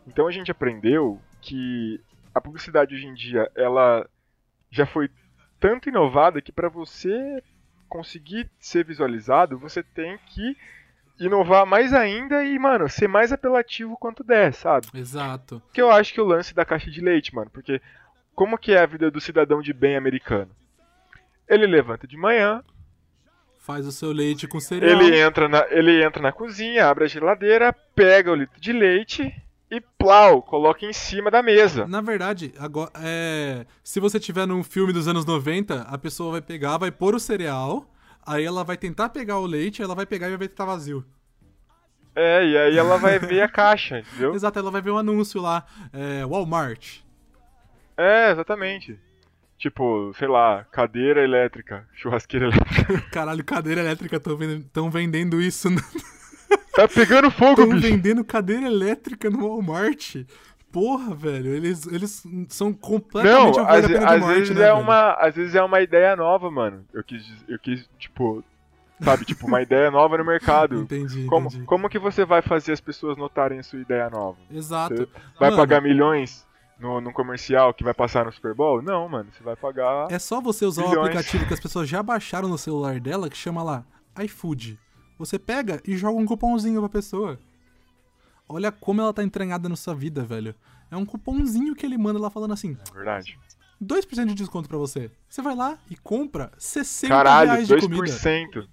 Então 0.06 0.26
a 0.26 0.30
gente 0.30 0.50
aprendeu 0.50 1.20
que 1.40 2.00
a 2.34 2.40
publicidade 2.40 2.94
hoje 2.94 3.06
em 3.06 3.14
dia, 3.14 3.50
ela 3.54 4.06
já 4.70 4.86
foi 4.86 5.10
tanto 5.58 5.88
inovada 5.88 6.40
que 6.40 6.52
pra 6.52 6.68
você 6.68 7.42
conseguir 7.88 8.48
ser 8.58 8.84
visualizado, 8.84 9.58
você 9.58 9.82
tem 9.82 10.18
que 10.26 10.56
inovar 11.20 11.66
mais 11.66 11.92
ainda 11.92 12.42
e, 12.44 12.58
mano, 12.58 12.88
ser 12.88 13.08
mais 13.08 13.32
apelativo 13.32 13.96
quanto 13.98 14.24
der, 14.24 14.52
sabe? 14.52 14.86
Exato. 14.94 15.62
Que 15.72 15.80
eu 15.82 15.90
acho 15.90 16.12
que 16.12 16.20
o 16.20 16.24
lance 16.24 16.54
da 16.54 16.64
caixa 16.64 16.90
de 16.90 17.00
leite, 17.00 17.34
mano, 17.34 17.50
porque 17.52 17.80
como 18.34 18.58
que 18.58 18.72
é 18.72 18.80
a 18.80 18.86
vida 18.86 19.10
do 19.10 19.20
cidadão 19.20 19.60
de 19.60 19.72
bem 19.72 19.96
americano? 19.96 20.50
Ele 21.48 21.66
levanta 21.66 22.06
de 22.06 22.16
manhã, 22.16 22.62
Faz 23.58 23.86
o 23.86 23.92
seu 23.92 24.10
leite 24.10 24.48
com 24.48 24.58
cereal. 24.58 25.00
ele 25.00 25.20
entra, 25.20 25.46
na, 25.46 25.66
ele 25.70 26.02
entra 26.02 26.22
na 26.22 26.32
cozinha, 26.32 26.86
abre 26.88 27.04
a 27.04 27.06
geladeira, 27.06 27.72
pega 27.94 28.32
o 28.32 28.34
litro 28.34 28.58
de 28.58 28.72
leite 28.72 29.32
e 29.70 29.80
plau, 29.80 30.42
coloca 30.42 30.84
em 30.84 30.92
cima 30.92 31.30
da 31.30 31.42
mesa. 31.42 31.86
Na 31.86 32.00
verdade, 32.00 32.52
agora, 32.58 32.90
é, 32.96 33.66
se 33.84 34.00
você 34.00 34.18
tiver 34.18 34.46
num 34.46 34.64
filme 34.64 34.92
dos 34.92 35.06
anos 35.06 35.26
90, 35.26 35.82
a 35.82 35.98
pessoa 35.98 36.32
vai 36.32 36.40
pegar, 36.40 36.78
vai 36.78 36.90
pôr 36.90 37.14
o 37.14 37.20
cereal, 37.20 37.86
aí 38.26 38.44
ela 38.44 38.64
vai 38.64 38.76
tentar 38.76 39.08
pegar 39.08 39.38
o 39.38 39.46
leite, 39.46 39.82
ela 39.82 39.94
vai 39.94 40.06
pegar 40.06 40.26
e 40.26 40.30
vai 40.30 40.38
ver 40.38 40.48
que 40.48 40.54
tá 40.54 40.64
vazio. 40.64 41.04
É, 42.14 42.44
e 42.44 42.56
aí 42.58 42.76
ela 42.76 42.98
vai 42.98 43.18
ver 43.18 43.42
a 43.42 43.48
caixa, 43.48 44.00
entendeu? 44.00 44.34
Exato, 44.34 44.58
ela 44.58 44.70
vai 44.70 44.82
ver 44.82 44.90
um 44.90 44.98
anúncio 44.98 45.40
lá, 45.40 45.64
é, 45.92 46.24
Walmart. 46.26 46.98
É, 47.96 48.30
exatamente. 48.32 48.98
Tipo, 49.58 50.12
sei 50.18 50.26
lá, 50.26 50.64
cadeira 50.72 51.22
elétrica, 51.22 51.86
churrasqueira 51.94 52.46
elétrica. 52.46 53.00
Caralho, 53.12 53.44
cadeira 53.44 53.82
elétrica, 53.82 54.18
tão 54.18 54.36
vendendo, 54.36 54.64
tão 54.72 54.90
vendendo 54.90 55.40
isso. 55.40 55.68
Estão 55.68 56.08
Tá 56.72 56.88
pegando 56.88 57.30
fogo, 57.30 57.66
bicho. 57.66 57.80
vendendo 57.80 58.24
cadeira 58.24 58.66
elétrica 58.66 59.28
no 59.28 59.46
Walmart. 59.46 60.16
Porra, 60.72 61.14
velho, 61.14 61.48
eles, 61.54 61.86
eles 61.86 62.24
são 62.48 62.72
completamente 62.72 63.56
Não, 63.56 63.66
às, 63.66 63.84
às 63.84 64.20
morte, 64.20 64.34
vezes 64.38 64.56
né, 64.56 64.62
é 64.62 64.72
velho? 64.72 64.78
uma, 64.84 65.12
às 65.14 65.34
vezes 65.34 65.54
é 65.54 65.62
uma 65.62 65.80
ideia 65.80 66.14
nova, 66.14 66.50
mano. 66.50 66.84
Eu 66.92 67.02
quis, 67.02 67.24
eu 67.48 67.58
quis, 67.58 67.88
tipo, 67.98 68.44
sabe, 69.00 69.24
tipo 69.24 69.46
uma 69.48 69.60
ideia 69.60 69.90
nova 69.90 70.16
no 70.16 70.24
mercado. 70.24 70.76
Entendi, 70.80 71.24
Como, 71.26 71.48
entendi. 71.48 71.64
como 71.64 71.88
que 71.88 71.98
você 71.98 72.24
vai 72.24 72.40
fazer 72.40 72.72
as 72.72 72.80
pessoas 72.80 73.16
notarem 73.16 73.58
a 73.58 73.62
sua 73.64 73.80
ideia 73.80 74.08
nova? 74.08 74.38
Exato. 74.50 75.08
Vai 75.38 75.50
Mano, 75.50 75.56
pagar 75.60 75.82
milhões 75.82 76.46
no, 76.78 77.00
no 77.00 77.12
comercial 77.12 77.74
que 77.74 77.82
vai 77.82 77.92
passar 77.92 78.24
no 78.24 78.32
Super 78.32 78.54
Bowl? 78.54 78.80
Não, 78.80 79.08
mano, 79.08 79.28
você 79.36 79.42
vai 79.42 79.56
pagar. 79.56 80.06
É 80.10 80.18
só 80.20 80.40
você 80.40 80.64
usar 80.64 80.84
o 80.84 80.88
Milhões. 80.90 81.08
aplicativo 81.08 81.46
que 81.48 81.54
as 81.54 81.60
pessoas 81.60 81.88
já 81.88 82.00
baixaram 82.00 82.48
no 82.48 82.56
celular 82.56 83.00
dela, 83.00 83.28
que 83.28 83.36
chama 83.36 83.62
lá 83.62 83.84
iFood. 84.22 84.78
Você 85.18 85.36
pega 85.38 85.80
e 85.84 85.96
joga 85.96 86.16
um 86.18 86.24
cupomzinho 86.24 86.80
pra 86.80 86.88
pessoa. 86.88 87.38
Olha 88.52 88.72
como 88.72 89.00
ela 89.00 89.12
tá 89.14 89.22
entranhada 89.22 89.68
na 89.68 89.76
sua 89.76 89.94
vida, 89.94 90.24
velho. 90.24 90.54
É 90.90 90.96
um 90.96 91.06
cupomzinho 91.06 91.74
que 91.76 91.86
ele 91.86 91.96
manda 91.96 92.18
lá 92.18 92.28
falando 92.30 92.52
assim: 92.52 92.76
É 92.90 92.94
verdade. 92.94 93.38
2% 93.80 94.26
de 94.26 94.34
desconto 94.34 94.68
pra 94.68 94.76
você. 94.76 95.08
Você 95.28 95.40
vai 95.40 95.54
lá 95.54 95.78
e 95.88 95.96
compra 95.96 96.50
60 96.58 97.14
Caralho, 97.14 97.50
reais 97.52 97.68
de 97.68 97.78
comida. 97.78 98.02
2%. 98.06 98.68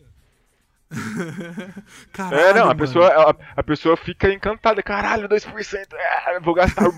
Caralho, 2.12 2.42
É, 2.42 2.54
não, 2.54 2.64
a 2.64 2.66
mano. 2.68 2.80
pessoa, 2.80 3.08
a, 3.08 3.36
a 3.58 3.64
pessoa 3.64 3.96
fica 3.96 4.34
encantada. 4.34 4.82
Caralho, 4.82 5.30
2%. 5.30 5.88
É, 5.94 6.40
vou 6.40 6.56
gastar. 6.56 6.86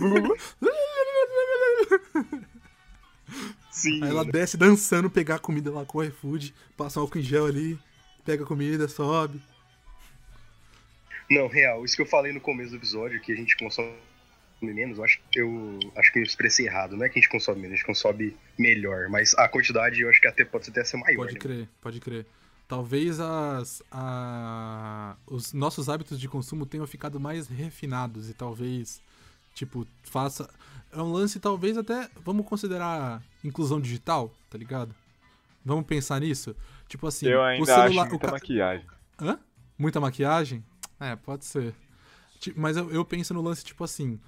Sim. 3.69 4.03
Aí 4.03 4.09
ela 4.09 4.25
desce 4.25 4.57
dançando, 4.57 5.09
pegar 5.09 5.35
a 5.35 5.39
comida 5.39 5.69
lá 5.71 5.85
com 5.85 5.99
o 5.99 6.03
iFood, 6.03 6.53
passa 6.75 6.99
um 6.99 7.03
álcool 7.03 7.19
em 7.19 7.21
gel 7.21 7.45
ali, 7.45 7.77
pega 8.25 8.43
a 8.43 8.47
comida, 8.47 8.87
sobe. 8.87 9.41
Não, 11.29 11.47
real. 11.47 11.85
Isso 11.85 11.95
que 11.95 12.01
eu 12.01 12.05
falei 12.05 12.33
no 12.33 12.41
começo 12.41 12.71
do 12.71 12.77
episódio, 12.77 13.21
que 13.21 13.31
a 13.31 13.35
gente 13.35 13.55
consome 13.57 13.93
menos, 14.61 14.97
eu 14.97 15.03
acho, 15.03 15.19
eu 15.35 15.79
acho 15.95 16.11
que 16.11 16.19
eu 16.19 16.23
expressei 16.23 16.65
errado. 16.67 16.97
Não 16.97 17.05
é 17.05 17.09
que 17.09 17.17
a 17.19 17.21
gente 17.21 17.31
consome 17.31 17.61
menos, 17.61 17.73
a 17.73 17.77
gente 17.77 17.85
consome 17.85 18.35
melhor. 18.57 19.07
Mas 19.09 19.33
a 19.35 19.47
quantidade 19.47 20.01
eu 20.01 20.09
acho 20.09 20.19
que 20.19 20.27
até 20.27 20.43
pode 20.43 20.69
até 20.69 20.83
ser 20.83 20.97
maior. 20.97 21.17
Pode 21.17 21.33
né? 21.35 21.39
crer, 21.39 21.69
pode 21.81 21.99
crer. 21.99 22.25
Talvez 22.67 23.19
as, 23.19 23.81
a- 23.91 25.15
os 25.25 25.53
nossos 25.53 25.89
hábitos 25.89 26.19
de 26.19 26.27
consumo 26.27 26.65
tenham 26.65 26.85
ficado 26.85 27.19
mais 27.19 27.47
refinados 27.47 28.29
e 28.29 28.33
talvez, 28.33 29.01
tipo, 29.55 29.87
faça. 30.03 30.49
É 30.91 31.01
um 31.01 31.11
lance, 31.11 31.39
talvez 31.39 31.77
até. 31.77 32.09
Vamos 32.25 32.45
considerar 32.45 33.21
inclusão 33.43 33.79
digital, 33.79 34.33
tá 34.49 34.57
ligado? 34.57 34.93
Vamos 35.63 35.85
pensar 35.85 36.19
nisso? 36.21 36.55
Tipo 36.87 37.07
assim, 37.07 37.27
Eu 37.27 37.39
o 37.39 37.43
ainda 37.43 37.65
celular. 37.65 37.85
acho 37.85 37.99
o 38.01 38.09
muita 38.09 38.25
ca- 38.27 38.31
maquiagem. 38.33 38.85
Hã? 39.19 39.39
Muita 39.77 39.99
maquiagem? 39.99 40.63
É, 40.99 41.15
pode 41.15 41.45
ser. 41.45 41.73
Mas 42.55 42.77
eu, 42.77 42.89
eu 42.91 43.05
penso 43.05 43.33
no 43.33 43.41
lance, 43.41 43.63
tipo 43.63 43.83
assim. 43.83 44.19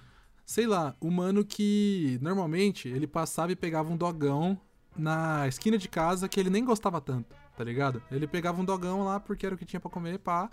Sei 0.46 0.68
lá, 0.68 0.96
o 1.00 1.10
mano 1.10 1.46
que 1.46 2.18
normalmente 2.22 2.90
ele 2.90 3.08
passava 3.08 3.52
e 3.52 3.56
pegava 3.56 3.92
um 3.92 3.96
dogão 3.96 4.60
na 4.98 5.48
esquina 5.48 5.78
de 5.78 5.88
casa 5.88 6.28
que 6.28 6.40
ele 6.40 6.50
nem 6.50 6.66
gostava 6.66 7.00
tanto, 7.00 7.34
tá 7.56 7.64
ligado? 7.64 8.04
Ele 8.12 8.28
pegava 8.28 8.60
um 8.60 8.66
dogão 8.66 9.06
lá 9.06 9.20
porque 9.20 9.46
era 9.46 9.56
o 9.56 9.58
que 9.58 9.66
tinha 9.66 9.80
pra 9.80 9.90
comer, 9.90 10.20
pá. 10.20 10.50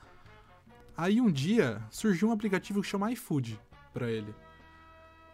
Aí 0.96 1.20
um 1.20 1.30
dia 1.30 1.82
surgiu 1.90 2.28
um 2.28 2.32
aplicativo 2.32 2.80
que 2.80 2.86
chama 2.86 3.10
iFood 3.12 3.58
pra 3.92 4.10
ele. 4.10 4.34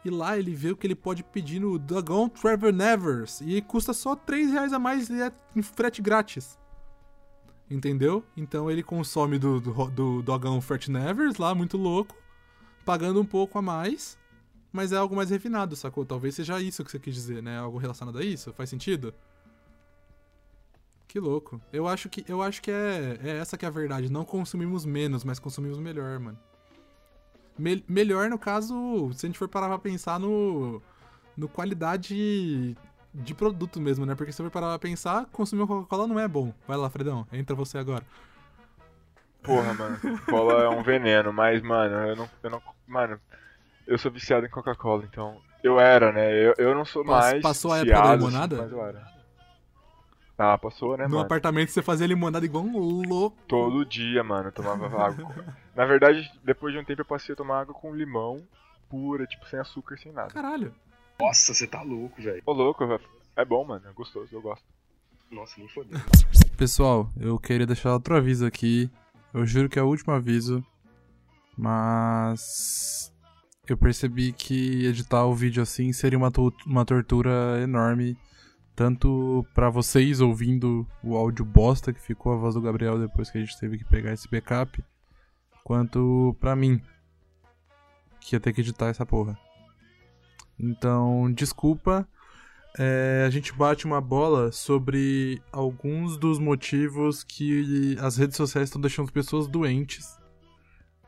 E 0.05 0.11
lá 0.11 0.39
ele 0.39 0.55
vê 0.55 0.71
o 0.71 0.77
que 0.77 0.87
ele 0.87 0.95
pode 0.95 1.25
pedir 1.25 1.59
no 1.59 1.79
Dogão 1.79 2.29
Trevor 2.29 2.73
Nevers. 2.73 3.41
E 3.41 3.63
custa 3.63 3.95
só 3.95 4.15
3 4.15 4.53
reais 4.53 4.73
a 4.75 4.79
mais 4.79 5.09
e 5.09 5.23
é 5.23 5.33
frete 5.63 6.03
grátis. 6.03 6.59
Entendeu? 7.75 8.25
Então 8.37 8.71
ele 8.71 8.85
consome 8.85 9.37
do, 9.37 9.61
do, 9.61 9.73
do 9.91 10.23
dogão 10.23 10.61
Nevers 10.89 11.39
lá, 11.39 11.53
muito 11.57 11.77
louco, 11.77 12.15
pagando 12.85 13.21
um 13.21 13.25
pouco 13.25 13.59
a 13.59 13.63
mais, 13.63 14.17
mas 14.73 14.93
é 14.93 14.97
algo 14.97 15.17
mais 15.17 15.29
refinado, 15.29 15.75
sacou? 15.75 16.07
Talvez 16.07 16.37
seja 16.37 16.61
isso 16.61 16.85
que 16.85 16.91
você 16.93 17.01
quis 17.01 17.13
dizer, 17.13 17.43
né? 17.43 17.59
Algo 17.59 17.77
relacionado 17.77 18.17
a 18.19 18.25
isso? 18.25 18.53
Faz 18.53 18.71
sentido? 18.71 19.13
Que 21.09 21.19
louco. 21.19 21.61
Eu 21.73 21.89
acho 21.89 22.09
que, 22.09 22.25
eu 22.29 22.41
acho 22.43 22.63
que 22.63 22.71
é, 22.71 23.19
é 23.21 23.39
essa 23.39 23.57
que 23.59 23.65
é 23.65 23.69
a 23.69 23.73
verdade. 23.73 24.09
Não 24.09 24.25
consumimos 24.25 24.85
menos, 24.85 25.25
mas 25.25 25.41
consumimos 25.41 25.79
melhor, 25.79 26.21
mano. 26.21 26.39
Me- 27.59 27.85
melhor 27.89 28.31
no 28.31 28.39
caso, 28.39 29.11
se 29.15 29.27
a 29.27 29.29
gente 29.29 29.39
for 29.39 29.49
parar 29.49 29.67
pra 29.67 29.79
pensar 29.81 30.21
no, 30.21 30.81
no 31.37 31.49
qualidade 31.49 32.77
de 33.15 33.33
produto 33.35 33.81
mesmo, 33.81 34.05
né? 34.05 34.15
Porque 34.15 34.33
se 34.33 34.43
for 34.43 34.51
parar 34.51 34.69
pra 34.71 34.79
pensar, 34.79 35.27
consumir 35.27 35.63
uma 35.63 35.69
Coca-Cola 35.69 36.07
não 36.07 36.19
é 36.19 36.27
bom. 36.27 36.53
Vai 36.67 36.77
lá, 36.77 36.91
Fredão, 36.91 37.27
entra 37.33 37.55
você 37.55 37.79
agora. 37.79 38.05
Porra, 39.43 39.73
mano, 39.75 39.99
Coca-Cola 40.01 40.65
é 40.65 40.69
um 40.69 40.83
veneno, 40.83 41.33
mas, 41.33 41.63
mano, 41.63 41.95
eu 42.09 42.17
não, 42.17 42.31
eu 42.43 42.51
não. 42.51 42.63
Mano, 42.87 43.21
eu 43.87 43.99
sou 43.99 44.11
viciado 44.11 44.47
em 44.47 44.51
Coca-Cola, 44.51 45.05
então. 45.05 45.41
Eu 45.63 45.79
era, 45.79 46.13
né? 46.13 46.33
Eu, 46.33 46.55
eu 46.59 46.75
não 46.75 46.85
sou 46.85 47.05
Pass- 47.05 47.33
mais. 47.33 47.43
passou 47.43 47.73
a 47.73 47.79
época 47.79 47.93
da 47.95 48.01
viciado, 48.01 48.17
limonada? 48.25 48.57
Assim, 48.57 48.65
mas 48.65 48.73
eu 48.73 48.87
era. 48.87 49.15
Ah, 50.37 50.59
passou, 50.59 50.97
né, 50.97 51.05
no 51.05 51.11
mano? 51.11 51.23
apartamento 51.25 51.71
você 51.71 51.81
fazia 51.81 52.07
limonada 52.09 52.45
igual 52.45 52.65
um 52.65 53.07
louco. 53.07 53.37
Todo 53.47 53.85
dia, 53.85 54.25
mano, 54.25 54.49
eu 54.49 54.53
tomava 54.53 54.87
água. 55.07 55.33
Na 55.77 55.85
verdade, 55.85 56.29
depois 56.43 56.75
de 56.75 56.81
um 56.81 56.85
tempo 56.85 57.03
eu 57.03 57.07
passei 57.07 57.35
a 57.35 57.37
tomar 57.37 57.61
água 57.61 57.75
com 57.75 57.95
limão 57.95 58.43
pura, 58.89 59.27
tipo, 59.27 59.47
sem 59.47 59.59
açúcar, 59.59 59.97
sem 59.99 60.13
nada. 60.13 60.31
Caralho. 60.31 60.75
Nossa, 61.21 61.55
você 61.55 61.67
tá 61.67 61.83
louco, 61.83 62.21
velho. 62.21 62.43
Ô, 62.45 62.53
louco, 62.53 62.85
é 63.37 63.45
bom, 63.45 63.65
mano, 63.65 63.87
é 63.89 63.93
gostoso, 63.93 64.29
eu 64.33 64.43
gosto. 64.43 64.65
Nossa, 65.31 65.55
nem 65.59 65.69
fodeu. 65.69 65.99
Pessoal, 66.57 67.11
eu 67.19 67.39
queria 67.39 67.67
deixar 67.67 67.93
outro 67.93 68.17
aviso 68.17 68.45
aqui. 68.47 68.91
Eu 69.33 69.45
juro 69.47 69.69
que 69.69 69.79
é 69.79 69.83
o 69.83 69.89
último 69.89 70.13
aviso. 70.13 70.65
Mas. 71.57 73.13
Eu 73.67 73.79
percebi 73.79 74.33
que 74.33 74.85
editar 74.87 75.25
o 75.25 75.35
vídeo 75.35 75.63
assim 75.63 75.91
seria 75.93 76.19
uma, 76.19 76.31
to- 76.31 76.53
uma 76.67 76.85
tortura 76.85 77.59
enorme. 77.63 78.17
Tanto 78.77 79.47
pra 79.55 79.71
vocês 79.71 80.21
ouvindo 80.21 80.87
o 81.03 81.17
áudio 81.17 81.45
bosta 81.45 81.93
que 81.93 82.01
ficou 82.01 82.33
a 82.33 82.37
voz 82.37 82.55
do 82.55 82.61
Gabriel 82.61 82.99
depois 82.99 83.31
que 83.31 83.39
a 83.39 83.41
gente 83.41 83.59
teve 83.59 83.79
que 83.79 83.85
pegar 83.85 84.13
esse 84.13 84.29
backup. 84.29 84.85
Quanto 85.63 86.37
pra 86.39 86.55
mim. 86.55 86.81
Que 88.21 88.37
ia 88.37 88.41
ter 88.41 88.53
que 88.53 88.61
editar 88.61 88.89
essa 88.89 89.07
porra. 89.07 89.39
Então, 90.59 91.33
desculpa. 91.33 92.09
É, 92.77 93.25
a 93.25 93.31
gente 93.31 93.53
bate 93.53 93.85
uma 93.85 94.01
bola 94.01 94.51
sobre 94.51 95.41
alguns 95.53 96.17
dos 96.17 96.41
motivos 96.41 97.23
que 97.23 97.97
as 98.01 98.17
redes 98.17 98.37
sociais 98.37 98.69
estão 98.69 98.81
deixando 98.81 99.07
as 99.07 99.13
pessoas 99.13 99.47
doentes. 99.47 100.19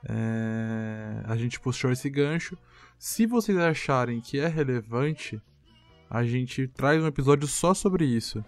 É, 0.08 1.22
a 1.24 1.36
gente 1.36 1.58
puxou 1.58 1.90
esse 1.90 2.08
gancho. 2.08 2.56
Se 2.98 3.26
vocês 3.26 3.58
acharem 3.58 4.20
que 4.20 4.38
é 4.38 4.46
relevante, 4.46 5.42
a 6.08 6.22
gente 6.22 6.68
traz 6.68 7.02
um 7.02 7.06
episódio 7.06 7.48
só 7.48 7.74
sobre 7.74 8.04
isso. 8.04 8.44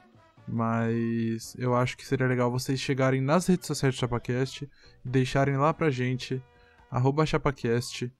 Mas 0.46 1.54
eu 1.58 1.74
acho 1.74 1.96
que 1.96 2.06
seria 2.06 2.26
legal 2.26 2.50
vocês 2.50 2.80
chegarem 2.80 3.20
nas 3.20 3.46
redes 3.46 3.66
sociais 3.66 3.94
do 3.94 3.98
ChapaCast 3.98 4.64
e 5.04 5.08
deixarem 5.08 5.56
lá 5.56 5.74
pra 5.74 5.90
gente, 5.90 6.42
arroba 6.90 7.26
ChapaCast, 7.26 8.10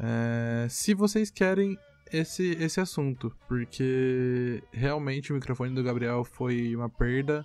é, 0.00 0.66
se 0.68 0.92
vocês 0.92 1.30
querem 1.30 1.78
esse, 2.12 2.52
esse 2.60 2.80
assunto, 2.80 3.34
porque 3.48 4.62
realmente 4.72 5.32
o 5.32 5.34
microfone 5.34 5.74
do 5.74 5.82
Gabriel 5.82 6.24
foi 6.24 6.74
uma 6.76 6.88
perda 6.88 7.44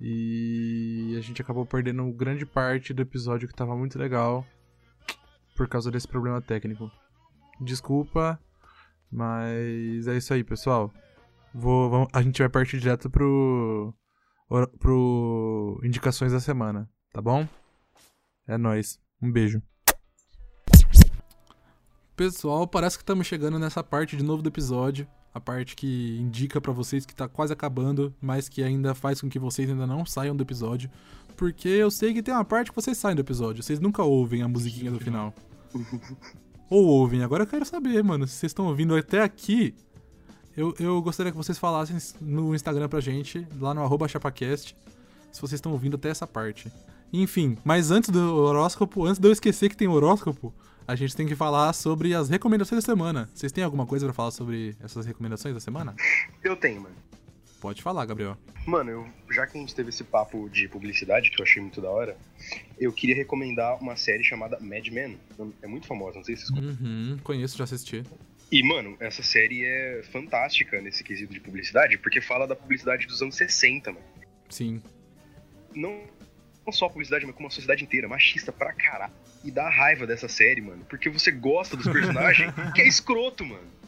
e 0.00 1.14
a 1.18 1.20
gente 1.20 1.42
acabou 1.42 1.66
perdendo 1.66 2.10
grande 2.12 2.46
parte 2.46 2.94
do 2.94 3.02
episódio 3.02 3.46
que 3.46 3.54
tava 3.54 3.76
muito 3.76 3.98
legal 3.98 4.46
por 5.56 5.68
causa 5.68 5.90
desse 5.90 6.08
problema 6.08 6.40
técnico. 6.40 6.90
Desculpa, 7.60 8.40
mas 9.12 10.06
é 10.06 10.16
isso 10.16 10.32
aí, 10.32 10.42
pessoal. 10.42 10.90
Vou, 11.54 11.90
vamos- 11.90 12.08
a 12.12 12.22
gente 12.22 12.38
vai 12.40 12.48
partir 12.48 12.78
direto 12.80 13.10
pro 13.10 13.94
pro 14.80 15.80
indicações 15.84 16.32
da 16.32 16.40
semana, 16.40 16.88
tá 17.12 17.20
bom? 17.22 17.46
É 18.48 18.58
nóis. 18.58 18.98
Um 19.22 19.30
beijo. 19.30 19.62
Pessoal, 22.20 22.66
parece 22.66 22.98
que 22.98 23.02
estamos 23.02 23.26
chegando 23.26 23.58
nessa 23.58 23.82
parte 23.82 24.14
de 24.14 24.22
novo 24.22 24.42
do 24.42 24.50
episódio. 24.50 25.08
A 25.32 25.40
parte 25.40 25.74
que 25.74 26.18
indica 26.20 26.60
pra 26.60 26.70
vocês 26.70 27.06
que 27.06 27.14
tá 27.14 27.26
quase 27.26 27.50
acabando, 27.50 28.14
mas 28.20 28.46
que 28.46 28.62
ainda 28.62 28.94
faz 28.94 29.22
com 29.22 29.28
que 29.30 29.38
vocês 29.38 29.70
ainda 29.70 29.86
não 29.86 30.04
saiam 30.04 30.36
do 30.36 30.42
episódio. 30.42 30.90
Porque 31.34 31.66
eu 31.66 31.90
sei 31.90 32.12
que 32.12 32.22
tem 32.22 32.34
uma 32.34 32.44
parte 32.44 32.68
que 32.68 32.76
vocês 32.76 32.98
saem 32.98 33.16
do 33.16 33.22
episódio. 33.22 33.62
Vocês 33.62 33.80
nunca 33.80 34.02
ouvem 34.02 34.42
a 34.42 34.48
musiquinha 34.48 34.90
do 34.90 35.00
final. 35.00 35.32
Ou 36.68 36.84
ouvem. 36.84 37.22
Agora 37.22 37.44
eu 37.44 37.46
quero 37.46 37.64
saber, 37.64 38.04
mano. 38.04 38.26
Se 38.26 38.34
vocês 38.34 38.50
estão 38.50 38.66
ouvindo 38.66 38.94
até 38.94 39.22
aqui, 39.22 39.74
eu, 40.54 40.74
eu 40.78 41.00
gostaria 41.00 41.32
que 41.32 41.38
vocês 41.38 41.56
falassem 41.56 41.96
no 42.20 42.54
Instagram 42.54 42.90
pra 42.90 43.00
gente, 43.00 43.48
lá 43.58 43.72
no 43.72 44.08
chapacast, 44.08 44.76
se 45.32 45.40
vocês 45.40 45.56
estão 45.56 45.72
ouvindo 45.72 45.96
até 45.96 46.10
essa 46.10 46.26
parte. 46.26 46.70
Enfim, 47.10 47.56
mas 47.64 47.90
antes 47.90 48.10
do 48.10 48.36
horóscopo, 48.36 49.06
antes 49.06 49.18
de 49.18 49.26
eu 49.26 49.32
esquecer 49.32 49.70
que 49.70 49.76
tem 49.76 49.88
horóscopo, 49.88 50.52
a 50.90 50.96
gente 50.96 51.14
tem 51.14 51.24
que 51.24 51.36
falar 51.36 51.72
sobre 51.72 52.14
as 52.14 52.28
recomendações 52.28 52.82
da 52.82 52.86
semana. 52.92 53.30
Vocês 53.32 53.52
têm 53.52 53.62
alguma 53.62 53.86
coisa 53.86 54.06
pra 54.06 54.12
falar 54.12 54.32
sobre 54.32 54.74
essas 54.82 55.06
recomendações 55.06 55.54
da 55.54 55.60
semana? 55.60 55.94
Eu 56.42 56.56
tenho, 56.56 56.80
mano. 56.80 56.96
Pode 57.60 57.80
falar, 57.80 58.04
Gabriel. 58.06 58.36
Mano, 58.66 58.90
eu, 58.90 59.08
já 59.30 59.46
que 59.46 59.56
a 59.56 59.60
gente 59.60 59.72
teve 59.72 59.90
esse 59.90 60.02
papo 60.02 60.48
de 60.48 60.66
publicidade, 60.66 61.30
que 61.30 61.40
eu 61.40 61.44
achei 61.44 61.62
muito 61.62 61.80
da 61.80 61.88
hora, 61.88 62.16
eu 62.78 62.92
queria 62.92 63.14
recomendar 63.14 63.80
uma 63.80 63.94
série 63.94 64.24
chamada 64.24 64.58
Mad 64.60 64.88
Men. 64.88 65.16
É 65.62 65.68
muito 65.68 65.86
famosa, 65.86 66.16
não 66.16 66.24
sei 66.24 66.36
se 66.36 66.46
vocês 66.46 66.58
conhecem. 66.58 66.86
Uhum, 66.86 67.18
conheço, 67.22 67.56
já 67.56 67.64
assisti. 67.64 68.02
E, 68.50 68.62
mano, 68.66 68.96
essa 68.98 69.22
série 69.22 69.64
é 69.64 70.02
fantástica 70.10 70.80
nesse 70.80 71.04
quesito 71.04 71.32
de 71.32 71.38
publicidade, 71.38 71.98
porque 71.98 72.20
fala 72.20 72.48
da 72.48 72.56
publicidade 72.56 73.06
dos 73.06 73.22
anos 73.22 73.36
60, 73.36 73.92
mano. 73.92 74.04
Sim. 74.48 74.82
Não, 75.72 76.00
não 76.64 76.72
só 76.72 76.86
a 76.86 76.90
publicidade, 76.90 77.26
mas 77.26 77.34
como 77.34 77.48
a 77.48 77.50
sociedade 77.50 77.84
inteira, 77.84 78.08
machista 78.08 78.52
pra 78.52 78.72
caralho. 78.72 79.12
E 79.42 79.50
dá 79.50 79.68
raiva 79.68 80.06
dessa 80.06 80.28
série, 80.28 80.60
mano, 80.60 80.84
porque 80.88 81.08
você 81.08 81.30
gosta 81.30 81.76
dos 81.76 81.86
personagens 81.86 82.52
que 82.74 82.82
é 82.82 82.88
escroto, 82.88 83.44
mano. 83.44 83.80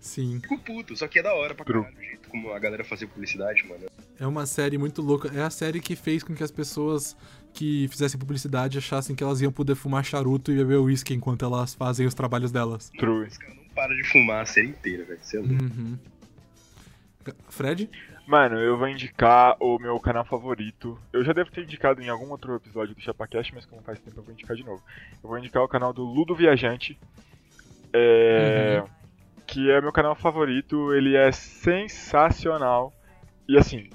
Sim. 0.00 0.40
Fico 0.40 0.58
puto, 0.58 0.96
só 0.96 1.06
que 1.06 1.18
é 1.18 1.22
da 1.22 1.34
hora 1.34 1.54
pra 1.54 1.64
caralho 1.64 1.94
o 1.96 2.02
jeito 2.02 2.28
como 2.28 2.52
a 2.52 2.58
galera 2.58 2.84
fazia 2.84 3.06
publicidade, 3.06 3.66
mano. 3.66 3.86
É 4.18 4.26
uma 4.26 4.46
série 4.46 4.78
muito 4.78 5.02
louca. 5.02 5.30
É 5.34 5.42
a 5.42 5.50
série 5.50 5.80
que 5.80 5.96
fez 5.96 6.22
com 6.22 6.34
que 6.34 6.42
as 6.42 6.50
pessoas 6.50 7.16
que 7.52 7.88
fizessem 7.88 8.18
publicidade 8.18 8.78
achassem 8.78 9.16
que 9.16 9.22
elas 9.22 9.40
iam 9.40 9.52
poder 9.52 9.74
fumar 9.74 10.04
charuto 10.04 10.52
e 10.52 10.56
beber 10.56 10.78
uísque 10.78 11.14
enquanto 11.14 11.44
elas 11.44 11.74
fazem 11.74 12.06
os 12.06 12.14
trabalhos 12.14 12.52
delas. 12.52 12.90
True. 12.98 13.26
Esse 13.26 13.38
cara 13.38 13.54
não 13.54 13.64
para 13.74 13.94
de 13.94 14.04
fumar 14.04 14.42
a 14.42 14.46
série 14.46 14.68
inteira, 14.68 15.04
velho. 15.04 15.18
Você 15.22 15.36
é 15.36 15.40
louco. 15.40 15.54
Uhum. 15.54 15.98
Fred? 17.48 17.90
Mano, 18.26 18.58
eu 18.58 18.76
vou 18.76 18.88
indicar 18.88 19.56
o 19.60 19.78
meu 19.78 20.00
canal 20.00 20.24
favorito. 20.24 20.98
Eu 21.12 21.22
já 21.22 21.32
devo 21.32 21.50
ter 21.50 21.62
indicado 21.62 22.02
em 22.02 22.08
algum 22.08 22.28
outro 22.30 22.56
episódio 22.56 22.92
do 22.92 23.00
ChapaCast, 23.00 23.54
mas 23.54 23.64
como 23.64 23.82
faz 23.82 24.00
tempo 24.00 24.18
eu 24.18 24.24
vou 24.24 24.32
indicar 24.32 24.56
de 24.56 24.64
novo. 24.64 24.82
Eu 25.22 25.28
vou 25.28 25.38
indicar 25.38 25.62
o 25.62 25.68
canal 25.68 25.92
do 25.92 26.02
Ludo 26.02 26.34
Viajante. 26.34 26.98
É... 27.92 28.82
Que 29.46 29.70
é 29.70 29.80
meu 29.80 29.92
canal 29.92 30.16
favorito. 30.16 30.92
Ele 30.92 31.14
é 31.14 31.30
sensacional. 31.30 32.92
E 33.48 33.56
assim, 33.56 33.88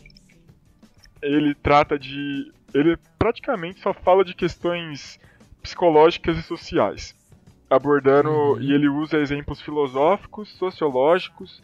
ele 1.22 1.54
trata 1.54 2.00
de. 2.00 2.54
Ele 2.74 2.98
praticamente 3.20 3.82
só 3.82 3.94
fala 3.94 4.24
de 4.24 4.34
questões 4.34 5.20
psicológicas 5.62 6.38
e 6.38 6.42
sociais. 6.42 7.14
Abordando. 7.70 8.30
Uhum. 8.30 8.62
E 8.62 8.72
ele 8.72 8.88
usa 8.88 9.18
exemplos 9.18 9.62
filosóficos, 9.62 10.50
sociológicos 10.58 11.62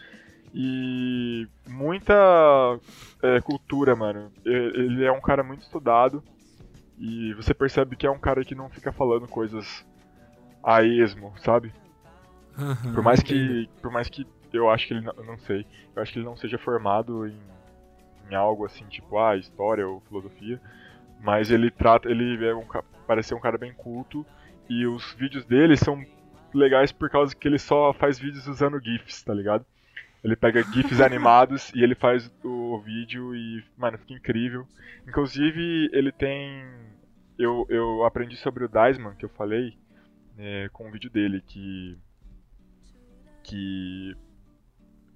e 0.53 1.47
muita 1.67 2.13
é, 3.21 3.41
cultura, 3.41 3.95
mano. 3.95 4.31
Ele 4.45 5.03
é 5.03 5.11
um 5.11 5.21
cara 5.21 5.43
muito 5.43 5.61
estudado 5.61 6.23
e 6.97 7.33
você 7.33 7.53
percebe 7.53 7.95
que 7.95 8.07
é 8.07 8.11
um 8.11 8.19
cara 8.19 8.43
que 8.43 8.55
não 8.55 8.69
fica 8.69 8.91
falando 8.91 9.27
coisas 9.27 9.85
a 10.63 10.83
esmo, 10.83 11.33
sabe? 11.37 11.71
Por 12.93 13.03
mais 13.03 13.21
que, 13.21 13.69
por 13.81 13.91
mais 13.91 14.09
que 14.09 14.25
eu 14.51 14.69
acho 14.69 14.87
que 14.87 14.93
ele 14.93 15.01
não, 15.01 15.13
não 15.23 15.37
sei, 15.37 15.65
eu 15.95 16.01
acho 16.01 16.11
que 16.11 16.19
ele 16.19 16.25
não 16.25 16.35
seja 16.35 16.57
formado 16.57 17.27
em, 17.27 17.39
em 18.29 18.35
algo 18.35 18.65
assim, 18.65 18.85
tipo, 18.85 19.19
ah, 19.19 19.37
história 19.37 19.87
ou 19.87 20.01
filosofia, 20.01 20.59
mas 21.21 21.51
ele 21.51 21.69
trata, 21.69 22.09
ele 22.09 22.43
é 22.45 22.55
um, 22.55 22.65
parece 23.05 23.29
ser 23.29 23.35
um 23.35 23.39
cara 23.39 23.57
bem 23.57 23.73
culto 23.73 24.25
e 24.67 24.87
os 24.87 25.13
vídeos 25.13 25.45
dele 25.45 25.77
são 25.77 26.03
legais 26.53 26.91
por 26.91 27.09
causa 27.09 27.35
que 27.35 27.47
ele 27.47 27.59
só 27.59 27.93
faz 27.93 28.17
vídeos 28.17 28.47
usando 28.47 28.83
GIFs, 28.83 29.23
tá 29.23 29.33
ligado? 29.33 29.65
Ele 30.27 30.35
pega 30.35 30.61
GIFs 30.61 30.99
animados 30.99 31.71
e 31.73 31.81
ele 31.81 31.95
faz 31.95 32.29
o 32.43 32.77
vídeo 32.81 33.33
e, 33.33 33.63
mano, 33.77 33.97
fica 33.97 34.13
incrível. 34.13 34.67
Inclusive, 35.07 35.89
ele 35.93 36.11
tem. 36.11 36.65
Eu, 37.39 37.65
eu 37.69 38.03
aprendi 38.03 38.35
sobre 38.35 38.65
o 38.65 38.67
Daisman, 38.67 39.15
que 39.15 39.23
eu 39.23 39.29
falei, 39.29 39.77
é, 40.37 40.67
com 40.73 40.85
um 40.85 40.91
vídeo 40.91 41.09
dele, 41.09 41.41
que. 41.47 41.97
Que. 43.41 44.17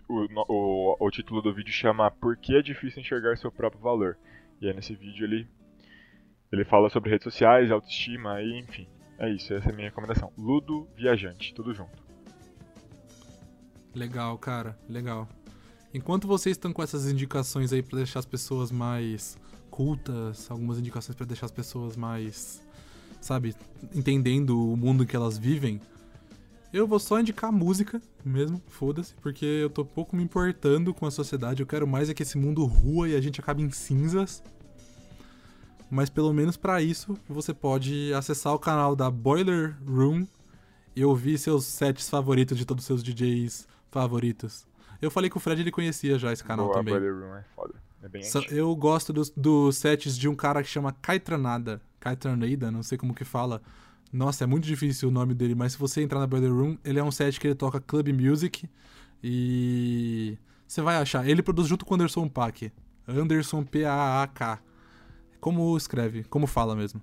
O, 0.07 0.27
o, 0.47 0.97
o 0.97 1.11
título 1.11 1.41
do 1.41 1.53
vídeo 1.53 1.73
chama 1.73 2.09
Por 2.09 2.37
que 2.37 2.55
é 2.55 2.61
difícil 2.61 3.01
enxergar 3.01 3.35
seu 3.35 3.51
próprio 3.51 3.81
valor? 3.81 4.17
E 4.61 4.67
aí 4.69 4.73
nesse 4.73 4.95
vídeo 4.95 5.25
ele. 5.25 5.45
Ele 6.53 6.63
fala 6.63 6.89
sobre 6.89 7.09
redes 7.09 7.25
sociais, 7.25 7.69
autoestima 7.69 8.41
e 8.41 8.59
enfim. 8.59 8.87
É 9.19 9.29
isso, 9.29 9.53
essa 9.53 9.67
é 9.67 9.73
a 9.73 9.75
minha 9.75 9.89
recomendação. 9.89 10.31
Ludo 10.37 10.87
Viajante, 10.95 11.53
tudo 11.53 11.73
junto. 11.73 12.10
Legal, 13.93 14.37
cara, 14.37 14.77
legal. 14.87 15.27
Enquanto 15.93 16.25
vocês 16.25 16.55
estão 16.55 16.71
com 16.71 16.81
essas 16.81 17.11
indicações 17.11 17.73
aí 17.73 17.83
pra 17.83 17.97
deixar 17.97 18.19
as 18.19 18.25
pessoas 18.25 18.71
mais 18.71 19.37
cultas, 19.69 20.49
algumas 20.49 20.79
indicações 20.79 21.15
pra 21.15 21.25
deixar 21.25 21.47
as 21.47 21.51
pessoas 21.51 21.97
mais, 21.97 22.61
sabe, 23.19 23.53
entendendo 23.93 24.71
o 24.71 24.77
mundo 24.77 25.05
que 25.05 25.15
elas 25.15 25.37
vivem, 25.37 25.81
eu 26.71 26.87
vou 26.87 26.99
só 26.99 27.19
indicar 27.19 27.51
música 27.51 28.01
mesmo, 28.23 28.61
foda-se, 28.67 29.13
porque 29.15 29.45
eu 29.45 29.69
tô 29.69 29.83
pouco 29.83 30.15
me 30.15 30.23
importando 30.23 30.93
com 30.93 31.05
a 31.05 31.11
sociedade, 31.11 31.61
eu 31.61 31.67
quero 31.67 31.85
mais 31.85 32.09
é 32.09 32.13
que 32.13 32.23
esse 32.23 32.37
mundo 32.37 32.63
rua 32.65 33.09
e 33.09 33.15
a 33.15 33.19
gente 33.19 33.41
acabe 33.41 33.61
em 33.61 33.69
cinzas. 33.69 34.41
Mas 35.89 36.09
pelo 36.09 36.31
menos 36.31 36.55
pra 36.55 36.81
isso, 36.81 37.17
você 37.27 37.53
pode 37.53 38.13
acessar 38.13 38.53
o 38.53 38.59
canal 38.59 38.95
da 38.95 39.11
Boiler 39.11 39.75
Room 39.85 40.25
e 40.95 41.03
ouvir 41.03 41.37
seus 41.37 41.65
sets 41.65 42.09
favoritos 42.09 42.57
de 42.57 42.65
todos 42.65 42.83
os 42.83 42.87
seus 42.87 43.03
DJs 43.03 43.67
favoritos. 43.91 44.65
Eu 45.01 45.11
falei 45.11 45.29
que 45.29 45.37
o 45.37 45.39
Fred 45.39 45.61
ele 45.61 45.71
conhecia 45.71 46.17
já 46.17 46.31
esse 46.31 46.43
canal 46.43 46.67
Boa, 46.67 46.77
também. 46.77 46.93
Boiler 46.93 47.13
Room 47.13 47.35
é 47.35 47.43
foda. 47.55 47.73
É 48.03 48.09
bem 48.09 48.23
antigo. 48.23 48.53
eu 48.53 48.75
gosto 48.75 49.13
dos, 49.13 49.29
dos 49.29 49.77
sets 49.77 50.17
de 50.17 50.27
um 50.27 50.35
cara 50.35 50.63
que 50.63 50.69
chama 50.69 50.91
Kaitranada. 51.01 51.81
Kaitranada, 51.99 52.71
não 52.71 52.81
sei 52.81 52.97
como 52.97 53.13
que 53.13 53.23
fala. 53.23 53.61
Nossa, 54.11 54.43
é 54.43 54.47
muito 54.47 54.65
difícil 54.65 55.09
o 55.09 55.11
nome 55.11 55.33
dele, 55.33 55.55
mas 55.55 55.73
se 55.73 55.77
você 55.77 56.01
entrar 56.01 56.19
na 56.19 56.27
Boiler 56.27 56.51
Room, 56.51 56.77
ele 56.83 56.99
é 56.99 57.03
um 57.03 57.11
set 57.11 57.39
que 57.39 57.47
ele 57.47 57.55
toca 57.55 57.79
club 57.79 58.09
music 58.09 58.67
e 59.23 60.37
você 60.67 60.81
vai 60.81 60.97
achar. 60.97 61.27
Ele 61.27 61.41
produz 61.41 61.67
junto 61.67 61.85
com 61.85 61.93
o 61.93 61.95
Anderson 61.95 62.27
Paak. 62.27 62.71
Anderson 63.07 63.63
P-A-A-K. 63.63 64.59
Como 65.39 65.75
escreve, 65.77 66.23
como 66.25 66.45
fala 66.45 66.75
mesmo. 66.75 67.01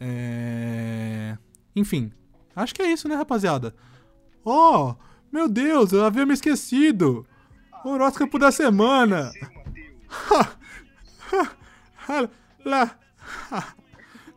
É... 0.00 1.38
Enfim, 1.74 2.12
acho 2.54 2.74
que 2.74 2.82
é 2.82 2.92
isso, 2.92 3.08
né, 3.08 3.14
rapaziada? 3.14 3.74
Oh, 4.44 4.94
meu 5.34 5.48
Deus, 5.48 5.90
eu 5.90 6.04
havia 6.04 6.24
me 6.24 6.32
esquecido. 6.32 7.26
Horóscopo 7.84 8.38
da 8.38 8.52
semana. 8.52 9.32
Lá. 12.64 12.96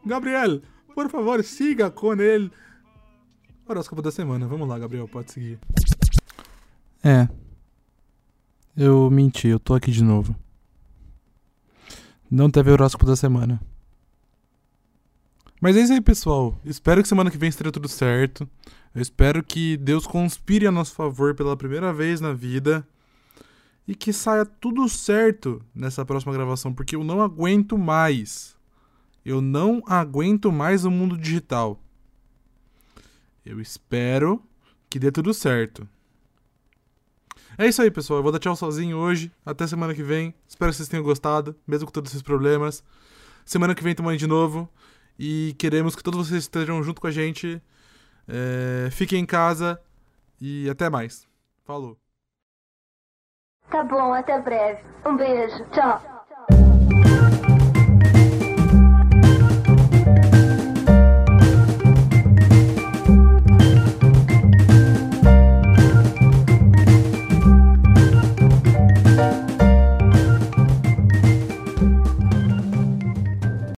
Gabriel, 0.03 0.59
por 0.95 1.07
favor, 1.07 1.43
siga 1.43 1.91
com 1.91 2.13
ele. 2.15 2.51
Horóscopo 3.67 4.01
da 4.01 4.11
semana. 4.11 4.47
Vamos 4.47 4.67
lá, 4.67 4.79
Gabriel, 4.79 5.07
pode 5.07 5.31
seguir. 5.31 5.59
É. 7.03 7.29
Eu 8.75 9.07
menti, 9.11 9.47
eu 9.47 9.59
tô 9.59 9.75
aqui 9.75 9.91
de 9.91 10.03
novo. 10.03 10.35
Não 12.29 12.49
teve 12.49 12.71
horóscopo 12.71 13.05
da 13.05 13.15
semana. 13.15 13.61
Mas 15.61 15.77
é 15.77 15.81
isso 15.81 15.93
aí, 15.93 16.01
pessoal. 16.01 16.59
Espero 16.65 17.03
que 17.03 17.07
semana 17.07 17.29
que 17.29 17.37
vem 17.37 17.49
esteja 17.49 17.71
tudo 17.71 17.87
certo. 17.87 18.49
Eu 18.97 19.01
espero 19.03 19.43
que 19.43 19.77
Deus 19.77 20.07
conspire 20.07 20.65
a 20.65 20.71
nosso 20.71 20.95
favor 20.95 21.35
pela 21.35 21.55
primeira 21.55 21.93
vez 21.93 22.19
na 22.19 22.33
vida. 22.33 22.83
E 23.87 23.93
que 23.93 24.11
saia 24.11 24.43
tudo 24.43 24.89
certo 24.89 25.63
nessa 25.73 26.03
próxima 26.03 26.33
gravação, 26.33 26.73
porque 26.73 26.95
eu 26.95 27.03
não 27.03 27.21
aguento 27.21 27.77
mais. 27.77 28.57
Eu 29.23 29.39
não 29.39 29.83
aguento 29.85 30.51
mais 30.51 30.83
o 30.83 30.89
mundo 30.89 31.15
digital. 31.15 31.79
Eu 33.45 33.61
espero 33.61 34.41
que 34.89 34.97
dê 34.97 35.11
tudo 35.11 35.31
certo. 35.31 35.87
É 37.55 37.67
isso 37.67 37.83
aí, 37.83 37.91
pessoal. 37.91 38.17
Eu 38.17 38.23
vou 38.23 38.31
dar 38.31 38.39
tchau 38.39 38.55
sozinho 38.55 38.97
hoje. 38.97 39.31
Até 39.45 39.67
semana 39.67 39.93
que 39.93 40.01
vem. 40.01 40.33
Espero 40.47 40.71
que 40.71 40.77
vocês 40.77 40.89
tenham 40.89 41.03
gostado, 41.03 41.55
mesmo 41.67 41.85
com 41.85 41.91
todos 41.91 42.09
esses 42.09 42.23
problemas. 42.23 42.83
Semana 43.45 43.75
que 43.75 43.83
vem 43.83 43.93
tamo 43.93 44.09
aí 44.09 44.17
de 44.17 44.25
novo. 44.25 44.67
E 45.19 45.53
queremos 45.59 45.95
que 45.95 46.01
todos 46.01 46.27
vocês 46.27 46.45
estejam 46.45 46.81
junto 46.81 46.99
com 46.99 47.05
a 47.05 47.11
gente. 47.11 47.61
É, 48.27 48.89
Fiquem 48.91 49.21
em 49.21 49.25
casa. 49.25 49.81
E 50.39 50.69
até 50.69 50.89
mais. 50.89 51.27
Falou. 51.63 51.97
Tá 53.69 53.83
bom, 53.83 54.13
até 54.13 54.39
breve. 54.39 54.81
Um 55.05 55.17
beijo. 55.17 55.65
Tchau. 55.71 56.16